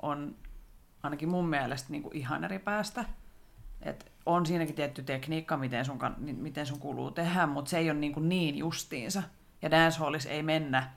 on 0.03 0.37
ainakin 1.03 1.29
mun 1.29 1.49
mielestä 1.49 1.91
niin 1.91 2.03
kuin 2.03 2.17
ihan 2.17 2.45
eri 2.45 2.59
päästä. 2.59 3.05
Et 3.83 4.13
on 4.27 4.47
siinäkin 4.47 4.75
tietty 4.75 5.03
tekniikka, 5.03 5.57
miten 5.57 5.85
sun, 5.85 5.99
miten 6.19 6.67
sun 6.67 6.79
kuuluu 6.79 7.11
tehdä, 7.11 7.47
mutta 7.47 7.69
se 7.69 7.79
ei 7.79 7.91
ole 7.91 7.99
niin, 7.99 8.13
kuin 8.13 8.29
niin 8.29 8.59
justiinsa. 8.59 9.23
Ja 9.63 9.71
dancehallissa 9.71 10.31
ei 10.31 10.43
mennä 10.43 10.91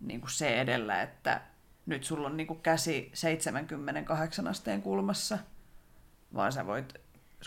niin 0.00 0.20
kuin 0.20 0.30
se 0.30 0.60
edellä, 0.60 1.02
että 1.02 1.40
nyt 1.86 2.04
sulla 2.04 2.26
on 2.26 2.36
niin 2.36 2.46
kuin 2.46 2.60
käsi 2.60 3.10
78 3.14 4.48
asteen 4.48 4.82
kulmassa, 4.82 5.38
vaan 6.34 6.52
sä 6.52 6.66
voit 6.66 6.94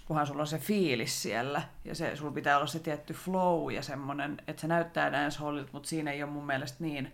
kunhan 0.07 0.27
sulla 0.27 0.41
on 0.41 0.47
se 0.47 0.57
fiilis 0.57 1.21
siellä, 1.21 1.61
ja 1.85 1.95
se, 1.95 2.15
sulla 2.15 2.31
pitää 2.31 2.57
olla 2.57 2.67
se 2.67 2.79
tietty 2.79 3.13
flow 3.13 3.71
ja 3.71 3.81
semmoinen, 3.81 4.37
että 4.47 4.61
se 4.61 4.67
näyttää 4.67 5.11
dancehallilta, 5.11 5.69
mutta 5.73 5.89
siinä 5.89 6.11
ei 6.11 6.23
ole 6.23 6.31
mun 6.31 6.45
mielestä 6.45 6.77
niin, 6.79 7.11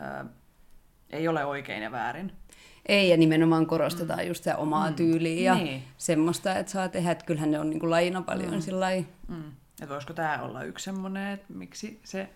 ää, 0.00 0.24
ei 1.10 1.28
ole 1.28 1.44
oikein 1.44 1.82
ja 1.82 1.92
väärin. 1.92 2.32
Ei, 2.86 3.08
ja 3.08 3.16
nimenomaan 3.16 3.66
korostetaan 3.66 4.20
mm. 4.20 4.26
just 4.26 4.44
se 4.44 4.54
omaa 4.54 4.90
mm. 4.90 4.96
tyyliä 4.96 5.52
ja 5.52 5.54
niin. 5.54 5.82
semmoista, 5.96 6.56
että 6.56 6.72
saa 6.72 6.88
tehdä, 6.88 7.10
että 7.10 7.24
kyllähän 7.24 7.50
ne 7.50 7.58
on 7.58 7.70
niin 7.70 7.80
kuin 7.80 7.90
lajina 7.90 8.22
paljon 8.22 8.54
mm. 8.54 8.60
sillai, 8.60 9.06
mm. 9.28 9.52
Että 9.82 9.94
voisiko 9.94 10.12
tämä 10.12 10.42
olla 10.42 10.62
yksi 10.62 10.84
semmoinen, 10.84 11.32
että 11.32 11.52
miksi 11.52 12.00
se, 12.04 12.28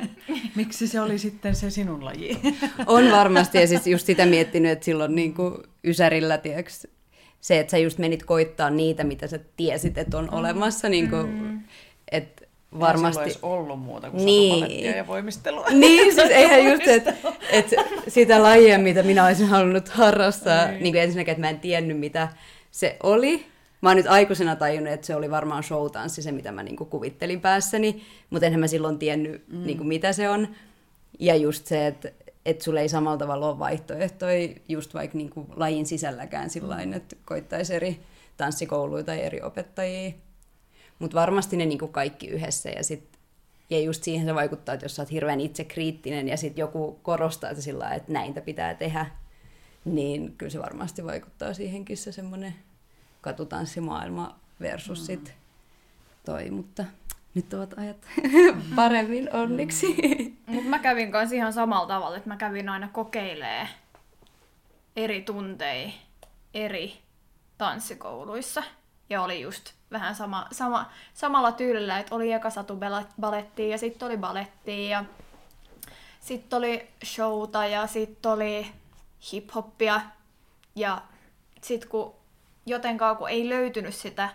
miksi 0.56 0.88
se 0.88 1.00
oli 1.00 1.18
sitten 1.18 1.54
se 1.54 1.70
sinun 1.70 2.04
laji? 2.04 2.40
On 2.86 3.10
varmasti, 3.10 3.58
ja 3.58 3.66
siis 3.66 3.86
just 3.86 4.06
sitä 4.06 4.26
miettinyt, 4.26 4.72
että 4.72 4.84
silloin 4.84 5.14
niin 5.14 5.34
kuin 5.34 5.54
Ysärillä, 5.84 6.38
tiiäks, 6.38 6.86
se, 7.44 7.58
että 7.58 7.70
sä 7.70 7.78
just 7.78 7.98
menit 7.98 8.22
koittaa 8.22 8.70
niitä, 8.70 9.04
mitä 9.04 9.26
sä 9.26 9.38
tiesit, 9.56 9.98
että 9.98 10.18
on 10.18 10.24
mm. 10.24 10.38
olemassa, 10.38 10.88
niin 10.88 11.10
kuin, 11.10 11.28
mm. 11.28 11.60
että 12.10 12.44
varmasti... 12.80 13.20
Ei 13.20 13.24
olisi 13.24 13.38
ollut 13.42 13.80
muuta 13.80 14.10
kuin 14.10 14.24
niin. 14.24 14.84
ja 14.96 15.06
voimistelua. 15.06 15.66
Niin, 15.70 16.14
siis 16.14 16.30
eihän 16.40 16.64
just, 16.64 16.86
että 16.86 17.14
et 17.50 17.70
sitä 18.08 18.42
lajia, 18.42 18.78
mitä 18.78 19.02
minä 19.02 19.26
olisin 19.26 19.46
halunnut 19.46 19.88
harrastaa, 19.88 20.66
niin. 20.66 20.82
Niin 20.82 20.92
kuin 20.92 21.02
ensinnäkin, 21.02 21.32
että 21.32 21.40
mä 21.40 21.50
en 21.50 21.60
tiennyt, 21.60 21.98
mitä 21.98 22.28
se 22.70 22.96
oli, 23.02 23.46
Mä 23.80 23.90
oon 23.90 23.96
nyt 23.96 24.06
aikuisena 24.06 24.56
tajunnut, 24.56 24.92
että 24.92 25.06
se 25.06 25.16
oli 25.16 25.30
varmaan 25.30 25.62
showtanssi 25.62 26.22
se, 26.22 26.32
mitä 26.32 26.52
mä 26.52 26.62
niinku 26.62 26.84
kuvittelin 26.84 27.40
päässäni, 27.40 28.02
mutta 28.30 28.46
enhän 28.46 28.60
mä 28.60 28.66
silloin 28.66 28.98
tiennyt, 28.98 29.48
mm. 29.48 29.66
niinku, 29.66 29.84
mitä 29.84 30.12
se 30.12 30.28
on. 30.28 30.48
Ja 31.18 31.36
just 31.36 31.66
se, 31.66 31.86
että 31.86 32.10
et 32.46 32.60
sulle 32.60 32.80
ei 32.80 32.88
samalla 32.88 33.18
tavalla 33.18 33.48
ole 33.48 33.58
vaihtoehtoja 33.58 34.54
just 34.68 34.94
vaikka 34.94 35.18
niinku 35.18 35.46
lajin 35.56 35.86
sisälläkään 35.86 36.50
sillä 36.50 36.86
mm. 36.86 36.92
että 36.92 37.16
koittaisi 37.24 37.74
eri 37.74 38.00
tanssikouluja 38.36 39.04
tai 39.04 39.20
eri 39.20 39.42
opettajia. 39.42 40.12
Mutta 40.98 41.20
varmasti 41.20 41.56
ne 41.56 41.66
niinku 41.66 41.88
kaikki 41.88 42.26
yhdessä 42.26 42.70
ja 42.70 42.84
sit 42.84 43.14
ja 43.70 43.80
just 43.80 44.02
siihen 44.02 44.26
se 44.26 44.34
vaikuttaa, 44.34 44.74
että 44.74 44.84
jos 44.84 44.96
sä 44.96 45.02
oot 45.02 45.10
hirveän 45.10 45.40
itse 45.40 45.64
kriittinen 45.64 46.28
ja 46.28 46.36
sitten 46.36 46.62
joku 46.62 46.98
korostaa 47.02 47.50
että 47.50 47.62
sillä 47.62 47.94
että 47.94 48.12
näintä 48.12 48.40
pitää 48.40 48.74
tehdä, 48.74 49.06
niin 49.84 50.34
kyllä 50.38 50.50
se 50.50 50.58
varmasti 50.58 51.04
vaikuttaa 51.04 51.54
siihenkin 51.54 51.96
se 51.96 52.12
semmoinen 52.12 52.54
katutanssimaailma 53.20 54.40
versus 54.60 55.00
mm. 55.00 55.04
sit 55.04 55.34
toi, 56.24 56.50
mutta 56.50 56.84
nyt 57.34 57.54
ovat 57.54 57.78
ajat 57.78 57.96
paremmin 58.76 59.32
onneksi. 59.32 59.96
Mm. 60.46 60.54
Mutta 60.54 60.70
mä 60.70 60.78
kävin 60.78 61.12
kanssa 61.12 61.36
ihan 61.36 61.52
samalla 61.52 61.86
tavalla, 61.86 62.16
että 62.16 62.28
mä 62.28 62.36
kävin 62.36 62.68
aina 62.68 62.88
kokeilee 62.88 63.68
eri 64.96 65.22
tunteja 65.22 65.90
eri 66.54 66.98
tanssikouluissa. 67.58 68.62
Ja 69.10 69.22
oli 69.22 69.40
just 69.40 69.72
vähän 69.92 70.14
sama, 70.14 70.46
sama, 70.52 70.90
samalla 71.14 71.52
tyylillä, 71.52 71.98
että 71.98 72.14
oli 72.14 72.32
eka 72.32 72.50
satu 72.50 72.78
balettia 73.20 73.68
ja 73.68 73.78
sitten 73.78 74.06
oli 74.06 74.16
balettia 74.16 74.88
ja 74.88 75.04
sitten 76.20 76.56
oli 76.56 76.88
showta 77.04 77.66
ja 77.66 77.86
sitten 77.86 78.32
oli 78.32 78.66
hiphoppia. 79.32 80.00
Ja 80.74 81.02
sitten 81.62 81.88
kun 81.88 82.14
jotenkaan 82.66 83.16
kun 83.16 83.28
ei 83.28 83.48
löytynyt 83.48 83.94
sitä 83.94 84.28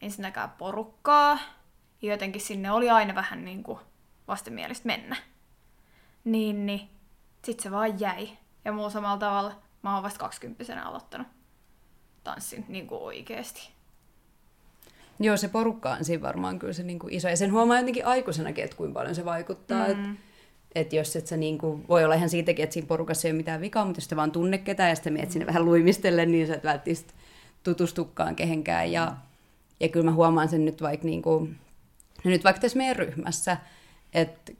ensinnäkään 0.00 0.50
porukkaa, 0.50 1.38
ja 2.02 2.10
jotenkin 2.12 2.40
sinne 2.40 2.70
oli 2.70 2.90
aina 2.90 3.14
vähän 3.14 3.44
niin 3.44 3.62
kuin 3.62 3.78
vastenmielistä 4.28 4.86
mennä. 4.86 5.16
Niin, 6.24 6.66
niin 6.66 6.88
sit 7.44 7.60
se 7.60 7.70
vaan 7.70 8.00
jäi. 8.00 8.28
Ja 8.64 8.72
muu 8.72 8.90
samalla 8.90 9.18
tavalla 9.18 9.54
mä 9.82 9.94
oon 9.94 10.02
vasta 10.02 10.18
20 10.18 10.82
aloittanut 10.82 11.26
tanssin 12.24 12.64
niin 12.68 12.86
kuin 12.86 13.02
oikeesti. 13.02 13.70
Joo, 15.20 15.36
se 15.36 15.48
porukka 15.48 15.90
on 15.90 16.04
siinä 16.04 16.22
varmaan 16.22 16.58
kyllä 16.58 16.72
se 16.72 16.82
niin 16.82 16.98
kuin 16.98 17.12
iso. 17.12 17.28
Ja 17.28 17.36
sen 17.36 17.52
huomaa 17.52 17.78
jotenkin 17.78 18.06
aikuisenakin, 18.06 18.64
että 18.64 18.76
kuinka 18.76 18.98
paljon 18.98 19.14
se 19.14 19.24
vaikuttaa. 19.24 19.86
Mm. 19.86 19.90
Että 19.90 20.20
et 20.74 20.92
jos 20.92 21.16
et 21.16 21.26
sä 21.26 21.36
niin 21.36 21.58
kuin, 21.58 21.88
voi 21.88 22.04
olla 22.04 22.14
ihan 22.14 22.28
siitäkin, 22.28 22.62
että 22.62 22.74
siinä 22.74 22.86
porukassa 22.86 23.28
ei 23.28 23.32
ole 23.32 23.36
mitään 23.36 23.60
vikaa, 23.60 23.84
mutta 23.84 23.98
jos 23.98 24.08
te 24.08 24.16
vaan 24.16 24.32
tunne 24.32 24.58
ketään 24.58 24.88
ja 24.88 24.94
sitten 24.94 25.12
menet 25.12 25.30
sinne 25.30 25.46
vähän 25.46 25.64
luimistelle, 25.64 26.26
niin 26.26 26.46
sä 26.46 26.54
et 26.54 26.64
välttämättä 26.64 27.14
tutustukaan 27.62 28.36
kehenkään. 28.36 28.92
Ja, 28.92 29.06
mm. 29.06 29.16
ja 29.80 29.88
kyllä 29.88 30.04
mä 30.04 30.12
huomaan 30.12 30.48
sen 30.48 30.64
nyt 30.64 30.82
vaikka, 30.82 31.06
niin 31.06 31.22
kuin, 31.22 31.58
no 32.24 32.30
nyt 32.30 32.44
vaikka 32.44 32.60
tässä 32.60 32.78
meidän 32.78 32.96
ryhmässä, 32.96 33.56
että, 34.14 34.52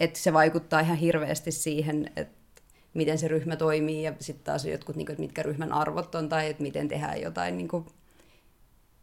että 0.00 0.18
se 0.18 0.32
vaikuttaa 0.32 0.80
ihan 0.80 0.96
hirveästi 0.96 1.52
siihen, 1.52 2.10
että 2.16 2.62
miten 2.94 3.18
se 3.18 3.28
ryhmä 3.28 3.56
toimii 3.56 4.02
ja 4.02 4.14
sitten 4.20 4.44
taas 4.44 4.64
jotkut, 4.64 4.96
niin 4.96 5.06
kuin, 5.06 5.14
että 5.14 5.22
mitkä 5.22 5.42
ryhmän 5.42 5.72
arvot 5.72 6.14
on 6.14 6.28
tai 6.28 6.50
että 6.50 6.62
miten 6.62 6.88
tehdään 6.88 7.20
jotain, 7.20 7.56
niin 7.56 7.68
kuin, 7.68 7.86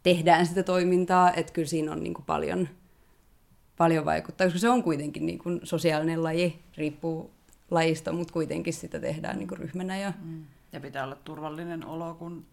tehdään 0.02 0.46
sitä 0.46 0.62
toimintaa, 0.62 1.32
että 1.32 1.52
kyllä 1.52 1.68
siinä 1.68 1.92
on 1.92 2.02
niin 2.02 2.14
kuin, 2.14 2.24
paljon, 2.24 2.68
paljon 3.76 4.04
vaikuttaa, 4.04 4.46
koska 4.46 4.58
se 4.58 4.68
on 4.68 4.82
kuitenkin 4.82 5.26
niin 5.26 5.38
kuin, 5.38 5.60
sosiaalinen 5.62 6.22
laji, 6.22 6.62
riippuu 6.76 7.30
lajista, 7.70 8.12
mutta 8.12 8.32
kuitenkin 8.32 8.72
sitä 8.72 9.00
tehdään 9.00 9.38
niin 9.38 9.48
kuin, 9.48 9.58
ryhmänä. 9.58 9.98
Ja... 9.98 10.12
Mm. 10.22 10.44
ja 10.72 10.80
pitää 10.80 11.04
olla 11.04 11.16
turvallinen 11.24 11.86
olo, 11.86 12.14
kun 12.14 12.46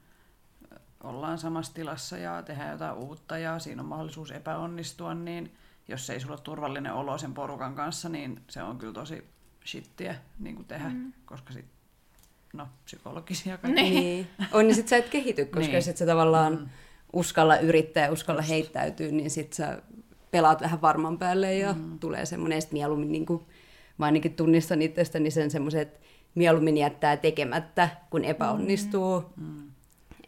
ollaan 1.07 1.37
samassa 1.37 1.73
tilassa 1.73 2.17
ja 2.17 2.41
tehdään 2.41 2.71
jotain 2.71 2.95
uutta 2.95 3.37
ja 3.37 3.59
siinä 3.59 3.81
on 3.81 3.87
mahdollisuus 3.87 4.31
epäonnistua, 4.31 5.13
niin 5.13 5.55
jos 5.87 6.09
ei 6.09 6.19
sulla 6.19 6.33
ole 6.33 6.41
turvallinen 6.41 6.93
olo 6.93 7.17
sen 7.17 7.33
porukan 7.33 7.75
kanssa, 7.75 8.09
niin 8.09 8.39
se 8.49 8.63
on 8.63 8.77
kyllä 8.77 8.93
tosi 8.93 9.23
shittiä 9.65 10.15
niin 10.39 10.55
kuin 10.55 10.65
tehdä, 10.65 10.89
mm. 10.89 11.13
koska 11.25 11.53
sit, 11.53 11.65
no, 12.53 12.67
psykologisia 12.85 13.57
kaikki. 13.57 13.81
Niin. 13.81 14.27
On, 14.51 14.67
niin 14.67 14.75
sit 14.75 14.87
sä 14.87 14.97
et 14.97 15.09
kehity, 15.09 15.45
koska 15.45 15.71
niin. 15.71 15.83
sit 15.83 15.97
sä 15.97 16.05
tavallaan 16.05 16.53
mm. 16.59 16.69
uskalla 17.13 17.57
yrittää 17.57 18.05
ja 18.05 18.11
uskalla 18.11 18.41
Just. 18.41 18.49
heittäytyä, 18.49 19.11
niin 19.11 19.31
sit 19.31 19.53
sä 19.53 19.81
pelaat 20.31 20.61
vähän 20.61 20.81
varman 20.81 21.17
päälle 21.17 21.55
ja 21.55 21.73
mm. 21.73 21.99
tulee 21.99 22.25
semmoinen, 22.25 22.57
että 22.57 22.73
mieluummin 22.73 23.11
niin 23.11 23.25
kuin, 23.25 23.45
mä 23.97 24.05
ainakin 24.05 24.33
tunnistan 24.33 24.81
itsestäni 24.81 25.31
sen 25.31 25.51
semmoisen, 25.51 25.81
että 25.81 25.99
mieluummin 26.35 26.77
jättää 26.77 27.17
tekemättä, 27.17 27.89
kun 28.09 28.25
epäonnistuu. 28.25 29.23
Mm. 29.35 29.45
Mm 29.45 29.71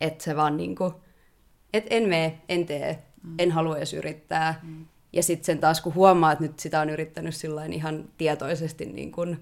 että 0.02 0.24
se 0.24 0.36
vaan 0.36 0.58
niinku, 0.58 0.94
et 1.74 1.86
en 1.90 2.04
mene, 2.04 2.42
en 2.50 2.66
tee, 2.66 3.04
mm. 3.24 3.36
en 3.40 3.52
halua 3.52 3.78
edes 3.78 3.94
yrittää. 3.94 4.60
Mm. 4.64 4.86
Ja 5.14 5.24
sitten 5.24 5.46
sen 5.46 5.60
taas, 5.60 5.82
kun 5.82 5.96
huomaa, 5.96 6.32
että 6.32 6.44
nyt 6.44 6.60
sitä 6.60 6.82
on 6.82 6.90
yrittänyt 6.90 7.36
ihan 7.72 8.10
tietoisesti 8.18 8.86
niin 8.86 9.12
kun 9.12 9.38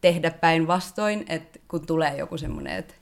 tehdä 0.00 0.30
päinvastoin, 0.30 1.24
että 1.28 1.58
kun 1.68 1.86
tulee 1.86 2.16
joku 2.16 2.38
semmoinen, 2.38 2.76
että 2.76 2.94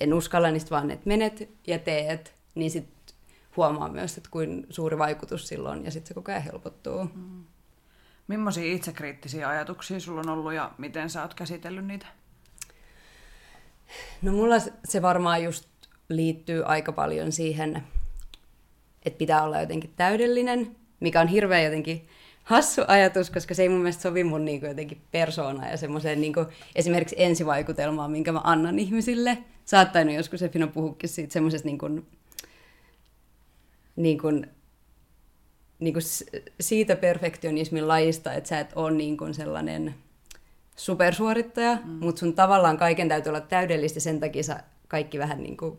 en 0.00 0.14
uskalla 0.14 0.50
niistä 0.50 0.70
vaan, 0.70 0.90
että 0.90 1.08
menet 1.08 1.48
ja 1.66 1.78
teet, 1.78 2.34
niin 2.54 2.70
sitten 2.70 3.16
huomaa 3.56 3.88
myös, 3.88 4.16
että 4.16 4.28
kuin 4.32 4.66
suuri 4.70 4.98
vaikutus 4.98 5.48
silloin 5.48 5.84
ja 5.84 5.90
sitten 5.90 6.08
se 6.08 6.14
koko 6.14 6.32
ajan 6.32 6.42
helpottuu. 6.42 7.04
Mm. 7.04 7.44
Millaisia 8.28 8.72
itsekriittisiä 8.72 9.48
ajatuksia 9.48 10.00
sulla 10.00 10.20
on 10.20 10.28
ollut 10.28 10.52
ja 10.52 10.72
miten 10.78 11.10
sä 11.10 11.22
oot 11.22 11.34
käsitellyt 11.34 11.86
niitä? 11.86 12.06
No 14.22 14.32
mulla 14.32 14.56
se 14.84 15.02
varmaan 15.02 15.44
just 15.44 15.64
liittyy 16.08 16.64
aika 16.64 16.92
paljon 16.92 17.32
siihen, 17.32 17.82
että 19.04 19.18
pitää 19.18 19.42
olla 19.42 19.60
jotenkin 19.60 19.92
täydellinen, 19.96 20.76
mikä 21.00 21.20
on 21.20 21.28
hirveän 21.28 21.64
jotenkin 21.64 22.08
hassu 22.44 22.82
ajatus, 22.88 23.30
koska 23.30 23.54
se 23.54 23.62
ei 23.62 23.68
mun 23.68 23.78
mielestä 23.78 24.02
sovi 24.02 24.24
mun 24.24 24.44
niin 24.44 24.60
kuin 24.60 24.68
jotenkin 24.68 25.00
persoonaan 25.12 25.70
ja 25.70 25.76
semmoiseen 25.76 26.20
niin 26.20 26.34
esimerkiksi 26.74 27.16
ensivaikutelmaan, 27.18 28.10
minkä 28.10 28.32
mä 28.32 28.40
annan 28.44 28.78
ihmisille. 28.78 29.38
Saattaa 29.64 30.02
joskus 30.02 30.42
Efino 30.42 30.66
puhukin 30.66 31.08
siitä 31.08 31.32
semmoisesta 31.32 31.68
niin 31.68 31.78
kuin, 31.78 32.06
niin 33.96 34.18
kuin, 34.18 34.46
niin 35.78 35.94
kuin 35.94 36.02
siitä 36.60 36.96
perfektionismin 36.96 37.88
lajista, 37.88 38.32
että 38.32 38.48
sä 38.48 38.60
et 38.60 38.72
ole 38.74 38.90
niin 38.90 39.16
kuin 39.16 39.34
sellainen 39.34 39.94
supersuorittaja, 40.76 41.78
mm. 41.84 41.90
mutta 41.90 42.20
sun 42.20 42.34
tavallaan 42.34 42.76
kaiken 42.76 43.08
täytyy 43.08 43.30
olla 43.30 43.40
täydellistä, 43.40 44.00
sen 44.00 44.20
takia 44.20 44.42
sä 44.42 44.60
kaikki 44.88 45.18
vähän 45.18 45.42
niin 45.42 45.56
kuin 45.56 45.76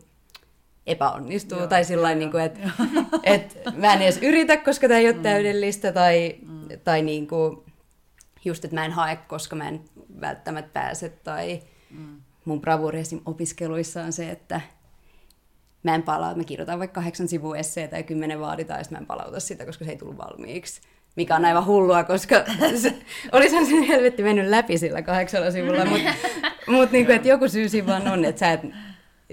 epäonnistuu. 0.86 1.58
Joo, 1.58 1.66
tai 1.66 1.84
sillä 1.84 2.14
niin 2.14 2.30
kuin, 2.30 2.44
että 2.44 2.60
et 3.24 3.58
mä 3.76 3.92
en 3.92 4.02
edes 4.02 4.18
yritä, 4.22 4.56
koska 4.56 4.88
tämä 4.88 5.00
ei 5.00 5.06
ole 5.06 5.16
mm. 5.16 5.22
täydellistä, 5.22 5.92
tai, 5.92 6.36
mm. 6.42 6.68
tai 6.84 7.02
niin 7.02 7.26
kuin, 7.26 7.62
just, 8.44 8.64
että 8.64 8.74
mä 8.74 8.84
en 8.84 8.92
hae, 8.92 9.16
koska 9.16 9.56
mä 9.56 9.68
en 9.68 9.84
välttämättä 10.20 10.70
pääse, 10.72 11.08
tai 11.08 11.62
mm. 11.90 12.20
mun 12.44 12.60
bravuri 12.60 13.02
opiskeluissa 13.26 14.02
on 14.02 14.12
se, 14.12 14.30
että 14.30 14.60
mä 15.82 15.94
en 15.94 16.02
palaa, 16.02 16.34
mä 16.34 16.44
kirjoitan 16.44 16.78
vaikka 16.78 16.94
kahdeksan 16.94 17.28
sivua 17.28 17.56
esseitä 17.56 17.96
ja 17.96 18.02
kymmenen 18.02 18.40
vaaditaan, 18.40 18.80
ja 18.80 18.84
mä 18.90 18.98
en 18.98 19.06
palauta 19.06 19.40
sitä, 19.40 19.66
koska 19.66 19.84
se 19.84 19.90
ei 19.90 19.96
tullut 19.96 20.18
valmiiksi 20.18 20.80
mikä 21.16 21.36
on 21.36 21.44
aivan 21.44 21.66
hullua, 21.66 22.04
koska 22.04 22.44
se, 22.82 22.94
olisi 23.32 23.66
se 23.66 23.88
helvetti 23.88 24.22
mennyt 24.22 24.46
läpi 24.46 24.78
sillä 24.78 25.02
kahdeksalla 25.02 25.50
sivulla, 25.50 25.84
mutta 25.84 26.14
mut 26.72 26.90
niinku, 26.90 27.12
joku 27.24 27.48
syy 27.48 27.68
siinä 27.68 27.86
vaan 27.86 28.08
on, 28.08 28.24
että 28.24 28.38
sä 28.38 28.52
et 28.52 28.60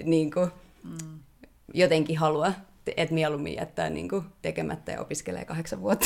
niinku, 0.03 0.47
jotenkin 1.73 2.17
halua, 2.17 2.53
että 2.97 3.13
mieluummin 3.13 3.55
jättää 3.55 3.89
niinku, 3.89 4.23
tekemättä 4.41 4.91
ja 4.91 5.01
opiskelee 5.01 5.45
kahdeksan 5.45 5.81
vuotta. 5.81 6.05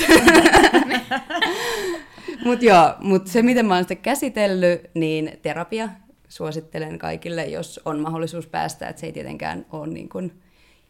mutta 2.45 2.65
joo, 2.65 2.93
mut 2.99 3.28
se 3.28 3.41
miten 3.41 3.65
mä 3.65 3.73
oon 3.73 3.84
sitä 3.84 3.95
käsitellyt, 3.95 4.82
niin 4.93 5.39
terapia 5.41 5.89
suosittelen 6.30 6.97
kaikille, 6.97 7.45
jos 7.45 7.80
on 7.86 7.99
mahdollisuus 7.99 8.47
päästä, 8.47 8.88
että 8.88 8.99
se 8.99 9.05
ei 9.05 9.13
tietenkään 9.13 9.65
ole 9.71 9.88
niin, 9.88 10.09
kuin, 10.09 10.41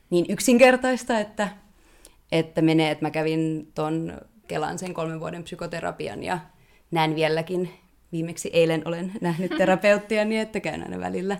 niin 0.10 0.26
yksinkertaista, 0.30 1.20
että, 1.20 1.50
että 2.32 2.62
menee, 2.62 2.92
että 2.92 3.06
mä 3.06 3.12
kävin 3.12 3.72
ton 3.76 4.22
Kelan 4.48 4.80
sen 4.80 4.94
kolmen 4.94 5.20
vuoden 5.20 5.44
psykoterapian 5.44 6.24
ja 6.24 6.40
näen 6.92 7.16
vieläkin, 7.16 7.70
viimeksi 8.12 8.50
eilen 8.54 8.82
olen 8.86 9.12
nähnyt 9.22 9.52
terapeuttia, 9.58 10.26
niin 10.26 10.42
että 10.42 10.60
käyn 10.60 10.84
aina 10.84 11.00
välillä 11.00 11.38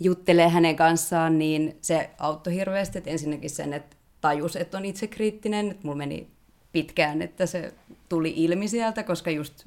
juttelee 0.00 0.48
hänen 0.48 0.76
kanssaan, 0.76 1.38
niin 1.38 1.76
se 1.80 2.10
auttoi 2.18 2.54
hirveästi, 2.54 2.98
että 2.98 3.10
ensinnäkin 3.10 3.50
sen, 3.50 3.72
että 3.72 3.96
tajus, 4.20 4.56
että 4.56 4.78
on 4.78 4.84
itsekriittinen. 4.84 5.70
Että 5.70 5.82
mulla 5.82 5.96
meni 5.96 6.28
pitkään, 6.72 7.22
että 7.22 7.46
se 7.46 7.74
tuli 8.08 8.34
ilmi 8.36 8.68
sieltä, 8.68 9.02
koska 9.02 9.30
just 9.30 9.66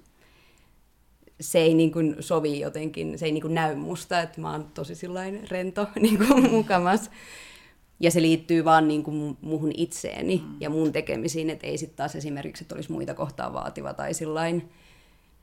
se 1.42 1.60
ei 1.60 1.74
niin 1.74 1.92
kuin 1.92 2.16
sovi 2.20 2.60
jotenkin, 2.60 3.20
se 3.20 3.26
ei 3.26 3.32
niin 3.32 3.42
kuin 3.42 3.54
näy 3.56 3.76
musta, 3.76 4.22
että 4.22 4.42
mä 4.42 4.52
oon 4.52 4.72
tosi 4.74 4.96
sillain 4.96 5.50
rento 5.50 5.88
niin 6.00 6.18
kuin 6.18 6.52
mukamas. 6.52 7.12
Ja 8.00 8.12
se 8.12 8.22
liittyy 8.22 8.66
vaan 8.66 8.88
niin 8.88 9.04
kuin 9.04 9.38
muhun 9.42 9.72
itseeni 9.78 10.44
mm. 10.46 10.56
ja 10.60 10.70
mun 10.70 10.92
tekemisiin, 10.92 11.50
että 11.50 11.68
ei 11.68 11.78
sitten 11.78 11.98
taas 11.98 12.16
esimerkiksi, 12.16 12.64
että 12.64 12.76
olisi 12.76 12.92
muita 12.92 13.14
kohtaan 13.14 13.54
vaativa 13.54 13.94
tai 13.94 14.14
sillain, 14.14 14.70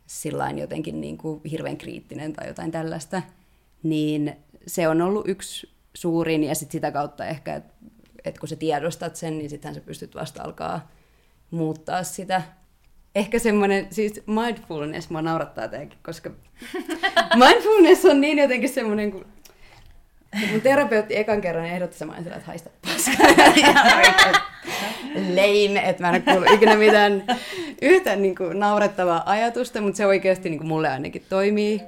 sillain 0.06 0.58
jotenkin 0.58 1.00
niin 1.00 1.18
kuin 1.18 1.40
hirveän 1.50 1.76
kriittinen 1.76 2.32
tai 2.32 2.48
jotain 2.48 2.70
tällaista. 2.70 3.22
Niin 3.82 4.36
se 4.66 4.88
on 4.88 5.02
ollut 5.02 5.28
yksi 5.28 5.70
suurin 5.94 6.44
ja 6.44 6.54
sitten 6.54 6.72
sitä 6.72 6.90
kautta 6.90 7.26
ehkä, 7.26 7.54
että 7.54 7.74
et 8.24 8.38
kun 8.38 8.48
sä 8.48 8.56
tiedostat 8.56 9.16
sen, 9.16 9.38
niin 9.38 9.50
sittenhän 9.50 9.74
sä 9.74 9.80
pystyt 9.80 10.14
vasta 10.14 10.42
alkaa 10.42 10.90
muuttaa 11.50 12.02
sitä. 12.02 12.42
Ehkä 13.14 13.38
semmoinen, 13.38 13.86
siis 13.90 14.22
mindfulness, 14.26 15.10
mua 15.10 15.22
naurattaa 15.22 15.68
tämäkin, 15.68 15.98
koska 16.02 16.30
mindfulness 17.44 18.04
on 18.04 18.20
niin 18.20 18.38
jotenkin 18.38 18.68
semmoinen, 18.68 19.12
kun 19.12 19.26
mun 20.50 20.60
terapeutti 20.60 21.16
ekan 21.16 21.40
kerran 21.40 21.66
ehdotti 21.66 21.98
samaan 21.98 22.22
sillä, 22.22 22.36
että 22.36 22.46
haista 22.46 22.70
paskaa. 22.82 23.26
Lame, 25.14 25.88
että 25.88 26.02
mä 26.02 26.16
en 26.16 26.22
kuullut 26.22 26.50
ikinä 26.50 26.76
mitään 26.76 27.24
yhtään 27.82 28.22
niin 28.22 28.34
kuin, 28.34 28.58
naurettavaa 28.58 29.22
ajatusta, 29.26 29.80
mutta 29.80 29.96
se 29.96 30.06
oikeasti 30.06 30.50
niin 30.50 30.58
kuin, 30.58 30.68
mulle 30.68 30.88
ainakin 30.88 31.24
toimii. 31.28 31.80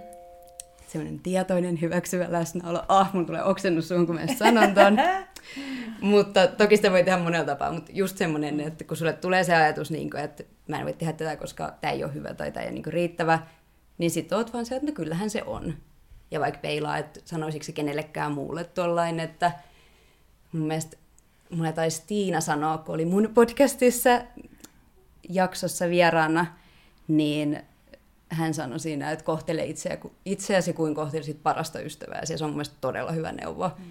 Semmoinen 0.87 1.21
tietoinen, 1.21 1.81
hyväksyvä 1.81 2.27
läsnäolo. 2.29 2.83
Ah, 2.89 3.15
mun 3.15 3.27
tulee 3.27 3.43
oksennus 3.43 3.89
suun, 3.89 4.07
kun 4.07 4.15
mä 4.15 4.27
sanon 4.39 4.75
ton. 4.75 4.99
mutta 6.01 6.47
toki 6.47 6.77
sitä 6.77 6.91
voi 6.91 7.05
tehdä 7.05 7.19
monella 7.19 7.47
tapaa, 7.47 7.73
mutta 7.73 7.93
just 7.95 8.17
semmoinen, 8.17 8.61
että 8.61 8.85
kun 8.85 8.97
sulle 8.97 9.13
tulee 9.13 9.45
se 9.45 9.55
ajatus, 9.55 9.91
niin 9.91 10.11
kuin, 10.11 10.25
että 10.25 10.45
mä 10.69 10.79
en 10.79 10.85
voi 10.85 10.93
tehdä 10.93 11.13
tätä, 11.13 11.37
koska 11.37 11.75
tämä 11.81 11.93
ei 11.93 12.05
ole 12.05 12.15
hyvä 12.15 12.35
tai 12.35 12.53
tämä 12.53 12.65
ei 12.65 12.69
ole 12.69 12.75
niin 12.75 12.93
riittävä, 12.93 13.39
niin 13.99 14.11
sitten 14.11 14.39
oot 14.39 14.53
vaan 14.53 14.67
se, 14.67 14.77
että 14.77 14.87
no 14.87 14.93
kyllähän 14.93 15.31
se 15.31 15.43
on. 15.47 15.75
Ja 16.31 16.41
vaikka 16.41 16.61
peilaa, 16.61 16.99
että 16.99 17.21
sanoisiko 17.25 17.65
se 17.65 17.73
kenellekään 17.73 18.33
muulle 18.33 18.65
tuollainen, 18.65 19.21
että 19.21 19.53
mun 20.53 20.67
mielestä 20.67 20.97
mulle 21.51 21.73
taisi 21.73 22.03
Tiina 22.07 22.41
sanoa, 22.41 22.79
kun 22.79 22.95
oli 22.95 23.05
mun 23.05 23.31
podcastissa 23.35 24.11
jaksossa 25.29 25.89
vieraana, 25.89 26.47
niin 27.09 27.63
hän 28.29 28.55
sanoi 28.55 28.81
siinä, 28.81 29.11
että 29.11 29.25
kohtele 29.25 29.65
itseä, 29.65 29.99
itseäsi 30.25 30.73
kuin 30.73 30.95
kohtelisit 30.95 31.43
parasta 31.43 31.81
ystävää. 31.81 32.21
Ja 32.21 32.27
se 32.27 32.45
on 32.45 32.51
mun 32.51 32.57
mielestä 32.57 32.77
todella 32.81 33.13
hyvä 33.13 33.33
neuvo. 33.33 33.69
Mm. 33.79 33.85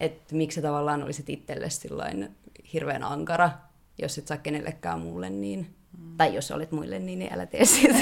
Että 0.00 0.34
miksi 0.34 0.54
sä 0.54 0.62
tavallaan 0.62 1.02
olisit 1.02 1.30
itselle 1.30 1.68
hirveän 2.72 3.02
ankara, 3.02 3.50
jos 3.98 4.18
et 4.18 4.26
saa 4.26 4.36
kenellekään 4.36 5.00
muulle 5.00 5.30
niin. 5.30 5.74
Tai 6.16 6.34
jos 6.34 6.50
olet 6.50 6.72
muille 6.72 6.98
niin, 6.98 7.18
niin 7.18 7.32
älä 7.32 7.46
tee 7.46 7.64
sitä. 7.64 7.94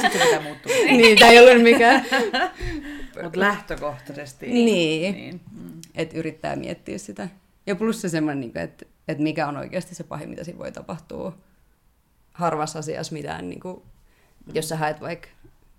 Sitten 0.00 0.20
pitää 0.20 0.40
muuttua. 0.42 0.72
niin, 0.96 1.18
tämä 1.18 1.30
ei 1.30 1.38
ollut 1.38 1.62
mikään. 1.62 2.04
Mutta 3.22 3.40
lähtökohtaisesti. 3.40 4.46
Niin, 4.46 5.14
niin. 5.14 5.40
Mm. 5.52 5.80
että 5.94 6.18
yrittää 6.18 6.56
miettiä 6.56 6.98
sitä. 6.98 7.28
Ja 7.66 7.76
plus 7.76 8.00
se 8.00 8.08
semmoinen, 8.08 8.40
niin 8.40 8.58
että, 8.58 8.86
että 9.08 9.22
mikä 9.22 9.48
on 9.48 9.56
oikeasti 9.56 9.94
se 9.94 10.04
pahin, 10.04 10.30
mitä 10.30 10.44
siinä 10.44 10.58
voi 10.58 10.72
tapahtua 10.72 11.38
harvassa 12.32 12.78
asiassa 12.78 13.12
mitään. 13.12 13.48
Niin 13.48 13.60
kuin, 13.60 13.82
jos 14.54 14.68
sä 14.68 14.76
haet 14.76 15.00
vaikka 15.00 15.28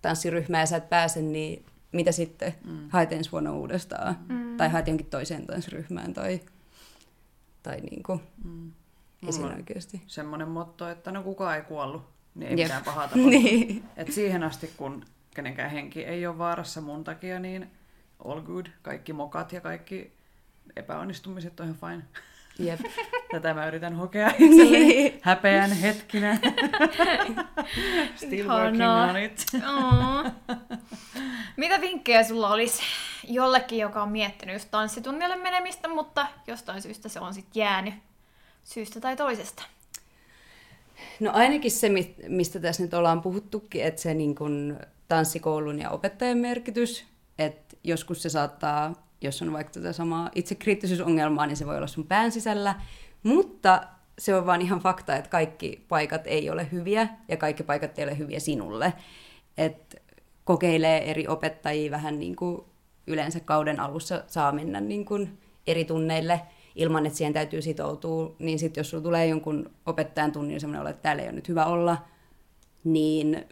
tanssiryhmää 0.02 0.62
ja 0.62 0.66
sä 0.66 0.78
et 0.78 0.90
pääse, 0.90 1.22
niin 1.22 1.66
mitä 1.92 2.12
sitten? 2.12 2.56
Mm. 2.66 2.90
Haet 2.90 3.14
ensi 3.14 3.32
vuonna 3.32 3.54
uudestaan. 3.54 4.20
Mm. 4.30 4.58
Tai 4.58 4.70
haet 4.70 4.88
jonkin 4.88 5.06
toiseen 5.06 5.48
tanssiryhmään. 5.48 6.14
Tai, 6.14 6.40
tai 7.64 7.82
niin 7.82 8.04
kuin, 8.04 8.20
mm. 8.44 8.72
Ei 9.26 9.34
siinä 9.34 9.56
oikeasti. 9.56 10.02
Semmoinen 10.08 10.48
motto, 10.48 10.90
että 10.90 11.12
no 11.12 11.24
kukaan 11.24 11.56
ei 11.56 11.62
kuollut, 11.62 12.04
niin 12.36 12.52
ei 12.52 12.58
Jep. 12.58 12.66
mitään 12.66 12.84
pahaa 12.84 13.10
niin. 13.16 13.84
Et 13.98 14.12
siihen 14.12 14.44
asti, 14.44 14.74
kun 14.78 15.06
kenenkään 15.36 15.72
henki 15.72 16.06
ei 16.06 16.28
ole 16.28 16.38
vaarassa 16.38 16.82
mun 16.82 17.04
takia, 17.04 17.40
niin 17.40 17.72
all 18.26 18.42
good. 18.42 18.66
Kaikki 18.82 19.14
mokat 19.14 19.54
ja 19.54 19.62
kaikki 19.62 20.14
epäonnistumiset 20.76 21.60
on 21.60 21.66
ihan 21.66 21.78
fine. 21.80 22.04
Jep. 22.60 22.80
Tätä 23.32 23.54
mä 23.54 23.68
yritän 23.68 23.96
hokea 23.96 24.28
itselleni 24.28 24.86
niin. 24.86 25.20
häpeän 25.22 25.72
hetkinä. 25.72 26.40
Still 28.16 28.48
working 28.48 28.84
on 29.10 29.18
it. 29.18 29.46
Mitä 31.58 31.82
vinkkejä 31.82 32.24
sulla 32.24 32.50
olisi 32.50 32.84
jollekin, 33.28 33.80
joka 33.80 34.04
on 34.04 34.10
miettinyt 34.10 34.56
just 34.56 34.68
tanssitunnille 34.72 35.36
menemistä, 35.36 35.88
mutta 35.88 36.28
jostain 36.48 36.82
syystä 36.82 37.10
se 37.10 37.20
on 37.20 37.34
sitten 37.34 37.62
jäänyt 37.62 37.94
syystä 38.64 39.00
tai 39.00 39.16
toisesta? 39.16 39.64
No 41.20 41.32
ainakin 41.34 41.72
se, 41.72 41.90
mistä 42.28 42.60
tässä 42.60 42.84
nyt 42.84 42.94
ollaan 42.94 43.22
puhuttukin, 43.22 43.84
että 43.84 44.02
se 44.02 44.14
niin 44.14 44.36
kun 44.36 44.80
tanssikoulun 45.08 45.80
ja 45.80 45.90
opettajan 45.90 46.38
merkitys, 46.38 47.06
että 47.38 47.78
joskus 47.84 48.22
se 48.22 48.30
saattaa 48.30 49.04
jos 49.24 49.42
on 49.42 49.54
vaikka 49.54 49.74
tätä 49.74 49.94
samaa 49.94 50.30
itsekriittisyysongelmaa, 50.36 51.48
niin 51.48 51.58
se 51.58 51.66
voi 51.66 51.78
olla 51.78 51.88
sun 51.88 52.08
pään 52.08 52.32
sisällä. 52.32 52.76
Mutta 53.24 53.84
se 54.20 54.36
on 54.36 54.46
vaan 54.46 54.62
ihan 54.62 54.80
fakta, 54.80 55.16
että 55.16 55.30
kaikki 55.30 55.86
paikat 55.88 56.22
ei 56.28 56.50
ole 56.50 56.68
hyviä 56.72 57.08
ja 57.28 57.38
kaikki 57.38 57.64
paikat 57.64 58.00
ei 58.00 58.04
ole 58.04 58.18
hyviä 58.18 58.40
sinulle. 58.40 58.94
Et 59.58 60.02
kokeilee 60.44 61.12
eri 61.12 61.28
opettajia 61.28 61.92
vähän 61.92 62.20
niin 62.20 62.36
kuin 62.36 62.62
yleensä 63.08 63.40
kauden 63.40 63.80
alussa 63.80 64.24
saa 64.28 64.52
mennä 64.52 64.82
niin 64.82 65.06
kuin 65.06 65.38
eri 65.68 65.86
tunneille 65.86 66.42
ilman, 66.76 67.06
että 67.06 67.18
siihen 67.18 67.34
täytyy 67.34 67.62
sitoutua. 67.62 68.36
Niin 68.40 68.60
sitten 68.60 68.82
jos 68.82 68.90
sulla 68.90 69.04
tulee 69.04 69.28
jonkun 69.28 69.72
opettajan 69.86 70.32
tunnin 70.32 70.60
sellainen 70.60 70.82
olo, 70.82 70.90
että 70.90 71.02
täällä 71.02 71.22
ei 71.22 71.30
ole 71.30 71.36
nyt 71.36 71.50
hyvä 71.50 71.66
olla, 71.66 71.98
niin 72.84 73.46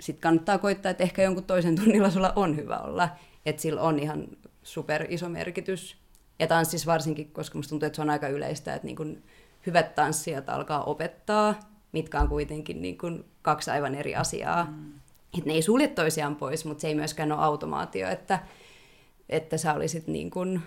sitten 0.00 0.22
kannattaa 0.22 0.58
koittaa, 0.58 0.90
että 0.90 1.02
ehkä 1.02 1.22
jonkun 1.22 1.44
toisen 1.44 1.76
tunnilla 1.76 2.10
sulla 2.10 2.32
on 2.36 2.56
hyvä 2.56 2.78
olla. 2.78 3.08
Että 3.46 3.62
sillä 3.62 3.82
on 3.82 3.98
ihan 3.98 4.28
super 4.62 5.06
iso 5.08 5.28
merkitys. 5.28 5.96
Ja 6.38 6.46
tanssissa 6.46 6.92
varsinkin, 6.92 7.30
koska 7.32 7.58
musta 7.58 7.70
tuntuu, 7.70 7.86
että 7.86 7.96
se 7.96 8.02
on 8.02 8.10
aika 8.10 8.28
yleistä, 8.28 8.74
että 8.74 8.86
niin 8.86 8.96
kun 8.96 9.22
hyvät 9.66 9.94
tanssijat 9.94 10.48
alkaa 10.48 10.84
opettaa, 10.84 11.60
mitkä 11.92 12.20
on 12.20 12.28
kuitenkin 12.28 12.82
niin 12.82 12.98
kun 12.98 13.24
kaksi 13.42 13.70
aivan 13.70 13.94
eri 13.94 14.14
asiaa. 14.14 14.64
Mm. 14.64 14.92
Että 15.38 15.50
ne 15.50 15.54
ei 15.54 15.62
sulje 15.62 15.88
toisiaan 15.88 16.36
pois, 16.36 16.64
mutta 16.64 16.80
se 16.80 16.88
ei 16.88 16.94
myöskään 16.94 17.32
ole 17.32 17.42
automaatio, 17.42 18.08
että, 18.08 18.38
että 19.28 19.58
sä 19.58 19.74
olisit 19.74 20.06
niin 20.06 20.30
kun 20.30 20.60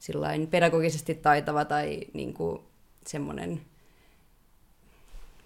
sillain 0.00 0.46
pedagogisesti 0.46 1.14
taitava 1.14 1.64
tai 1.64 2.00
niin 2.14 2.34
semmoinen 3.06 3.60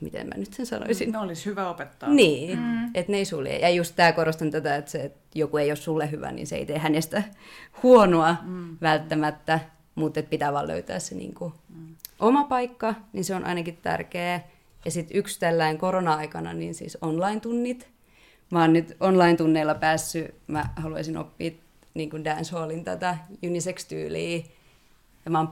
miten 0.00 0.26
mä 0.26 0.34
nyt 0.36 0.52
sen 0.52 0.66
sanoisin. 0.66 1.12
Ne 1.12 1.18
olisi 1.18 1.46
hyvä 1.46 1.70
opettaa. 1.70 2.08
Niin, 2.08 2.58
mm. 2.58 2.90
että 2.94 3.12
ne 3.12 3.18
ei 3.18 3.24
sulje. 3.24 3.58
Ja 3.58 3.70
just 3.70 3.96
tämä 3.96 4.12
korostan 4.12 4.50
tätä, 4.50 4.76
että, 4.76 4.90
se, 4.90 4.98
että 4.98 5.20
joku 5.34 5.56
ei 5.56 5.70
ole 5.70 5.76
sulle 5.76 6.10
hyvä, 6.10 6.32
niin 6.32 6.46
se 6.46 6.56
ei 6.56 6.66
tee 6.66 6.78
hänestä 6.78 7.22
huonoa 7.82 8.36
mm. 8.42 8.76
välttämättä, 8.82 9.60
mutta 9.94 10.20
että 10.20 10.30
pitää 10.30 10.52
vaan 10.52 10.68
löytää 10.68 10.98
se 10.98 11.14
niin 11.14 11.34
kuin 11.34 11.52
mm. 11.68 11.94
oma 12.18 12.44
paikka, 12.44 12.94
niin 13.12 13.24
se 13.24 13.34
on 13.34 13.44
ainakin 13.44 13.78
tärkeä. 13.82 14.40
Ja 14.84 14.90
sitten 14.90 15.16
yksi 15.16 15.40
tällainen 15.40 15.78
korona-aikana, 15.78 16.52
niin 16.52 16.74
siis 16.74 16.98
online-tunnit. 17.00 17.88
Mä 18.50 18.60
oon 18.60 18.72
nyt 18.72 18.96
online-tunneilla 19.00 19.74
päässyt, 19.74 20.34
mä 20.46 20.64
haluaisin 20.76 21.16
oppia 21.16 21.50
niin 21.94 22.10
kuin 22.10 22.24
dancehallin 22.24 22.84
tätä 22.84 23.16
unisex-tyyliä. 23.46 24.42
Ja 25.24 25.30
mä 25.30 25.46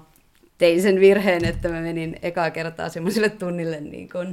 tein 0.59 0.83
sen 0.83 1.01
virheen, 1.01 1.45
että 1.45 1.69
mä 1.69 1.81
menin 1.81 2.17
ekaa 2.23 2.51
kertaa 2.51 2.89
semmoiselle 2.89 3.29
tunnille, 3.29 3.81
niin 3.81 4.09
kun, 4.09 4.27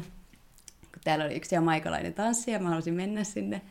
kun 0.82 1.02
täällä 1.04 1.26
oli 1.26 1.36
yksi 1.36 1.60
maikalainen 1.60 2.14
tanssi 2.14 2.52
ja 2.52 2.60
mä 2.60 2.70
halusin 2.70 2.94
mennä 2.94 3.24
sinne. 3.24 3.62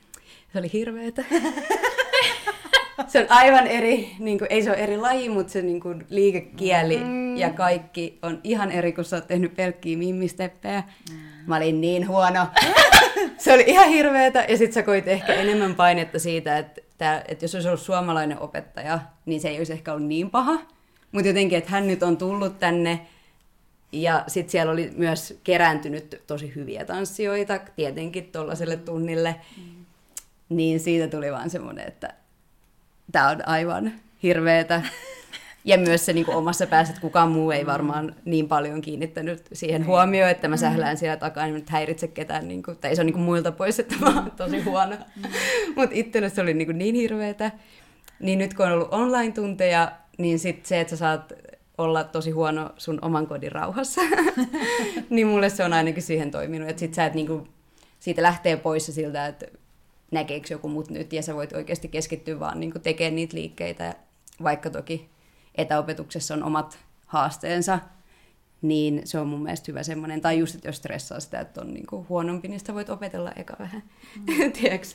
Se 0.53 0.59
oli 0.59 0.73
hirveetä. 0.73 1.25
se 3.09 3.21
on 3.21 3.27
aivan 3.29 3.67
eri, 3.67 4.11
niin 4.19 4.39
kuin, 4.39 4.49
ei 4.51 4.63
se 4.63 4.71
ole 4.71 4.79
eri 4.79 4.97
laji, 4.97 5.29
mutta 5.29 5.53
se 5.53 5.63
niin 5.63 5.81
kuin, 5.81 6.07
liikekieli 6.09 6.97
mm. 6.97 7.37
ja 7.37 7.51
kaikki 7.51 8.19
on 8.23 8.41
ihan 8.45 8.71
eri, 8.73 8.93
kun 8.93 9.05
sä 9.05 9.17
oot 9.17 9.27
tehnyt 9.27 9.57
pelkkiä 9.57 9.99
mimmisteppejä. 9.99 10.83
Mm. 11.11 11.17
Mä 11.47 11.57
olin 11.57 11.81
niin 11.81 12.09
huono. 12.09 12.47
se 13.39 13.53
oli 13.53 13.65
ihan 13.67 13.89
hirveetä 13.89 14.45
ja 14.49 14.57
sit 14.57 14.73
sä 14.73 14.83
koit 14.83 15.09
ehkä 15.09 15.35
enemmän 15.35 15.75
painetta 15.75 16.19
siitä, 16.19 16.59
että, 16.59 16.81
tää, 16.99 17.25
että 17.29 17.45
jos 17.45 17.55
olisi 17.55 17.69
ollut 17.69 17.81
suomalainen 17.81 18.41
opettaja, 18.41 19.01
niin 19.27 19.41
se 19.41 19.49
ei 19.49 19.59
olisi 19.59 19.73
ehkä 19.73 19.93
ollut 19.93 20.09
niin 20.09 20.31
paha. 20.31 20.59
Mutta 21.13 21.29
jotenkin, 21.29 21.59
että 21.59 21.71
hän 21.71 21.87
nyt 21.87 22.03
on 22.03 22.17
tullut 22.17 22.59
tänne 22.59 23.07
ja 23.93 24.25
sitten 24.27 24.51
siellä 24.51 24.73
oli 24.73 24.93
myös 24.97 25.41
kerääntynyt 25.45 26.23
tosi 26.27 26.55
hyviä 26.55 26.85
tanssijoita, 26.85 27.59
tietenkin 27.59 28.33
tuollaiselle 28.33 28.77
tunnille. 28.77 29.37
Mm. 29.57 29.85
Niin 30.49 30.81
siitä 30.81 31.09
tuli 31.09 31.33
vaan 31.33 31.51
semmoinen, 31.51 31.89
että 31.89 32.15
tämä 33.13 33.29
on 33.29 33.49
aivan 33.49 33.93
hirveetä. 34.23 34.83
Ja 35.69 35.79
myös 35.79 36.07
se 36.07 36.13
niin 36.13 36.27
kuin 36.27 36.37
omassa 36.37 36.67
päässä, 36.67 36.91
että 36.93 37.01
kukaan 37.01 37.31
muu 37.31 37.51
ei 37.51 37.63
mm. 37.63 37.67
varmaan 37.67 38.15
niin 38.25 38.49
paljon 38.49 38.81
kiinnittänyt 38.81 39.43
siihen 39.53 39.87
huomioon, 39.87 40.31
että 40.31 40.49
mä 40.49 40.57
sählään 40.57 40.97
siellä 40.97 41.17
takaa, 41.17 41.45
niin 41.45 41.55
nyt 41.55 41.71
häiritse 41.71 42.09
ketään, 42.09 42.49
niin 42.49 42.63
kuin, 42.63 42.77
tai 42.77 42.97
se 42.97 43.03
on 43.03 43.07
niin 43.07 43.15
kuin 43.15 43.23
muilta 43.23 43.53
pois, 43.53 43.81
että 43.81 43.95
mä 44.01 44.15
oon 44.15 44.31
tosi 44.31 44.61
huono. 44.61 44.97
Mutta 45.77 45.97
itselle 45.97 46.29
se 46.29 46.41
oli 46.41 46.55
niin, 46.55 46.67
kuin 46.67 46.79
niin 46.79 46.95
hirveetä. 46.95 47.51
Niin 48.21 48.39
nyt 48.39 48.55
kun 48.55 48.67
on 48.67 48.73
ollut 48.73 48.93
online-tunteja, 48.93 49.93
niin 50.19 50.39
sitten 50.39 50.69
se, 50.69 50.81
että 50.81 50.91
sä 50.91 50.97
saat 50.97 51.33
olla 51.79 52.05
tosi 52.05 52.31
huono 52.31 52.71
sun 52.77 52.99
oman 53.03 53.27
kodin 53.27 53.53
rauhassa. 53.53 54.01
niin 55.11 55.27
mulle 55.27 55.49
se 55.49 55.65
on 55.65 55.73
ainakin 55.73 56.03
siihen 56.03 56.31
toiminut, 56.31 56.69
että 56.69 56.81
sit 56.81 56.95
sä 56.95 57.07
et 57.07 57.15
niinku, 57.15 57.49
siitä 58.01 58.23
lähtee 58.23 58.57
pois 58.57 58.87
siltä, 58.87 59.27
että 59.27 59.47
näkeekö 60.11 60.47
joku 60.51 60.69
mut 60.69 60.91
nyt, 60.91 61.13
ja 61.13 61.23
sä 61.23 61.35
voit 61.35 61.53
oikeasti 61.53 61.89
keskittyä 61.89 62.41
vaan 62.41 62.61
niinku 62.61 62.79
tekemään 62.79 63.15
niitä 63.15 63.37
liikkeitä, 63.37 63.95
vaikka 64.43 64.71
toki 64.71 65.09
etäopetuksessa 65.59 66.35
on 66.35 66.43
omat 66.43 66.79
haasteensa, 67.07 67.79
niin 68.63 69.03
se 69.05 69.19
on 69.19 69.27
mun 69.29 69.43
mielestä 69.43 69.65
hyvä 69.69 69.83
semmoinen, 69.83 70.21
tai 70.21 70.39
just, 70.39 70.55
että 70.55 70.69
jos 70.69 70.77
stressaa 70.77 71.21
sitä, 71.21 71.41
että 71.41 71.61
on 71.61 71.75
niinku 71.75 72.07
huonompi, 72.09 72.49
niin 72.49 72.61
sitä 72.61 72.75
voit 72.75 72.91
opetella 72.91 73.33
eka 73.37 73.57
vähän, 73.59 73.83
mm. 74.17 74.53
tiedätkö, 74.61 74.87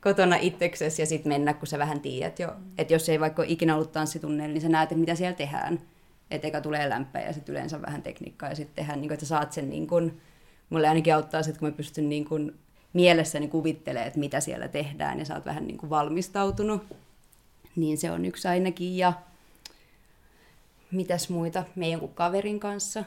kotona 0.00 0.36
itseksesi 0.36 1.02
ja 1.02 1.06
sitten 1.06 1.32
mennä, 1.32 1.54
kun 1.54 1.66
sä 1.66 1.78
vähän 1.78 2.00
tiedät 2.00 2.38
jo. 2.38 2.48
Mm. 2.48 2.64
Että 2.78 2.94
jos 2.94 3.08
ei 3.08 3.20
vaikka 3.20 3.42
ole 3.42 3.50
ikinä 3.50 3.74
ollut 3.74 3.92
tanssitunneilla, 3.92 4.52
niin 4.52 4.62
sä 4.62 4.68
näet, 4.68 4.90
mitä 4.90 5.14
siellä 5.14 5.36
tehdään. 5.36 5.80
Että 6.30 6.48
eka 6.48 6.60
tulee 6.60 6.88
lämpöä 6.88 7.22
ja 7.22 7.32
sitten 7.32 7.52
yleensä 7.52 7.82
vähän 7.82 8.02
tekniikkaa 8.02 8.48
ja 8.48 8.54
sitten 8.54 8.76
tehdään, 8.76 9.00
niin 9.00 9.08
kun, 9.08 9.14
että 9.14 9.26
sä 9.26 9.28
saat 9.28 9.52
sen, 9.52 9.70
niin 9.70 9.86
kun, 9.86 10.20
mulle 10.70 10.88
ainakin 10.88 11.14
auttaa 11.14 11.42
se, 11.42 11.50
että 11.50 11.60
kun 11.60 11.68
mä 11.68 11.76
pystyn 11.76 12.08
niin 12.08 12.26
mielessäni 12.92 13.48
kuvittelemaan, 13.48 14.06
että 14.06 14.20
mitä 14.20 14.40
siellä 14.40 14.68
tehdään 14.68 15.18
ja 15.18 15.24
sä 15.24 15.34
oot 15.34 15.46
vähän 15.46 15.66
niin 15.66 15.78
kuin 15.78 15.90
valmistautunut, 15.90 16.82
niin 17.76 17.98
se 17.98 18.10
on 18.10 18.24
yksi 18.24 18.48
ainakin. 18.48 18.96
Ja 18.96 19.12
mitäs 20.92 21.28
muita? 21.28 21.64
Meidän 21.76 21.92
jonkun 21.92 22.14
kaverin 22.14 22.60
kanssa. 22.60 23.04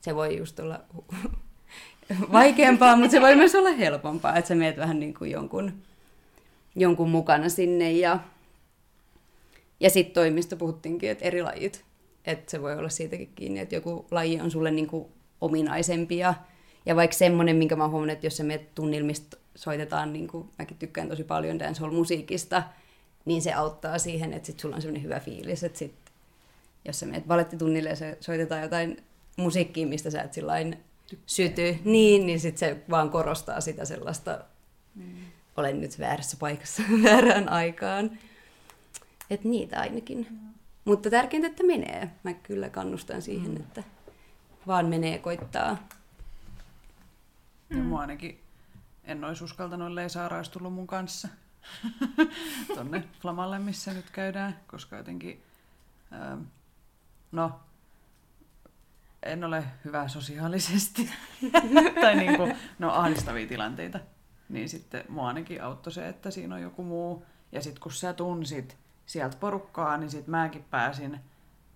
Se 0.00 0.14
voi 0.14 0.38
just 0.38 0.60
olla 0.60 0.80
vaikeampaa, 2.32 2.96
mutta 2.96 3.10
se 3.10 3.20
voi 3.20 3.36
myös 3.36 3.54
olla 3.54 3.70
helpompaa, 3.70 4.36
että 4.36 4.48
sä 4.48 4.54
meet 4.54 4.76
vähän 4.76 5.00
niin 5.00 5.14
kuin 5.14 5.30
jonkun, 5.30 5.72
jonkun 6.76 7.10
mukana 7.10 7.48
sinne. 7.48 7.92
Ja, 7.92 8.18
ja 9.80 9.90
sitten 9.90 10.14
toimista 10.14 10.56
puhuttiinkin, 10.56 11.10
että 11.10 11.24
eri 11.24 11.42
lajit. 11.42 11.84
Että 12.24 12.50
se 12.50 12.62
voi 12.62 12.76
olla 12.76 12.88
siitäkin 12.88 13.32
kiinni, 13.34 13.60
että 13.60 13.74
joku 13.74 14.06
laji 14.10 14.40
on 14.40 14.50
sulle 14.50 14.70
niin 14.70 14.86
kuin 14.86 15.06
ominaisempi. 15.40 16.18
Ja, 16.18 16.34
ja 16.86 16.96
vaikka 16.96 17.16
semmoinen, 17.16 17.56
minkä 17.56 17.76
mä 17.76 17.88
huomannut, 17.88 18.12
että 18.12 18.26
jos 18.26 18.36
sä 18.36 18.44
meet 18.44 18.74
tunnilmista 18.74 19.36
soitetaan, 19.54 20.12
niin 20.12 20.28
kuin 20.28 20.48
mäkin 20.58 20.76
tykkään 20.76 21.08
tosi 21.08 21.24
paljon 21.24 21.58
dancehall-musiikista, 21.58 22.62
niin 23.24 23.42
se 23.42 23.52
auttaa 23.52 23.98
siihen, 23.98 24.32
että 24.32 24.46
sit 24.46 24.60
sulla 24.60 24.76
on 24.76 24.82
semmoinen 24.82 25.02
hyvä 25.02 25.20
fiilis, 25.20 25.64
että 25.64 25.78
sit, 25.78 25.94
jos 26.84 27.00
sä 27.00 27.06
meet 27.06 27.26
balettitunnille 27.26 27.88
ja 27.88 27.96
se 27.96 28.18
soitetaan 28.20 28.62
jotain 28.62 29.04
musiikkia, 29.36 29.86
mistä 29.86 30.10
sä 30.10 30.22
et 30.22 30.32
sillain 30.32 30.84
syty, 31.26 31.78
niin, 31.84 32.26
niin 32.26 32.40
sit 32.40 32.58
se 32.58 32.82
vaan 32.90 33.10
korostaa 33.10 33.60
sitä 33.60 33.84
sellaista, 33.84 34.44
mm. 34.94 35.16
olen 35.56 35.80
nyt 35.80 35.98
väärässä 35.98 36.36
paikassa 36.40 36.82
väärään 37.04 37.48
aikaan. 37.48 38.18
Että 39.30 39.48
niitä 39.48 39.80
ainakin. 39.80 40.26
Mm. 40.30 40.38
Mutta 40.84 41.10
tärkeintä, 41.10 41.48
että 41.48 41.66
menee. 41.66 42.10
Mä 42.22 42.34
kyllä 42.34 42.68
kannustan 42.70 43.22
siihen, 43.22 43.50
mm. 43.50 43.56
että 43.56 43.82
vaan 44.66 44.86
menee 44.86 45.18
koittaa. 45.18 45.88
Mm. 47.68 47.78
Ja 47.78 47.84
mua 47.84 48.00
ainakin 48.00 48.40
en 49.04 49.24
olisi 49.24 49.44
uskaltanut, 49.44 49.88
ellei 49.88 50.10
Saara 50.10 50.36
olisi 50.36 50.50
tullut 50.50 50.72
mun 50.72 50.86
kanssa 50.86 51.28
tonne 52.74 53.04
Flamalle, 53.20 53.58
missä 53.58 53.92
nyt 53.92 54.10
käydään, 54.10 54.60
koska 54.66 54.96
jotenkin, 54.96 55.42
ähm, 56.12 56.40
no, 57.32 57.60
en 59.22 59.44
ole 59.44 59.64
hyvä 59.84 60.08
sosiaalisesti, 60.08 61.10
tai 62.00 62.16
niin 62.16 62.36
kuin, 62.36 62.56
no 62.78 62.92
ahdistavia 62.92 63.46
tilanteita, 63.46 64.00
niin 64.48 64.68
sitten 64.68 65.04
mua 65.08 65.28
ainakin 65.28 65.62
auttoi 65.62 65.92
se, 65.92 66.08
että 66.08 66.30
siinä 66.30 66.54
on 66.54 66.62
joku 66.62 66.82
muu, 66.82 67.26
ja 67.52 67.62
sitten 67.62 67.82
kun 67.82 67.92
sä 67.92 68.12
tunsit 68.12 68.76
sieltä 69.06 69.36
porukkaa, 69.40 69.96
niin 69.96 70.10
sitten 70.10 70.30
mäkin 70.30 70.64
pääsin 70.70 71.20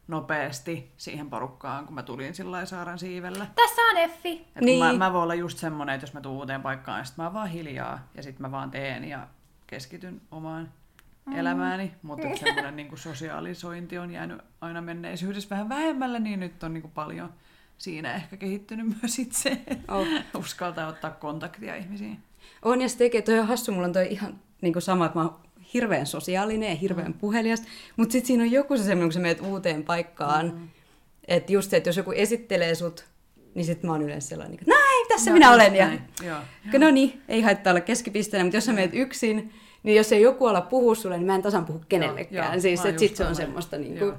nopeasti 0.08 0.92
siihen 0.96 1.30
porukkaan, 1.30 1.86
kun 1.86 1.94
mä 1.94 2.02
tulin 2.02 2.34
sillä 2.34 2.66
Saaran 2.66 2.98
siivellä. 2.98 3.46
Tässä 3.54 3.82
on 3.82 3.96
Effi. 3.96 4.46
niin. 4.60 4.78
mä, 4.78 4.92
mä 4.92 5.12
voin 5.12 5.22
olla 5.22 5.34
just 5.34 5.58
semmonen, 5.58 5.94
että 5.94 6.02
jos 6.02 6.14
mä 6.14 6.20
tuun 6.20 6.36
uuteen 6.36 6.62
paikkaan, 6.62 6.98
niin 6.98 7.06
sit 7.06 7.16
mä 7.16 7.32
vaan 7.32 7.48
hiljaa 7.48 8.08
ja 8.14 8.22
sitten 8.22 8.42
mä 8.42 8.50
vaan 8.50 8.70
teen 8.70 9.04
ja 9.04 9.28
keskityn 9.66 10.20
omaan 10.30 10.72
mm. 11.26 11.36
elämääni, 11.36 11.92
mutta 12.02 12.26
semmoinen 12.36 12.76
niin 12.76 12.98
sosiaalisointi 12.98 13.98
on 13.98 14.10
jäänyt 14.10 14.38
aina 14.60 14.80
menneisyydessä 14.80 15.50
vähän 15.50 15.68
vähemmälle, 15.68 16.18
niin 16.18 16.40
nyt 16.40 16.62
on 16.62 16.74
niin 16.74 16.82
kuin 16.82 16.92
paljon 16.92 17.32
siinä 17.78 18.14
ehkä 18.14 18.36
kehittynyt 18.36 18.86
myös 19.02 19.18
itse. 19.18 19.58
Oh. 19.88 20.06
Uskaltaa 20.38 20.86
ottaa 20.86 21.10
kontaktia 21.10 21.76
ihmisiin. 21.76 22.18
On 22.62 22.80
ja 22.80 22.88
se 22.88 22.98
tekee, 22.98 23.22
toi 23.22 23.38
on 23.38 23.46
hassu, 23.46 23.72
mulla 23.72 23.86
on 23.86 23.92
toi 23.92 24.06
ihan 24.10 24.40
niin 24.60 24.72
kuin 24.72 24.82
sama, 24.82 25.06
että 25.06 25.18
mä 25.18 25.24
oon 25.24 25.36
hirveän 25.74 26.06
sosiaalinen 26.06 26.68
ja 26.68 26.74
hirveän 26.74 27.12
mm. 27.12 27.18
puhelias, 27.18 27.62
mutta 27.96 28.12
sitten 28.12 28.26
siinä 28.26 28.42
on 28.42 28.50
joku 28.50 28.76
se 28.76 28.82
semmoinen, 28.82 29.08
kun 29.08 29.12
sä 29.12 29.20
menet 29.20 29.40
uuteen 29.40 29.84
paikkaan, 29.84 30.46
mm. 30.46 30.68
että 31.28 31.52
just 31.52 31.70
se, 31.70 31.76
että 31.76 31.88
jos 31.88 31.96
joku 31.96 32.12
esittelee 32.12 32.74
sut, 32.74 33.04
niin 33.54 33.64
sitten 33.64 33.90
mä 33.90 33.92
oon 33.92 34.02
yleensä 34.02 34.28
sellainen, 34.28 34.54
että 34.54 34.70
näin, 34.70 35.08
tässä 35.08 35.30
no, 35.30 35.34
minä 35.34 35.52
olen. 35.52 35.76
Ja, 35.76 35.92
Joo. 36.22 36.38
no 36.78 36.90
niin, 36.90 37.22
ei 37.28 37.40
haittaa 37.40 37.70
olla 37.70 37.80
keskipisteenä, 37.80 38.44
mutta 38.44 38.56
jos 38.56 38.64
sä 38.64 38.72
menet 38.72 38.94
yksin, 38.94 39.52
niin 39.84 39.96
jos 39.96 40.12
ei 40.12 40.22
joku 40.22 40.46
ala 40.46 40.60
puhua 40.60 40.94
sulle, 40.94 41.16
niin 41.16 41.26
mä 41.26 41.34
en 41.34 41.42
tasan 41.42 41.64
puhu 41.64 41.80
kenellekään. 41.88 42.52
Joo, 42.52 42.60
siis, 42.60 42.84
että 42.84 43.00
sit 43.00 43.16
se 43.16 43.24
on 43.24 43.36
semmoista 43.36 43.78
niin 43.84 43.98
kuin, 43.98 44.12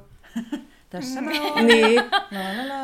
tässä 0.90 1.22
mä 1.22 1.32
Niin. 1.62 2.04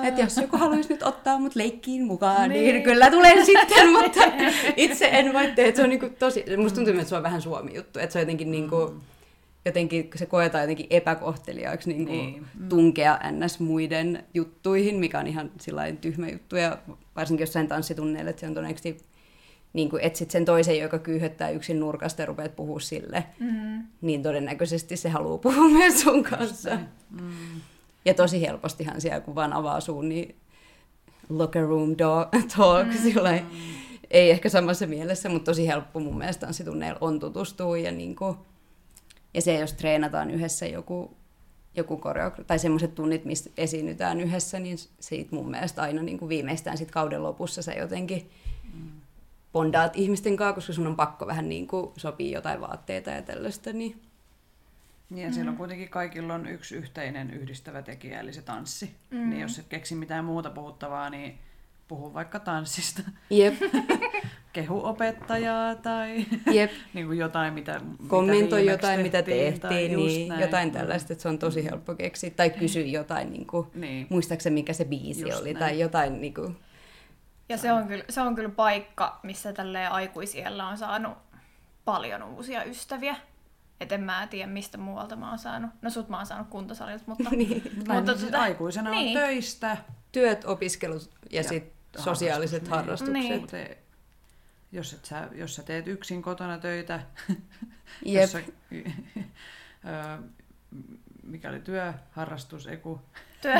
Että 0.04 0.22
jos 0.22 0.38
joku 0.38 0.58
haluaisi 0.58 0.90
nyt 0.90 1.04
ottaa 1.04 1.40
mut 1.40 1.56
leikkiin 1.56 2.06
mukaan, 2.06 2.50
niin, 2.50 2.64
niin 2.64 2.84
kyllä 2.84 3.12
tulen 3.12 3.46
sitten, 3.46 3.90
mutta 4.02 4.22
itse 4.76 5.10
en 5.12 5.34
voi 5.34 5.52
tehdä. 5.52 5.76
Se 5.76 5.84
on 5.84 5.90
niinku 5.90 6.10
tosi, 6.20 6.46
musta 6.58 6.76
tuntuu, 6.76 6.94
että 6.94 7.10
se 7.10 7.16
on 7.16 7.24
vähän 7.24 7.42
suomi-juttu, 7.42 8.00
että 8.00 8.14
se 8.14 8.20
on 8.20 8.22
jotenkin 8.22 8.52
niinku, 8.52 8.88
mm. 8.88 9.02
jotenkin 9.66 10.10
se 10.16 10.26
koetaan 10.26 10.64
jotenkin 10.64 10.88
epäkohteliaaksi 10.90 11.90
niin 11.90 12.06
kuin 12.06 12.18
niin. 12.18 12.46
Mm. 12.60 12.70
tunkea 12.70 13.20
ns. 13.32 13.60
muiden 13.60 14.24
juttuihin, 14.34 14.96
mikä 14.96 15.20
on 15.20 15.28
ihan 15.28 15.52
tyhmä 16.02 16.30
juttu. 16.30 16.56
Ja 16.56 16.78
varsinkin 17.16 17.44
jossain 17.44 17.68
tanssitunneilla, 17.68 18.30
että 18.30 18.40
se 18.40 18.48
on 18.48 18.54
todennäköisesti 18.54 19.11
niin 19.74 19.90
kuin 19.90 20.04
etsit 20.04 20.32
sen 20.32 20.46
toisen, 20.46 20.80
joka 20.80 21.00
kyyhöttää 21.00 21.50
yksin 21.50 21.80
nurkasta 21.80 22.22
ja 22.22 22.26
rupeat 22.26 22.56
puhua 22.56 22.80
sille, 22.80 23.24
mm. 23.40 23.84
niin 24.02 24.24
todennäköisesti 24.24 24.98
se 24.98 25.10
haluaa 25.10 25.38
puhua 25.38 25.70
myös 25.80 26.02
sun 26.02 26.24
kanssa. 26.24 26.78
Mm. 27.10 27.32
Ja 28.06 28.14
tosi 28.14 28.42
helpostihan 28.42 29.02
siellä, 29.02 29.22
kun 29.22 29.36
vaan 29.36 29.54
avaa 29.54 29.80
suun, 29.80 30.10
niin 30.10 30.36
locker 31.30 31.68
room 31.68 31.96
talk, 31.96 32.88
mm. 32.88 32.94
Sillai, 33.04 33.46
ei 34.12 34.32
ehkä 34.32 34.50
samassa 34.50 34.88
mielessä, 34.88 35.30
mutta 35.30 35.52
tosi 35.52 35.68
helppo 35.68 36.00
mun 36.00 36.18
mielestä 36.18 36.46
tanssitunneilla 36.46 36.98
on 37.02 37.20
tutustua. 37.20 37.78
Ja, 37.78 37.92
niin 37.92 38.16
kuin, 38.16 38.38
ja 39.34 39.42
se, 39.42 39.60
jos 39.60 39.74
treenataan 39.74 40.32
yhdessä 40.32 40.66
joku, 40.66 41.18
joku 41.76 41.96
koreogra- 41.96 42.44
tai 42.48 42.60
semmoiset 42.60 42.96
tunnit, 42.96 43.26
mistä 43.26 43.50
esiinnytään 43.58 44.22
yhdessä, 44.22 44.60
niin 44.60 44.78
siitä 45.00 45.36
mun 45.36 45.52
mielestä 45.52 45.82
aina 45.82 46.02
niin 46.02 46.20
kuin 46.20 46.30
viimeistään 46.30 46.78
sit 46.78 46.92
kauden 46.92 47.24
lopussa 47.24 47.62
se 47.62 47.74
jotenkin 47.74 48.30
mm. 48.74 49.01
Bondaat 49.54 49.96
ihmisten 49.96 50.38
kanssa, 50.38 50.56
koska 50.56 50.74
sun 50.74 50.88
on 50.88 50.96
pakko 50.96 51.28
vähän 51.28 51.50
niin 51.50 51.68
kuin 51.68 51.92
sopii 51.98 52.32
jotain 52.32 52.62
vaatteita 52.62 53.10
ja 53.10 53.22
tällaista. 53.22 53.74
Niin 53.74 54.02
niin, 55.12 55.28
mm. 55.28 55.34
siellä 55.34 55.52
on 55.52 55.58
kuitenkin 55.58 55.90
kaikilla 55.90 56.34
on 56.34 56.48
yksi 56.48 56.76
yhteinen 56.76 57.32
yhdistävä 57.32 57.82
tekijä, 57.82 58.20
eli 58.20 58.34
se 58.34 58.42
tanssi. 58.42 58.92
Mm. 59.10 59.30
Niin 59.30 59.42
jos 59.42 59.60
et 59.60 59.68
keksi 59.70 59.96
mitään 59.96 60.26
muuta 60.26 60.50
puhuttavaa, 60.50 61.10
niin 61.10 61.40
puhu 61.88 62.14
vaikka 62.14 62.40
tanssista. 62.40 63.02
Jep. 63.30 63.54
Kehu 64.54 64.86
opettajaa 64.86 65.76
tai 65.76 66.26
Jep. 66.52 66.72
niin 66.94 67.06
kuin 67.06 67.18
jotain, 67.18 67.54
mitä 67.54 67.82
Kommentoi 68.08 68.60
mitä 68.60 68.72
jotain, 68.72 69.02
mitä 69.02 69.22
tehtiin, 69.22 69.96
niin 69.96 70.30
näin. 70.30 70.42
jotain 70.42 70.72
tällaista, 70.72 71.14
että 71.14 71.22
se 71.22 71.30
on 71.30 71.40
tosi 71.40 71.66
helppo 71.66 71.96
keksiä. 71.96 72.30
Tai 72.30 72.50
kysy 72.50 72.82
jotain, 72.82 73.32
niin 73.32 73.48
kuin, 73.48 73.68
niin. 73.74 74.08
muistaakseni 74.10 74.54
mikä 74.54 74.74
se 74.74 74.86
biisi 74.86 75.22
just 75.22 75.42
oli, 75.42 75.54
näin. 75.54 75.58
tai 75.58 75.80
jotain 75.80 76.22
niin 76.22 76.34
kuin... 76.34 76.58
Ja 77.52 77.58
se 77.58 77.74
on, 77.74 77.88
kyllä, 77.88 78.04
se 78.10 78.22
on 78.22 78.36
kyllä 78.36 78.50
paikka, 78.50 79.20
missä 79.24 79.54
tälle 79.54 79.88
aikuisiellä 79.88 80.68
on 80.68 80.78
saanut 80.78 81.18
paljon 81.86 82.24
uusia 82.24 82.64
ystäviä. 82.64 83.16
Et 83.80 83.92
en 83.92 84.02
mä 84.04 84.28
tiedä, 84.30 84.52
mistä 84.52 84.78
muualta 84.78 85.16
mä 85.16 85.30
oon 85.30 85.40
saanut. 85.40 85.72
No 85.82 85.90
sut 85.90 86.10
mä 86.10 86.18
oon 86.18 86.26
saanut 86.26 86.48
kuntosalilta, 86.48 87.04
mutta... 87.08 87.30
niin. 87.36 87.64
mutta 87.88 88.12
siis 88.12 88.22
tuota, 88.22 88.42
aikuisena 88.42 88.90
niin. 88.90 89.18
on 89.18 89.24
töistä. 89.24 89.78
Työt, 90.12 90.46
opiskelut 90.46 91.10
ja, 91.30 91.42
ja 91.42 91.44
sitten 91.44 92.04
sosiaaliset 92.04 92.64
niin. 92.64 92.72
harrastukset. 92.72 93.14
Niin. 93.14 93.48
Te, 93.48 93.78
jos, 94.72 94.94
et 94.94 95.06
sä, 95.06 95.28
jos 95.32 95.56
sä 95.56 95.64
teet 95.64 95.88
yksin 95.88 96.22
kotona 96.22 96.58
töitä, 96.58 97.00
Jep. 98.06 98.22
Jossa, 98.22 98.40
mikä 101.24 101.50
oli 101.50 101.60
työ, 101.60 101.94
harrastus, 102.12 102.68
eku, 102.68 103.02
työ. 103.42 103.56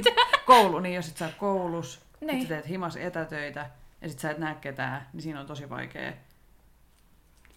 koulu, 0.46 0.80
niin 0.80 0.94
jos 0.94 1.08
et 1.08 1.16
sä 1.16 1.32
koulus, 1.38 2.05
niin. 2.20 2.40
sit 2.40 2.48
sä 2.48 2.54
teet 2.54 2.68
himas 2.68 2.96
etätöitä 2.96 3.70
ja 4.00 4.08
sit 4.08 4.18
sä 4.18 4.30
et 4.30 4.38
näe 4.38 4.54
ketään, 4.54 5.06
niin 5.12 5.22
siinä 5.22 5.40
on 5.40 5.46
tosi 5.46 5.70
vaikea 5.70 6.12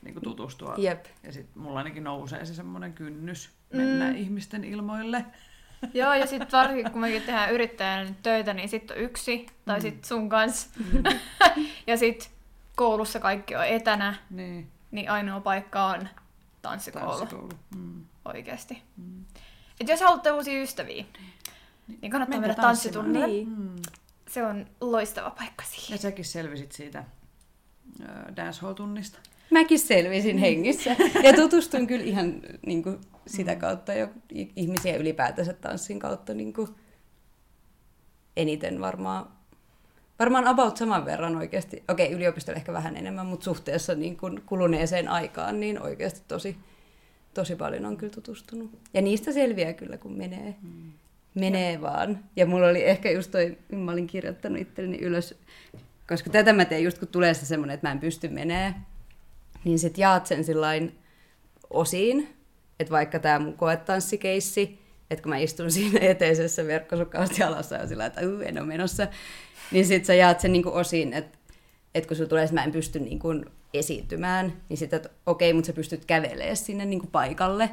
niin 0.02 0.14
kuin 0.14 0.24
tutustua. 0.24 0.76
Jep. 0.78 1.06
Ja 1.24 1.34
sitten 1.34 1.62
mulla 1.62 1.78
ainakin 1.78 2.04
nousee 2.04 2.46
se 2.46 2.54
semmoinen 2.54 2.94
kynnys 2.94 3.50
mennä 3.74 4.10
mm. 4.10 4.16
ihmisten 4.16 4.64
ilmoille. 4.64 5.26
Joo, 5.94 6.14
ja 6.14 6.26
sitten 6.26 6.52
varsinkin 6.60 6.92
kun 6.92 7.02
mekin 7.02 7.22
tehdään 7.22 7.54
yrittäjän 7.54 8.16
töitä, 8.24 8.54
niin 8.54 8.70
sitten 8.70 8.98
on 8.98 9.04
yksi, 9.04 9.46
tai 9.66 9.78
mm. 9.78 9.82
sitten 9.82 10.08
sun 10.08 10.30
kanssa. 10.30 10.70
Mm. 10.94 11.04
ja 11.88 11.98
sitten 11.98 12.32
koulussa 12.76 13.20
kaikki 13.20 13.56
on 13.56 13.66
etänä, 13.66 14.16
niin, 14.30 14.72
niin 14.92 15.12
ainoa 15.12 15.40
paikka 15.40 15.86
on 15.86 16.10
tanssikoulu. 16.62 17.18
tanssikoulu. 17.18 17.50
Mm. 17.76 18.06
Oikeasti. 18.26 18.82
Mm. 18.98 19.26
Et 19.80 19.88
jos 19.88 20.02
haluatte 20.02 20.32
uusia 20.32 20.62
ystäviä, 20.62 21.06
niin 22.02 22.12
kannattaa 22.12 22.40
Menkää 22.40 22.56
mennä 22.56 22.62
tanssitunnille. 22.62 23.28
Niin. 23.28 23.50
Mm. 23.50 23.76
Se 24.30 24.46
on 24.46 24.66
loistava 24.82 25.30
paikka 25.30 25.64
Ja 25.64 25.70
siihen. 25.70 26.00
säkin 26.00 26.26
selvisit 26.26 26.72
siitä 26.72 27.04
dancehall-tunnista. 28.36 29.20
Mäkin 29.50 29.80
selvisin 29.80 30.38
hengissä. 30.38 30.96
Ja 31.24 31.34
tutustuin 31.34 31.88
kyllä 31.88 32.04
ihan 32.04 32.42
niin 32.66 32.84
kuin, 32.84 33.02
sitä 33.28 33.56
kautta 33.56 33.94
jo 33.94 34.08
ihmisiä 34.56 34.96
ylipäätänsä 34.96 35.54
tanssin 35.54 36.00
kautta 36.00 36.34
niin 36.34 36.54
kuin, 36.54 36.70
eniten 38.38 38.82
varmaan. 38.82 39.32
Varmaan 40.20 40.48
about 40.48 40.78
saman 40.78 41.06
verran 41.06 41.36
oikeasti. 41.36 41.84
Okei, 41.88 42.12
yliopistolla 42.12 42.58
ehkä 42.58 42.74
vähän 42.74 42.98
enemmän, 42.98 43.26
mutta 43.26 43.44
suhteessa 43.44 43.96
niin 43.96 44.18
kuin 44.18 44.42
kuluneeseen 44.46 45.08
aikaan 45.08 45.60
niin 45.60 45.82
oikeasti 45.82 46.22
tosi, 46.28 46.58
tosi 47.34 47.56
paljon 47.56 47.86
on 47.86 47.98
kyllä 47.98 48.14
tutustunut. 48.14 48.72
Ja 48.94 49.02
niistä 49.02 49.32
selviää 49.32 49.74
kyllä, 49.74 49.98
kun 49.98 50.14
menee. 50.18 50.56
Menee 51.40 51.72
ja. 51.74 51.82
vaan. 51.82 52.20
Ja 52.36 52.46
mulla 52.46 52.68
oli 52.68 52.84
ehkä 52.84 53.12
just 53.12 53.32
toi, 53.32 53.58
mä 53.72 53.92
olin 53.92 54.08
kirjoittanut 54.08 54.62
itselleni 54.62 54.98
ylös, 54.98 55.36
koska 56.08 56.30
tätä 56.30 56.54
mä 56.54 56.66
teen 56.66 56.84
just 56.84 56.98
kun 57.00 57.08
tulee 57.08 57.34
se 57.34 57.46
semmoinen, 57.46 57.74
että 57.74 57.88
mä 57.88 57.92
en 57.92 58.00
pysty 58.00 58.28
menee, 58.28 58.74
niin 59.64 59.80
sit 59.80 59.98
jaat 59.98 60.26
sen 60.28 60.44
sillain 60.44 61.00
osiin, 61.70 62.30
että 62.80 62.92
vaikka 62.92 63.20
tämä 63.20 63.40
mun 63.40 63.54
koetansssikeissi, 63.54 64.80
että 65.10 65.24
kun 65.24 65.30
mä 65.30 65.38
istun 65.38 65.72
siinä 65.72 66.00
eteisessä 66.12 66.68
verkkosukkaasti 66.68 67.44
alassa 67.44 67.76
ja 67.76 67.88
sillä 67.88 68.06
että 68.06 68.22
"Uu, 68.22 68.42
en 68.42 68.58
ole 68.58 68.68
menossa, 68.68 69.08
niin 69.72 69.86
sit 69.86 70.06
sä 70.06 70.14
jaat 70.14 70.40
sen 70.40 70.52
niinku 70.54 70.70
osiin, 70.70 71.14
että 71.14 71.38
et 71.96 72.06
kun 72.06 72.18
sulla 72.18 72.30
tulee, 72.30 72.44
että 72.44 72.54
mä 72.54 72.64
en 72.64 72.72
pysty 72.72 73.00
niinku 73.00 73.28
esiintymään, 73.74 74.54
niin 74.70 74.78
sitten, 74.78 74.98
että 74.98 75.10
okei, 75.26 75.54
mutta 75.54 75.68
sä 75.68 75.74
pystyt 75.74 76.06
kävelemään 76.06 76.58
sinne 76.58 76.86
niinku 76.86 77.08
paikalle, 77.08 77.70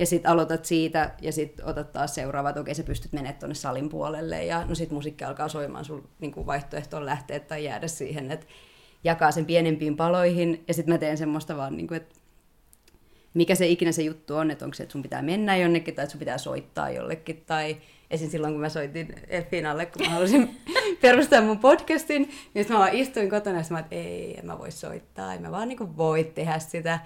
ja 0.00 0.06
sitten 0.06 0.30
aloitat 0.30 0.64
siitä 0.64 1.10
ja 1.20 1.32
sitten 1.32 1.66
otat 1.66 1.92
taas 1.92 2.14
seuraava, 2.14 2.48
että 2.48 2.60
okei 2.60 2.74
sä 2.74 2.82
pystyt 2.82 3.12
menemään 3.12 3.38
tuonne 3.38 3.54
salin 3.54 3.88
puolelle 3.88 4.44
ja 4.44 4.64
no 4.64 4.74
sitten 4.74 4.94
musiikki 4.94 5.24
alkaa 5.24 5.48
soimaan, 5.48 5.84
sun 5.84 6.08
niin 6.20 6.46
vaihtoehto 6.46 6.96
on 6.96 7.06
lähteä 7.06 7.40
tai 7.40 7.64
jäädä 7.64 7.88
siihen, 7.88 8.30
että 8.30 8.46
jakaa 9.04 9.30
sen 9.30 9.46
pienempiin 9.46 9.96
paloihin 9.96 10.64
ja 10.68 10.74
sitten 10.74 10.94
mä 10.94 10.98
teen 10.98 11.18
semmoista 11.18 11.56
vaan, 11.56 11.76
niin 11.76 11.88
kuin, 11.88 11.96
että 11.96 12.14
mikä 13.34 13.54
se 13.54 13.66
ikinä 13.66 13.92
se 13.92 14.02
juttu 14.02 14.36
on, 14.36 14.50
että 14.50 14.64
onko 14.64 14.74
se, 14.74 14.82
että 14.82 14.92
sun 14.92 15.02
pitää 15.02 15.22
mennä 15.22 15.56
jonnekin 15.56 15.94
tai 15.94 16.02
että 16.02 16.12
sun 16.12 16.18
pitää 16.18 16.38
soittaa 16.38 16.90
jollekin 16.90 17.42
tai 17.46 17.76
esim. 18.10 18.30
silloin, 18.30 18.52
kun 18.52 18.60
mä 18.60 18.68
soitin 18.68 19.14
Finalle, 19.50 19.86
kun 19.86 20.06
mä 20.06 20.12
halusin 20.12 20.56
perustaa 21.02 21.42
mun 21.42 21.58
podcastin, 21.58 22.30
niin 22.54 22.66
mä 22.68 22.78
vaan 22.78 22.94
istuin 22.94 23.30
kotona 23.30 23.58
ja 23.58 23.64
mä 23.70 23.78
että 23.78 23.94
ei, 23.94 24.38
en 24.38 24.46
mä 24.46 24.58
voi 24.58 24.70
soittaa, 24.70 25.34
en 25.34 25.42
mä 25.42 25.50
vaan 25.50 25.68
niin 25.68 25.96
voi 25.96 26.24
tehdä 26.24 26.58
sitä. 26.58 27.00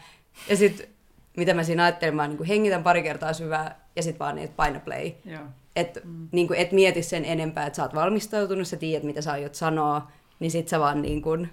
Ja 0.48 0.56
sitten 0.56 0.93
mitä 1.36 1.54
mä 1.54 1.64
siinä 1.64 1.84
ajattelin, 1.84 2.14
mä 2.14 2.28
niin 2.28 2.44
hengitän 2.44 2.82
pari 2.82 3.02
kertaa 3.02 3.32
syvää 3.32 3.80
ja 3.96 4.02
sitten 4.02 4.18
vaan 4.18 4.34
niin, 4.34 4.44
että 4.44 4.56
paina 4.56 4.80
play. 4.80 5.12
Joo. 5.24 5.42
Et, 5.76 5.98
mm. 6.04 6.28
niin 6.32 6.46
kuin, 6.46 6.58
et 6.58 6.72
mieti 6.72 7.02
sen 7.02 7.24
enempää, 7.24 7.66
että 7.66 7.76
sä 7.76 7.82
oot 7.82 7.94
valmistautunut, 7.94 8.68
sä 8.68 8.76
tiedät, 8.76 9.02
mitä 9.02 9.22
sä 9.22 9.32
aiot 9.32 9.54
sanoa, 9.54 10.10
niin 10.40 10.50
sit 10.50 10.68
sä 10.68 10.80
vaan 10.80 11.02
niin 11.02 11.22
kuin, 11.22 11.50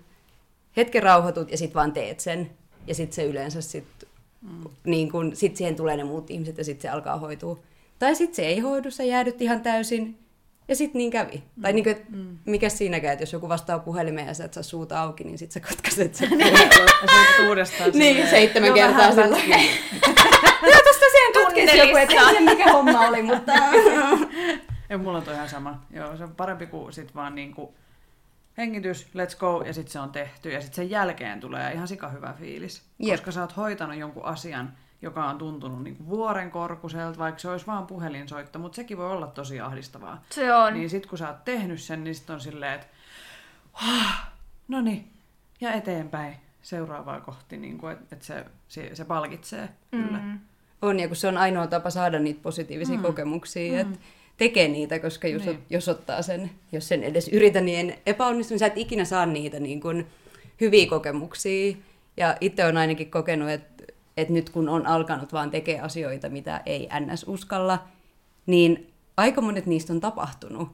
hetken 0.77 1.03
rauhoitut 1.03 1.51
ja 1.51 1.57
sit 1.57 1.75
vaan 1.75 1.91
teet 1.91 2.19
sen. 2.19 2.51
Ja 2.87 2.95
sit 2.95 3.13
se 3.13 3.23
yleensä 3.23 3.61
sit, 3.61 3.85
mm. 4.41 4.69
niin 4.83 5.11
kuin, 5.11 5.35
sit 5.35 5.57
siihen 5.57 5.75
tulee 5.75 5.97
ne 5.97 6.03
muut 6.03 6.29
ihmiset 6.29 6.57
ja 6.57 6.63
sit 6.63 6.81
se 6.81 6.89
alkaa 6.89 7.17
hoitua. 7.17 7.59
Tai 7.99 8.15
sit 8.15 8.33
se 8.33 8.45
ei 8.45 8.59
hoidu, 8.59 8.91
sä 8.91 9.03
jäädyt 9.03 9.41
ihan 9.41 9.61
täysin 9.61 10.17
ja 10.71 10.75
sit 10.75 10.93
niin 10.93 11.11
kävi. 11.11 11.43
Mm. 11.55 11.61
Tai 11.61 11.73
niin 11.73 11.83
kuin, 11.83 11.97
mm. 12.09 12.37
mikä 12.45 12.69
siinäkään, 12.69 13.13
että 13.13 13.23
jos 13.23 13.33
joku 13.33 13.49
vastaa 13.49 13.79
puhelimeen 13.79 14.27
ja 14.27 14.33
sä 14.33 14.45
et 14.45 14.53
saa 14.53 14.63
suuta 14.63 15.01
auki, 15.01 15.23
niin 15.23 15.37
sit 15.37 15.51
sä 15.51 15.59
katkaiset 15.59 16.15
sen. 16.15 16.39
Ja 16.39 16.57
sitten 16.57 17.47
uudestaan 17.47 17.91
niin, 17.93 18.27
seitsemän 18.27 18.67
"Joo, 18.67 18.75
kertaa 18.75 18.97
vähän 18.97 19.13
sillä. 19.13 19.37
pätkii." 19.37 19.79
Joo, 20.63 20.81
tosta 20.83 21.05
siihen 21.11 21.33
katkesi 21.45 21.77
joku, 21.77 21.97
että 21.97 22.41
mikä 22.51 22.71
homma 22.71 23.07
oli, 23.07 23.21
mutta... 23.21 23.51
Ja 24.89 24.97
mulla 24.97 25.17
on 25.17 25.23
toi 25.23 25.33
ihan 25.33 25.49
sama. 25.49 25.81
Joo, 25.93 26.17
se 26.17 26.23
on 26.23 26.35
parempi 26.35 26.67
kuin 26.67 26.93
sit 26.93 27.15
vaan 27.15 27.35
niinku 27.35 27.73
hengitys, 28.57 29.05
let's 29.05 29.37
go, 29.39 29.63
ja 29.65 29.73
sitten 29.73 29.91
se 29.91 29.99
on 29.99 30.11
tehty. 30.11 30.51
Ja 30.51 30.61
sitten 30.61 30.75
sen 30.75 30.89
jälkeen 30.89 31.39
tulee 31.39 31.73
ihan 31.73 31.87
sika 31.87 32.09
hyvä 32.09 32.33
fiilis. 32.39 32.81
Jep. 32.99 33.15
Koska 33.15 33.31
sä 33.31 33.41
oot 33.41 33.57
hoitanut 33.57 33.97
jonkun 33.97 34.25
asian, 34.25 34.73
joka 35.01 35.25
on 35.25 35.37
tuntunut 35.37 35.83
niinku 35.83 36.07
vuorenkorkuiselta, 36.07 37.19
vaikka 37.19 37.39
se 37.39 37.49
olisi 37.49 37.67
vaan 37.67 37.87
puhelinsoitto, 37.87 38.59
mutta 38.59 38.75
sekin 38.75 38.97
voi 38.97 39.11
olla 39.11 39.27
tosi 39.27 39.59
ahdistavaa. 39.59 40.23
Se 40.29 40.53
on. 40.53 40.73
Niin 40.73 40.89
sit 40.89 41.05
kun 41.05 41.17
sä 41.17 41.27
oot 41.27 41.45
tehnyt 41.45 41.81
sen, 41.81 42.03
niin 42.03 42.15
sit 42.15 42.29
on 42.29 42.41
silleen, 42.41 42.73
että 42.73 42.87
no 44.67 44.81
niin, 44.81 45.07
ja 45.61 45.73
eteenpäin 45.73 46.35
seuraavaa 46.61 47.21
kohti, 47.21 47.57
niin 47.57 47.79
että 47.91 48.15
et 48.15 48.21
se, 48.21 48.45
se, 48.67 48.89
se 48.93 49.05
palkitsee 49.05 49.69
kyllä. 49.91 50.17
Mm. 50.17 50.39
On, 50.81 50.99
ja 50.99 51.07
kun 51.07 51.15
se 51.15 51.27
on 51.27 51.37
ainoa 51.37 51.67
tapa 51.67 51.89
saada 51.89 52.19
niitä 52.19 52.39
positiivisia 52.43 52.97
mm. 52.97 53.01
kokemuksia, 53.01 53.73
mm. 53.73 53.79
että 53.79 54.05
tekee 54.37 54.67
niitä, 54.67 54.99
koska 54.99 55.27
jos, 55.27 55.45
Niin. 55.45 55.55
niin. 55.55 55.65
jos 55.69 55.89
ottaa 55.89 56.21
sen, 56.21 56.51
jos 56.71 56.87
sen 56.87 57.03
edes 57.03 57.27
yritä, 57.27 57.61
niin 57.61 57.95
epäonnistu, 58.05 58.53
niin 58.53 58.59
sä 58.59 58.65
et 58.65 58.77
ikinä 58.77 59.05
saa 59.05 59.25
niitä 59.25 59.59
niin 59.59 59.81
kuin, 59.81 60.07
hyviä 60.61 60.87
kokemuksia. 60.89 61.77
Ja 62.17 62.37
itse 62.41 62.65
on 62.65 62.77
ainakin 62.77 63.11
kokenut, 63.11 63.49
että, 63.49 63.80
että 64.17 64.33
nyt 64.33 64.49
kun 64.49 64.69
on 64.69 64.87
alkanut 64.87 65.33
vaan 65.33 65.51
tekemään 65.51 65.85
asioita, 65.85 66.29
mitä 66.29 66.61
ei 66.65 66.89
ns. 66.99 67.25
uskalla, 67.27 67.87
niin 68.45 68.93
aika 69.17 69.41
monet 69.41 69.65
niistä 69.65 69.93
on 69.93 69.99
tapahtunut. 69.99 70.69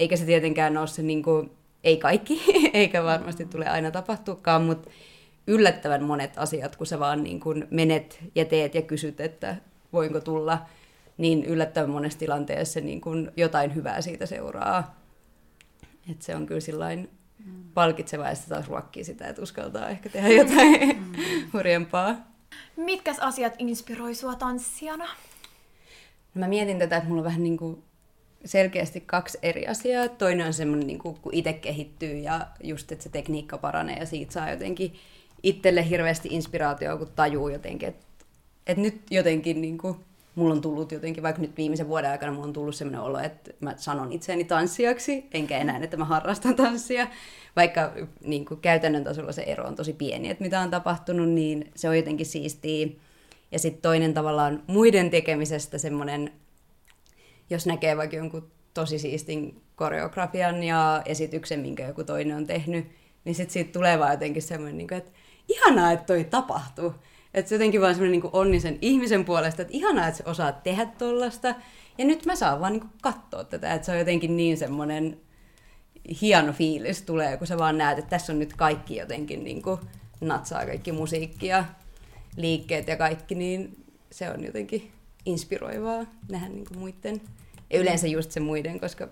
Eikä 0.00 0.16
se 0.16 0.24
tietenkään 0.24 0.76
ole 0.76 0.86
se, 0.86 1.02
niin 1.02 1.22
kuin, 1.22 1.50
ei 1.84 1.96
kaikki, 1.96 2.42
eikä 2.72 3.04
varmasti 3.04 3.44
tule 3.44 3.68
aina 3.68 3.90
tapahtuakaan, 3.90 4.62
mutta 4.62 4.90
yllättävän 5.46 6.02
monet 6.02 6.38
asiat, 6.38 6.76
kun 6.76 6.86
sä 6.86 6.98
vaan 6.98 7.22
niin 7.22 7.40
kuin 7.40 7.68
menet 7.70 8.18
ja 8.34 8.44
teet 8.44 8.74
ja 8.74 8.82
kysyt, 8.82 9.20
että 9.20 9.56
voinko 9.92 10.20
tulla, 10.20 10.58
niin 11.18 11.44
yllättävän 11.44 11.90
monessa 11.90 12.18
tilanteessa 12.18 12.80
niin 12.80 13.00
kuin 13.00 13.30
jotain 13.36 13.74
hyvää 13.74 14.00
siitä 14.00 14.26
seuraa. 14.26 15.00
Et 16.10 16.22
se 16.22 16.36
on 16.36 16.46
kyllä 16.46 16.60
sillain 16.60 17.10
palkitsevaa 17.74 18.28
ja 18.28 18.36
taas 18.48 18.68
ruokkii 18.68 19.04
sitä, 19.04 19.28
että 19.28 19.42
uskaltaa 19.42 19.88
ehkä 19.88 20.08
tehdä 20.08 20.28
jotain 20.28 20.88
mm. 20.96 21.12
hurjempaa. 21.52 22.33
Mitkäs 22.76 23.18
asiat 23.18 23.54
inspiroi 23.58 24.14
sua 24.14 24.34
tanssijana? 24.34 25.04
No 26.34 26.40
mä 26.40 26.48
mietin 26.48 26.78
tätä, 26.78 26.96
että 26.96 27.08
mulla 27.08 27.20
on 27.20 27.24
vähän 27.24 27.42
niin 27.42 27.56
kuin 27.56 27.82
selkeästi 28.44 29.00
kaksi 29.00 29.38
eri 29.42 29.66
asiaa. 29.66 30.08
Toinen 30.08 30.46
on 30.46 30.52
semmoinen, 30.52 30.86
niin 30.86 30.98
kuin, 30.98 31.16
kun 31.22 31.34
itse 31.34 31.52
kehittyy 31.52 32.18
ja 32.18 32.46
just, 32.62 32.92
että 32.92 33.02
se 33.02 33.08
tekniikka 33.08 33.58
paranee 33.58 33.96
ja 33.96 34.06
siitä 34.06 34.32
saa 34.32 34.50
jotenkin 34.50 34.94
itselle 35.42 35.88
hirveästi 35.88 36.28
inspiraatioa, 36.30 36.96
kun 36.96 37.10
tajuu 37.16 37.48
jotenkin, 37.48 37.88
että, 37.88 38.06
että 38.66 38.82
nyt 38.82 39.02
jotenkin 39.10 39.60
niin 39.60 39.78
kuin, 39.78 39.96
mulla 40.34 40.54
on 40.54 40.60
tullut 40.60 40.92
jotenkin, 40.92 41.22
vaikka 41.22 41.42
nyt 41.42 41.56
viimeisen 41.56 41.88
vuoden 41.88 42.10
aikana 42.10 42.32
mulla 42.32 42.46
on 42.46 42.52
tullut 42.52 42.74
semmoinen 42.74 43.00
olo, 43.00 43.18
että 43.18 43.50
mä 43.60 43.74
sanon 43.76 44.12
itseäni 44.12 44.44
tanssijaksi, 44.44 45.26
enkä 45.34 45.58
enää, 45.58 45.78
että 45.82 45.96
mä 45.96 46.04
harrastan 46.04 46.56
tanssia. 46.56 47.06
Vaikka 47.56 47.92
niin 48.24 48.44
kuin 48.44 48.60
käytännön 48.60 49.04
tasolla 49.04 49.32
se 49.32 49.42
ero 49.42 49.64
on 49.64 49.76
tosi 49.76 49.92
pieni, 49.92 50.30
että 50.30 50.44
mitä 50.44 50.60
on 50.60 50.70
tapahtunut, 50.70 51.28
niin 51.28 51.70
se 51.74 51.88
on 51.88 51.96
jotenkin 51.96 52.26
siistiä. 52.26 52.88
Ja 53.52 53.58
sitten 53.58 53.82
toinen 53.82 54.14
tavallaan 54.14 54.62
muiden 54.66 55.10
tekemisestä 55.10 55.78
semmoinen, 55.78 56.32
jos 57.50 57.66
näkee 57.66 57.96
vaikka 57.96 58.16
jonkun 58.16 58.50
tosi 58.74 58.98
siistin 58.98 59.62
koreografian 59.76 60.62
ja 60.62 61.02
esityksen, 61.04 61.60
minkä 61.60 61.86
joku 61.86 62.04
toinen 62.04 62.36
on 62.36 62.46
tehnyt, 62.46 62.86
niin 63.24 63.34
sitten 63.34 63.52
siitä 63.52 63.72
tulee 63.72 63.98
vaan 63.98 64.10
jotenkin 64.10 64.42
semmoinen, 64.42 64.78
niin 64.78 64.94
että 64.94 65.10
ihanaa, 65.48 65.92
että 65.92 66.06
toi 66.06 66.24
tapahtuu. 66.24 66.94
Että 67.34 67.48
se 67.48 67.54
jotenkin 67.54 67.80
vaan 67.80 67.94
semmoinen 67.94 68.20
niin 68.20 68.30
onnisen 68.32 68.78
ihmisen 68.82 69.24
puolesta, 69.24 69.62
että 69.62 69.76
ihanaa, 69.76 70.08
että 70.08 70.18
sä 70.18 70.30
osaat 70.30 70.62
tehdä 70.62 70.86
tollasta. 70.86 71.54
Ja 71.98 72.04
nyt 72.04 72.26
mä 72.26 72.36
saan 72.36 72.60
vaan 72.60 72.72
niin 72.72 72.90
katsoa 73.02 73.44
tätä, 73.44 73.74
että 73.74 73.86
se 73.86 73.92
on 73.92 73.98
jotenkin 73.98 74.36
niin 74.36 74.56
semmoinen 74.56 75.20
hieno 76.20 76.52
fiilis 76.52 77.02
tulee, 77.02 77.36
kun 77.36 77.46
sä 77.46 77.58
vaan 77.58 77.78
näet, 77.78 77.98
että 77.98 78.10
tässä 78.10 78.32
on 78.32 78.38
nyt 78.38 78.52
kaikki 78.52 78.96
jotenkin 78.96 79.44
niin 79.44 79.62
kuin 79.62 79.80
natsaa, 80.20 80.66
kaikki 80.66 80.92
musiikki 80.92 81.46
ja 81.46 81.64
liikkeet 82.36 82.88
ja 82.88 82.96
kaikki, 82.96 83.34
niin 83.34 83.84
se 84.10 84.30
on 84.30 84.44
jotenkin 84.44 84.92
inspiroivaa 85.26 86.06
nähdä 86.28 86.48
kuin 86.68 86.78
muiden. 86.78 87.20
Ja 87.70 87.80
yleensä 87.80 88.06
just 88.06 88.30
se 88.30 88.40
muiden, 88.40 88.80
koska 88.80 89.08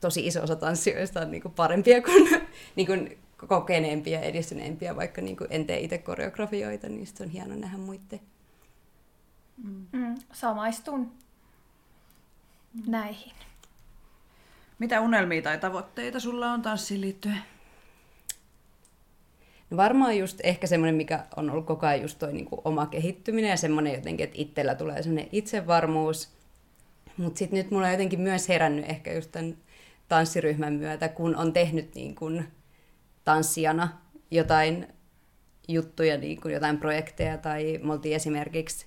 tosi 0.00 0.26
iso 0.26 0.42
osa 0.42 0.56
tanssijoista 0.56 1.20
on 1.20 1.30
niin 1.30 1.42
kuin 1.42 1.54
parempia 1.54 2.02
kuin, 2.02 2.28
niin 2.76 2.86
kuin 2.86 3.18
kokeneempia 3.48 4.18
ja 4.18 4.24
edistyneempiä, 4.24 4.96
vaikka 4.96 5.20
niin 5.20 5.36
kuin 5.36 5.48
en 5.50 5.66
tee 5.66 5.80
itse 5.80 5.98
koreografioita, 5.98 6.88
niin 6.88 7.08
on 7.20 7.28
hieno 7.28 7.54
nähdä 7.54 7.78
muiden. 7.78 8.20
Mm, 9.92 10.14
samaistun 10.32 11.12
näihin. 12.86 13.32
Mitä 14.78 15.00
unelmia 15.00 15.42
tai 15.42 15.58
tavoitteita 15.58 16.20
sulla 16.20 16.52
on 16.52 16.62
tanssiin 16.62 17.00
liittyen? 17.00 17.38
No 19.70 19.76
varmaan 19.76 20.18
just 20.18 20.40
ehkä 20.42 20.66
semmoinen, 20.66 20.94
mikä 20.94 21.24
on 21.36 21.50
ollut 21.50 21.66
koko 21.66 21.86
ajan 21.86 22.02
just 22.02 22.18
toi 22.18 22.32
niin 22.32 22.46
kuin 22.46 22.60
oma 22.64 22.86
kehittyminen 22.86 23.50
ja 23.50 23.56
semmoinen 23.56 23.94
jotenkin, 23.94 24.24
että 24.24 24.36
itsellä 24.40 24.74
tulee 24.74 25.02
semmoinen 25.02 25.28
itsevarmuus. 25.32 26.28
Mutta 27.16 27.38
sitten 27.38 27.56
nyt 27.56 27.70
mulla 27.70 27.86
on 27.86 27.92
jotenkin 27.92 28.20
myös 28.20 28.48
herännyt 28.48 28.90
ehkä 28.90 29.12
just 29.12 29.32
tämän 29.32 29.56
tanssiryhmän 30.08 30.72
myötä, 30.72 31.08
kun 31.08 31.36
on 31.36 31.52
tehnyt 31.52 31.94
niin 31.94 32.14
kuin 32.14 32.44
tanssijana 33.24 33.88
jotain 34.30 34.86
juttuja, 35.68 36.18
niin 36.18 36.40
kuin 36.40 36.54
jotain 36.54 36.78
projekteja, 36.78 37.38
tai 37.38 37.80
me 37.82 37.92
oltiin 37.92 38.16
esimerkiksi 38.16 38.86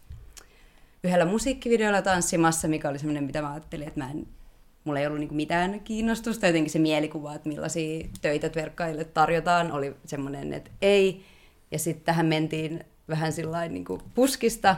yhdellä 1.03 1.25
musiikkivideolla 1.25 2.01
tanssimassa, 2.01 2.67
mikä 2.67 2.89
oli 2.89 2.99
semmoinen, 2.99 3.23
mitä 3.23 3.41
mä 3.41 3.51
ajattelin, 3.51 3.87
että 3.87 3.99
mä 3.99 4.11
en, 4.11 4.27
mulla 4.83 4.99
ei 4.99 5.07
ollut 5.07 5.19
niinku 5.19 5.35
mitään 5.35 5.79
kiinnostusta. 5.79 6.47
Jotenkin 6.47 6.71
se 6.71 6.79
mielikuva, 6.79 7.35
että 7.35 7.49
millaisia 7.49 8.07
töitä 8.21 8.49
verkkaille 8.55 9.03
tarjotaan, 9.03 9.71
oli 9.71 9.95
semmoinen, 10.05 10.53
että 10.53 10.71
ei. 10.81 11.25
Ja 11.71 11.79
sitten 11.79 12.05
tähän 12.05 12.25
mentiin 12.25 12.83
vähän 13.09 13.33
sillain 13.33 13.73
niinku 13.73 14.01
puskista. 14.13 14.75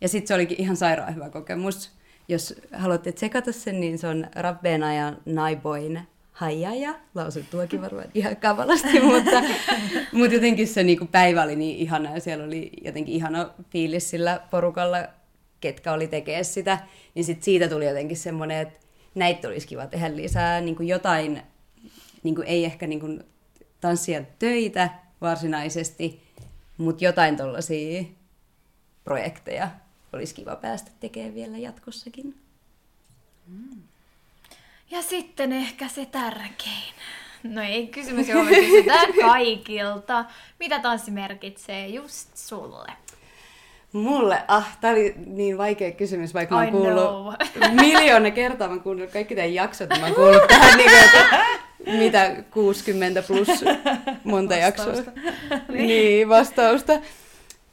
Ja 0.00 0.08
sitten 0.08 0.28
se 0.28 0.34
olikin 0.34 0.60
ihan 0.60 0.76
sairaan 0.76 1.14
hyvä 1.14 1.30
kokemus. 1.30 1.90
Jos 2.28 2.54
haluatte 2.72 3.12
tsekata 3.12 3.52
sen, 3.52 3.80
niin 3.80 3.98
se 3.98 4.06
on 4.06 4.26
Rabbeena 4.36 4.94
ja 4.94 5.12
Naiboin 5.26 6.00
Hajaja, 6.40 6.94
lausun 7.14 7.46
tuokin 7.50 7.82
varmaan 7.82 8.08
ihan 8.14 8.36
kavalasti, 8.36 9.00
mutta, 9.10 9.42
mutta 10.12 10.34
jotenkin 10.34 10.68
se 10.68 10.82
niin 10.82 10.98
kuin 10.98 11.08
päivä 11.08 11.42
oli 11.42 11.56
niin 11.56 11.76
ihana 11.76 12.14
ja 12.14 12.20
siellä 12.20 12.44
oli 12.44 12.70
jotenkin 12.84 13.14
ihana 13.14 13.50
fiilis 13.70 14.10
sillä 14.10 14.40
porukalla, 14.50 14.98
ketkä 15.60 15.92
oli 15.92 16.08
tekee 16.08 16.44
sitä, 16.44 16.78
niin 17.14 17.24
sit 17.24 17.42
siitä 17.42 17.68
tuli 17.68 17.86
jotenkin 17.86 18.16
semmoinen, 18.16 18.58
että 18.58 18.86
näitä 19.14 19.48
olisi 19.48 19.66
kiva 19.66 19.86
tehdä 19.86 20.16
lisää, 20.16 20.60
niin 20.60 20.76
kuin 20.76 20.88
jotain, 20.88 21.42
niin 22.22 22.34
kuin 22.34 22.46
ei 22.46 22.64
ehkä 22.64 22.86
niin 22.86 23.00
kuin 23.00 23.24
tanssia 23.80 24.22
töitä 24.38 24.90
varsinaisesti, 25.20 26.22
mutta 26.78 27.04
jotain 27.04 27.36
tuollaisia 27.36 28.04
projekteja 29.04 29.70
olisi 30.12 30.34
kiva 30.34 30.56
päästä 30.56 30.90
tekemään 31.00 31.34
vielä 31.34 31.58
jatkossakin. 31.58 32.34
Ja 34.90 35.02
sitten 35.02 35.52
ehkä 35.52 35.88
se 35.88 36.06
tärkein. 36.06 36.94
No 37.42 37.62
ei 37.62 37.86
kysymys, 37.86 38.28
johon 38.28 38.46
me 38.46 38.54
kysytään 38.54 39.14
kaikilta. 39.20 40.24
Mitä 40.58 40.78
tanssi 40.78 41.10
merkitsee 41.10 41.88
just 41.88 42.36
sulle? 42.36 42.92
Mulle, 43.92 44.42
ah, 44.48 44.78
tää 44.80 44.92
oli 44.92 45.14
niin 45.26 45.58
vaikea 45.58 45.92
kysymys, 45.92 46.34
vaikka 46.34 46.54
mä 46.54 46.64
I 46.64 46.66
oon 46.66 46.72
kuullut 46.72 47.34
know. 47.58 47.74
miljoona 47.86 48.30
kertaa, 48.30 48.68
mä 48.68 48.80
oon 48.84 49.08
kaikki 49.12 49.34
teidän 49.34 49.54
jaksot, 49.54 49.88
mä 50.00 50.06
oon 50.06 50.14
kuullut 50.14 50.46
tähän 50.48 50.78
niin 50.78 50.90
kuin, 50.90 51.04
että 51.04 51.38
mitä 51.86 52.42
60 52.50 53.22
plus 53.22 53.48
monta 54.24 54.54
jaksoa. 54.54 54.92
niin, 55.68 56.28
vastausta. 56.28 56.92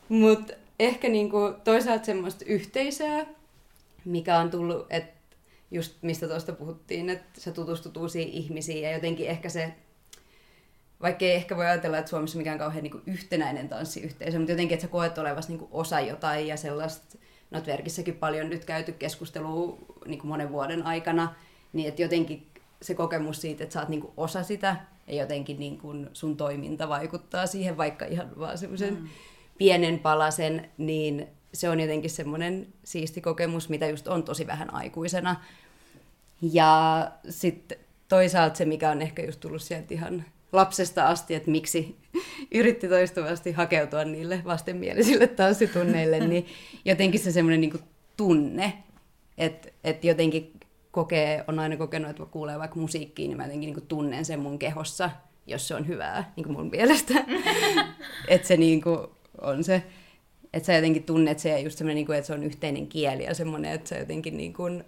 Mutta 0.10 0.54
ehkä 0.80 1.10
niinku 1.10 1.54
toisaalta 1.64 2.06
semmoista 2.06 2.46
yhteisöä, 2.48 3.26
mikä 4.06 4.38
on 4.38 4.52
tullut, 4.52 4.86
että 4.90 5.17
just 5.72 5.96
mistä 6.02 6.28
tuosta 6.28 6.54
puhuttiin, 6.54 7.10
että 7.10 7.42
sä 7.42 7.52
tutustut 7.52 7.98
uusiin 7.98 8.30
ihmisiin 8.30 8.84
ja 8.84 8.92
jotenkin 8.92 9.28
ehkä 9.28 9.50
se, 9.50 9.74
vaikka 11.02 11.26
ei 11.26 11.34
ehkä 11.34 11.58
voi 11.58 11.66
ajatella, 11.66 11.98
että 11.98 12.10
Suomessa 12.10 12.38
on 12.38 12.40
mikään 12.40 12.60
kauhean 12.60 12.84
niin 12.84 13.02
yhtenäinen 13.06 13.70
tanssiyhteisö, 13.70 14.38
mutta 14.38 14.52
jotenkin, 14.52 14.76
että 14.76 14.86
sä 14.86 14.92
koet 14.92 15.18
olevasi 15.18 15.54
niin 15.54 15.68
osa 15.72 16.00
jotain 16.00 16.48
ja 16.48 16.58
sellaista, 16.58 17.18
Notverkissäkin 17.52 18.16
paljon 18.16 18.50
nyt 18.50 18.66
käyty 18.66 18.92
keskustelua 18.92 19.78
niin 20.06 20.28
monen 20.28 20.52
vuoden 20.52 20.84
aikana, 20.84 21.36
niin 21.74 21.88
että 21.88 22.02
jotenkin 22.02 22.48
se 22.82 22.96
kokemus 22.96 23.42
siitä, 23.42 23.64
että 23.64 23.74
sä 23.74 23.80
oot 23.80 23.90
niin 23.90 24.04
osa 24.18 24.44
sitä 24.44 24.76
ja 25.08 25.16
jotenkin 25.16 25.60
niin 25.60 25.78
kuin 25.78 26.10
sun 26.14 26.38
toiminta 26.38 26.90
vaikuttaa 26.90 27.48
siihen, 27.48 27.78
vaikka 27.78 28.06
ihan 28.06 28.40
vaan 28.40 28.58
semmoisen 28.58 28.94
mm. 28.94 29.08
pienen 29.58 30.00
palasen, 30.00 30.70
niin 30.78 31.28
se 31.54 31.70
on 31.70 31.80
jotenkin 31.80 32.10
semmoinen 32.10 32.68
siisti 32.84 33.22
kokemus, 33.22 33.70
mitä 33.70 33.88
just 33.88 34.08
on 34.08 34.24
tosi 34.24 34.48
vähän 34.48 34.74
aikuisena. 34.74 35.36
Ja 36.42 37.12
sitten 37.30 37.78
toisaalta 38.08 38.56
se, 38.56 38.66
mikä 38.66 38.90
on 38.90 39.02
ehkä 39.02 39.26
just 39.26 39.40
tullut 39.40 39.62
sieltä 39.62 39.94
ihan 39.94 40.26
lapsesta 40.52 41.08
asti, 41.08 41.36
että 41.36 41.52
miksi 41.52 41.96
yritti 42.52 42.88
toistuvasti 42.88 43.52
hakeutua 43.52 44.04
niille 44.04 44.42
vastenmielisille 44.46 45.28
tanssitunneille, 45.28 46.20
niin 46.28 46.46
jotenkin 46.86 47.20
se 47.20 47.32
semmoinen 47.32 47.62
niin 47.62 47.80
tunne, 48.18 48.74
että, 49.38 49.70
että 49.84 50.08
jotenkin 50.08 50.52
kokee, 50.92 51.44
on 51.48 51.60
aina 51.60 51.78
kokenut, 51.78 52.10
että 52.10 52.26
kuulee 52.26 52.60
vaikka 52.60 52.80
musiikkiin, 52.80 53.30
niin 53.30 53.38
mä 53.38 53.44
jotenkin 53.44 53.74
niin 53.74 53.88
tunnen 53.88 54.26
sen 54.26 54.40
mun 54.40 54.60
kehossa, 54.60 55.10
jos 55.48 55.68
se 55.68 55.76
on 55.76 55.88
hyvää, 55.88 56.32
niin 56.36 56.44
kuin 56.44 56.58
mun 56.58 56.70
mielestä. 56.70 57.14
että 58.28 58.48
se 58.48 58.58
niin 58.58 58.82
kuin 58.82 59.00
on 59.42 59.64
se, 59.64 59.84
että 60.58 60.68
sä 60.68 60.74
jotenkin 60.74 61.04
tunnet 61.04 61.40
se 61.40 61.50
ja 61.50 61.60
just 61.60 61.78
semmoinen, 61.78 62.06
niin 62.06 62.18
että 62.18 62.28
se 62.28 62.34
on 62.34 62.44
yhteinen 62.44 62.88
kieli 62.88 63.24
ja 63.24 63.34
semmoinen, 63.34 63.72
että 63.72 63.90
sä 63.90 63.98
jotenkin 63.98 64.38
niin 64.38 64.54
kuin 64.54 64.84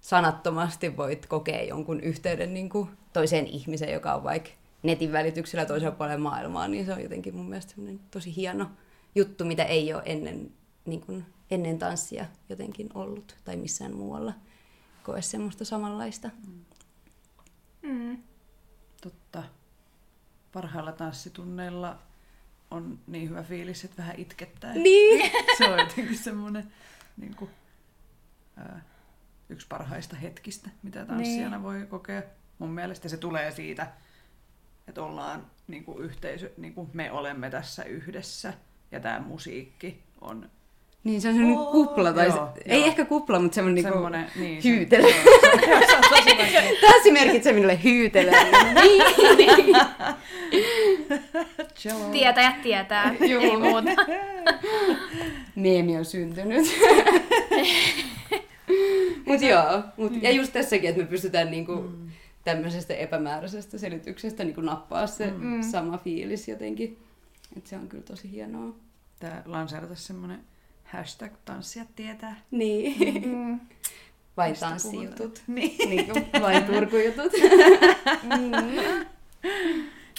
sanattomasti 0.00 0.96
voit 0.96 1.26
kokea 1.26 1.62
jonkun 1.62 2.00
yhteyden 2.00 2.54
niin 2.54 2.68
kuin 2.68 2.88
toiseen 3.12 3.46
ihmiseen, 3.46 3.92
joka 3.92 4.14
on 4.14 4.24
vaikka 4.24 4.50
netin 4.82 5.12
välityksellä 5.12 5.66
toisella 5.66 5.96
puolella 5.96 6.18
maailmaa, 6.18 6.68
niin 6.68 6.86
se 6.86 6.92
on 6.92 7.02
jotenkin 7.02 7.36
mun 7.36 7.48
mielestä 7.48 7.74
tosi 8.10 8.36
hieno 8.36 8.70
juttu, 9.14 9.44
mitä 9.44 9.64
ei 9.64 9.94
ole 9.94 10.02
ennen, 10.06 10.52
niin 10.86 11.00
kuin, 11.00 11.24
ennen 11.50 11.78
tanssia 11.78 12.26
jotenkin 12.48 12.88
ollut 12.94 13.36
tai 13.44 13.56
missään 13.56 13.96
muualla 13.96 14.32
koe 15.02 15.22
semmoista 15.22 15.64
samanlaista. 15.64 16.30
Mm. 17.82 18.18
Totta. 19.02 19.42
Parhailla 20.52 20.92
tanssitunneilla 20.92 21.98
on 22.70 22.98
niin 23.06 23.28
hyvä 23.30 23.42
fiilis, 23.42 23.84
että 23.84 23.96
vähän 24.02 24.14
itkettää. 24.18 24.74
Niin! 24.74 25.30
Se 25.58 25.64
on 25.68 25.78
jotenkin 25.78 26.18
semmoinen 26.18 26.72
niin 27.16 27.34
kuin, 27.34 27.50
ää, 28.56 28.80
yksi 29.48 29.66
parhaista 29.68 30.16
hetkistä, 30.16 30.70
mitä 30.82 31.04
tanssijana 31.04 31.62
voi 31.62 31.86
kokea. 31.90 32.22
Mun 32.58 32.70
mielestä 32.70 33.08
se 33.08 33.16
tulee 33.16 33.50
siitä, 33.50 33.86
että 34.88 35.02
ollaan 35.02 35.46
niin 35.68 35.84
kuin 35.84 35.98
yhteisö, 36.04 36.50
niin 36.56 36.74
kuin 36.74 36.90
me 36.92 37.10
olemme 37.12 37.50
tässä 37.50 37.84
yhdessä 37.84 38.52
ja 38.92 39.00
tämä 39.00 39.20
musiikki 39.20 40.02
on 40.20 40.50
Niin, 41.04 41.20
se 41.20 41.28
on 41.28 41.34
semmoinen 41.34 41.58
Oo, 41.60 41.72
kupla, 41.72 42.12
tai 42.12 42.30
se, 42.30 42.36
joo, 42.36 42.52
ei 42.64 42.78
joo. 42.78 42.86
ehkä 42.88 43.04
kupla, 43.04 43.40
mutta 43.40 43.54
semmoinen, 43.54 43.82
semmoinen 43.82 44.30
niinku 44.36 44.68
niin, 44.68 44.88
se- 44.90 45.14
se 46.24 46.36
vaikea. 46.38 46.62
Tanssi 46.80 47.12
merkitsee 47.12 47.52
minulle 47.52 47.82
hyytele. 47.84 48.30
niin. 48.82 49.76
Cello. 51.78 52.08
Tietäjät 52.12 52.62
tietää, 52.62 53.14
ei 53.20 53.56
muuta. 53.56 53.90
Meemi 55.56 55.96
on 55.96 56.04
syntynyt. 56.04 56.66
mut 59.26 59.42
joo, 59.42 59.82
mut, 59.96 60.22
ja 60.22 60.30
just 60.30 60.52
tässäkin, 60.52 60.90
että 60.90 61.02
me 61.02 61.08
pystytään 61.08 61.50
niinku 61.50 61.72
Mm. 61.74 62.10
tämmöisestä 62.44 62.94
epämääräisestä 62.94 63.78
selityksestä 63.78 64.44
niinku 64.44 64.60
nappaa 64.60 65.06
se 65.06 65.30
Mm. 65.30 65.62
sama 65.62 65.98
fiilis 65.98 66.48
jotenkin. 66.48 66.98
Et 67.56 67.66
se 67.66 67.76
on 67.76 67.88
kyllä 67.88 68.04
tosi 68.04 68.30
hienoa. 68.30 68.74
Tää 69.20 69.42
lanseerata 69.46 69.94
semmoinen 69.94 70.40
hashtag 70.84 71.32
tanssijat 71.44 71.88
tietää. 71.96 72.40
Niin. 72.50 73.28
Mm. 73.28 73.60
Vain 74.36 74.50
Mistä 74.52 74.66
tanssijutut. 74.68 75.42
Niin. 75.46 75.88
niin 75.88 76.06
kuin 76.10 76.26
vain 76.42 76.64
Turku-jutut. 76.64 77.32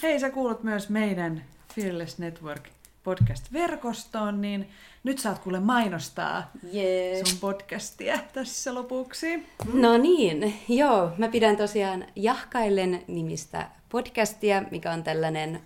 Hei, 0.02 0.20
sä 0.20 0.30
kuulut 0.30 0.62
myös 0.62 0.88
meidän 0.88 1.44
Fearless 1.74 2.18
Network 2.18 2.68
podcast-verkostoon, 3.04 4.40
niin 4.40 4.68
nyt 5.04 5.18
saat 5.18 5.38
kuule 5.38 5.60
mainostaa 5.60 6.50
Yes. 6.74 7.28
sun 7.30 7.38
podcastia 7.40 8.18
tässä 8.32 8.74
lopuksi. 8.74 9.46
No 9.72 9.96
niin, 9.98 10.54
joo. 10.68 11.10
Mä 11.18 11.28
pidän 11.28 11.56
tosiaan 11.56 12.04
Jahkaillen 12.16 13.02
nimistä 13.06 13.68
podcastia, 13.88 14.62
mikä 14.70 14.92
on 14.92 15.02
tällainen 15.02 15.60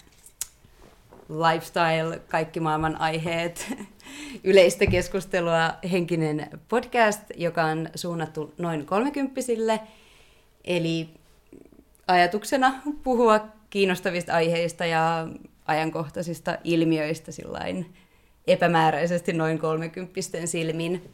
lifestyle, 1.28 2.20
kaikki 2.28 2.60
maailman 2.60 3.00
aiheet, 3.00 3.72
yleistä 4.44 4.86
keskustelua, 4.86 5.74
henkinen 5.92 6.60
podcast, 6.68 7.20
joka 7.36 7.64
on 7.64 7.88
suunnattu 7.94 8.54
noin 8.58 8.86
kolmekymppisille. 8.86 9.80
Eli 10.64 11.08
ajatuksena 12.06 12.74
puhua 13.02 13.46
kiinnostavista 13.70 14.32
aiheista 14.34 14.86
ja 14.86 15.28
ajankohtaisista 15.66 16.58
ilmiöistä 16.64 17.32
epämääräisesti 18.46 19.32
noin 19.32 19.58
kolmekymppisten 19.58 20.48
silmin. 20.48 21.10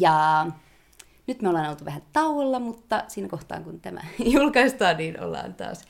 Ja 0.00 0.46
nyt 1.26 1.42
me 1.42 1.48
ollaan 1.48 1.70
oltu 1.70 1.84
vähän 1.84 2.02
tauolla, 2.12 2.60
mutta 2.60 3.04
siinä 3.08 3.28
kohtaa 3.28 3.60
kun 3.60 3.80
tämä 3.80 4.00
julkaistaan, 4.34 4.96
niin 4.96 5.20
ollaan 5.20 5.54
taas 5.54 5.84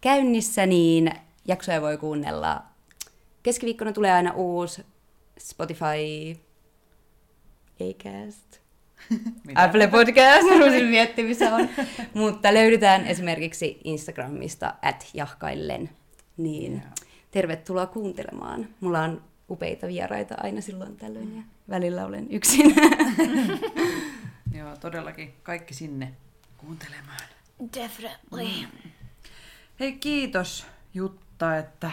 käynnissä, 0.00 0.66
niin 0.66 1.12
jaksoja 1.48 1.82
voi 1.82 1.96
kuunnella. 1.96 2.62
Keskiviikkona 3.42 3.92
tulee 3.92 4.12
aina 4.12 4.32
uusi 4.32 4.86
Spotify, 5.38 6.40
Acast, 7.80 8.57
Mitä? 9.46 9.62
Apple 9.62 9.88
Podcast, 9.88 10.48
ruusin 10.60 10.86
miettimistä 10.86 11.54
on. 11.54 11.68
Mutta 12.14 12.54
löydetään 12.54 13.06
esimerkiksi 13.06 13.80
Instagramista 13.84 14.74
at 14.82 15.10
jahkaillen. 15.14 15.90
Niin 16.36 16.82
tervetuloa 17.30 17.86
kuuntelemaan. 17.86 18.68
Mulla 18.80 19.02
on 19.02 19.22
upeita 19.50 19.86
vieraita 19.86 20.34
aina 20.38 20.60
silloin 20.60 20.96
tällöin 20.96 21.36
ja 21.36 21.42
välillä 21.68 22.06
olen 22.06 22.26
yksin. 22.30 22.74
Joo, 24.58 24.76
todellakin 24.76 25.34
kaikki 25.42 25.74
sinne 25.74 26.12
kuuntelemaan. 26.56 27.20
Definitely. 27.74 28.68
Hei, 29.80 29.92
kiitos 29.92 30.66
Jutta, 30.94 31.56
että 31.56 31.90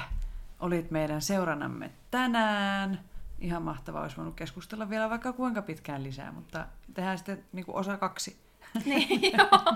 olit 0.60 0.92
meidän 0.92 1.22
seurannamme 1.22 1.92
tänään. 2.12 3.00
Ihan 3.40 3.62
mahtavaa, 3.62 4.02
olisi 4.02 4.18
voinut 4.18 4.36
keskustella 4.36 4.90
vielä 4.90 5.10
vaikka 5.10 5.34
kuinka 5.34 5.62
pitkään 5.62 6.04
lisää, 6.04 6.32
mutta 6.32 6.68
tehdään 6.94 7.18
sitten 7.18 7.44
niin 7.54 7.66
kuin 7.66 7.76
osa 7.76 7.98
kaksi. 7.98 8.38
Niin, 8.86 9.22
joo. 9.22 9.74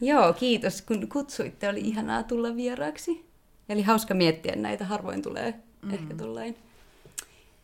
Joo, 0.00 0.32
kiitos 0.32 0.82
kun 0.82 1.08
kutsuitte. 1.08 1.68
Oli 1.68 1.80
ihanaa 1.80 2.22
tulla 2.22 2.56
vieraaksi. 2.56 3.26
Eli 3.68 3.82
hauska 3.82 4.14
miettiä 4.14 4.56
näitä. 4.56 4.84
Harvoin 4.84 5.22
tulee 5.22 5.54
mm. 5.82 5.90
ehkä 5.90 6.14
tullain 6.14 6.56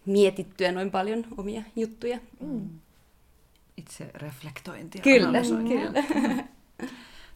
mietittyä 0.07 0.73
noin 0.73 0.91
paljon 0.91 1.25
omia 1.37 1.63
juttuja. 1.77 2.19
Mm. 2.41 2.69
Itse 3.77 4.11
reflektointia. 4.15 5.03
Kyllä, 5.03 5.39
kyllä. 5.69 6.45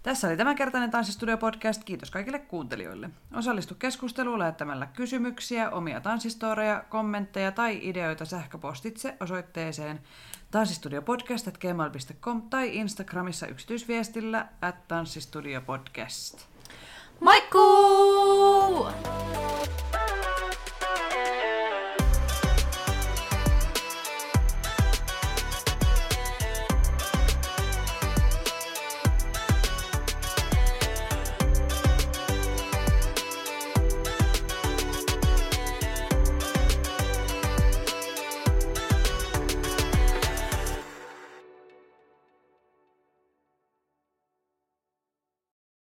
Tässä 0.07 0.29
oli 0.29 0.37
tämänkertainen 0.37 0.91
Tanssistudio-podcast. 0.91 1.85
Kiitos 1.85 2.11
kaikille 2.11 2.39
kuuntelijoille. 2.39 3.11
Osallistu 3.35 3.75
keskusteluun 3.75 4.39
lähettämällä 4.39 4.87
kysymyksiä, 4.87 5.71
omia 5.71 6.01
tanssistoreja, 6.01 6.85
kommentteja 6.89 7.53
tai 7.53 7.79
ideoita 7.83 8.25
sähköpostitse 8.25 9.17
osoitteeseen 9.21 10.01
tanssistudiopodcast.gmail.com 10.51 12.43
tai 12.43 12.77
Instagramissa 12.77 13.47
yksityisviestillä 13.47 14.47
at 14.63 14.89
tanssistudiopodcast. 14.89 16.47
Moikkuu! 17.21 18.87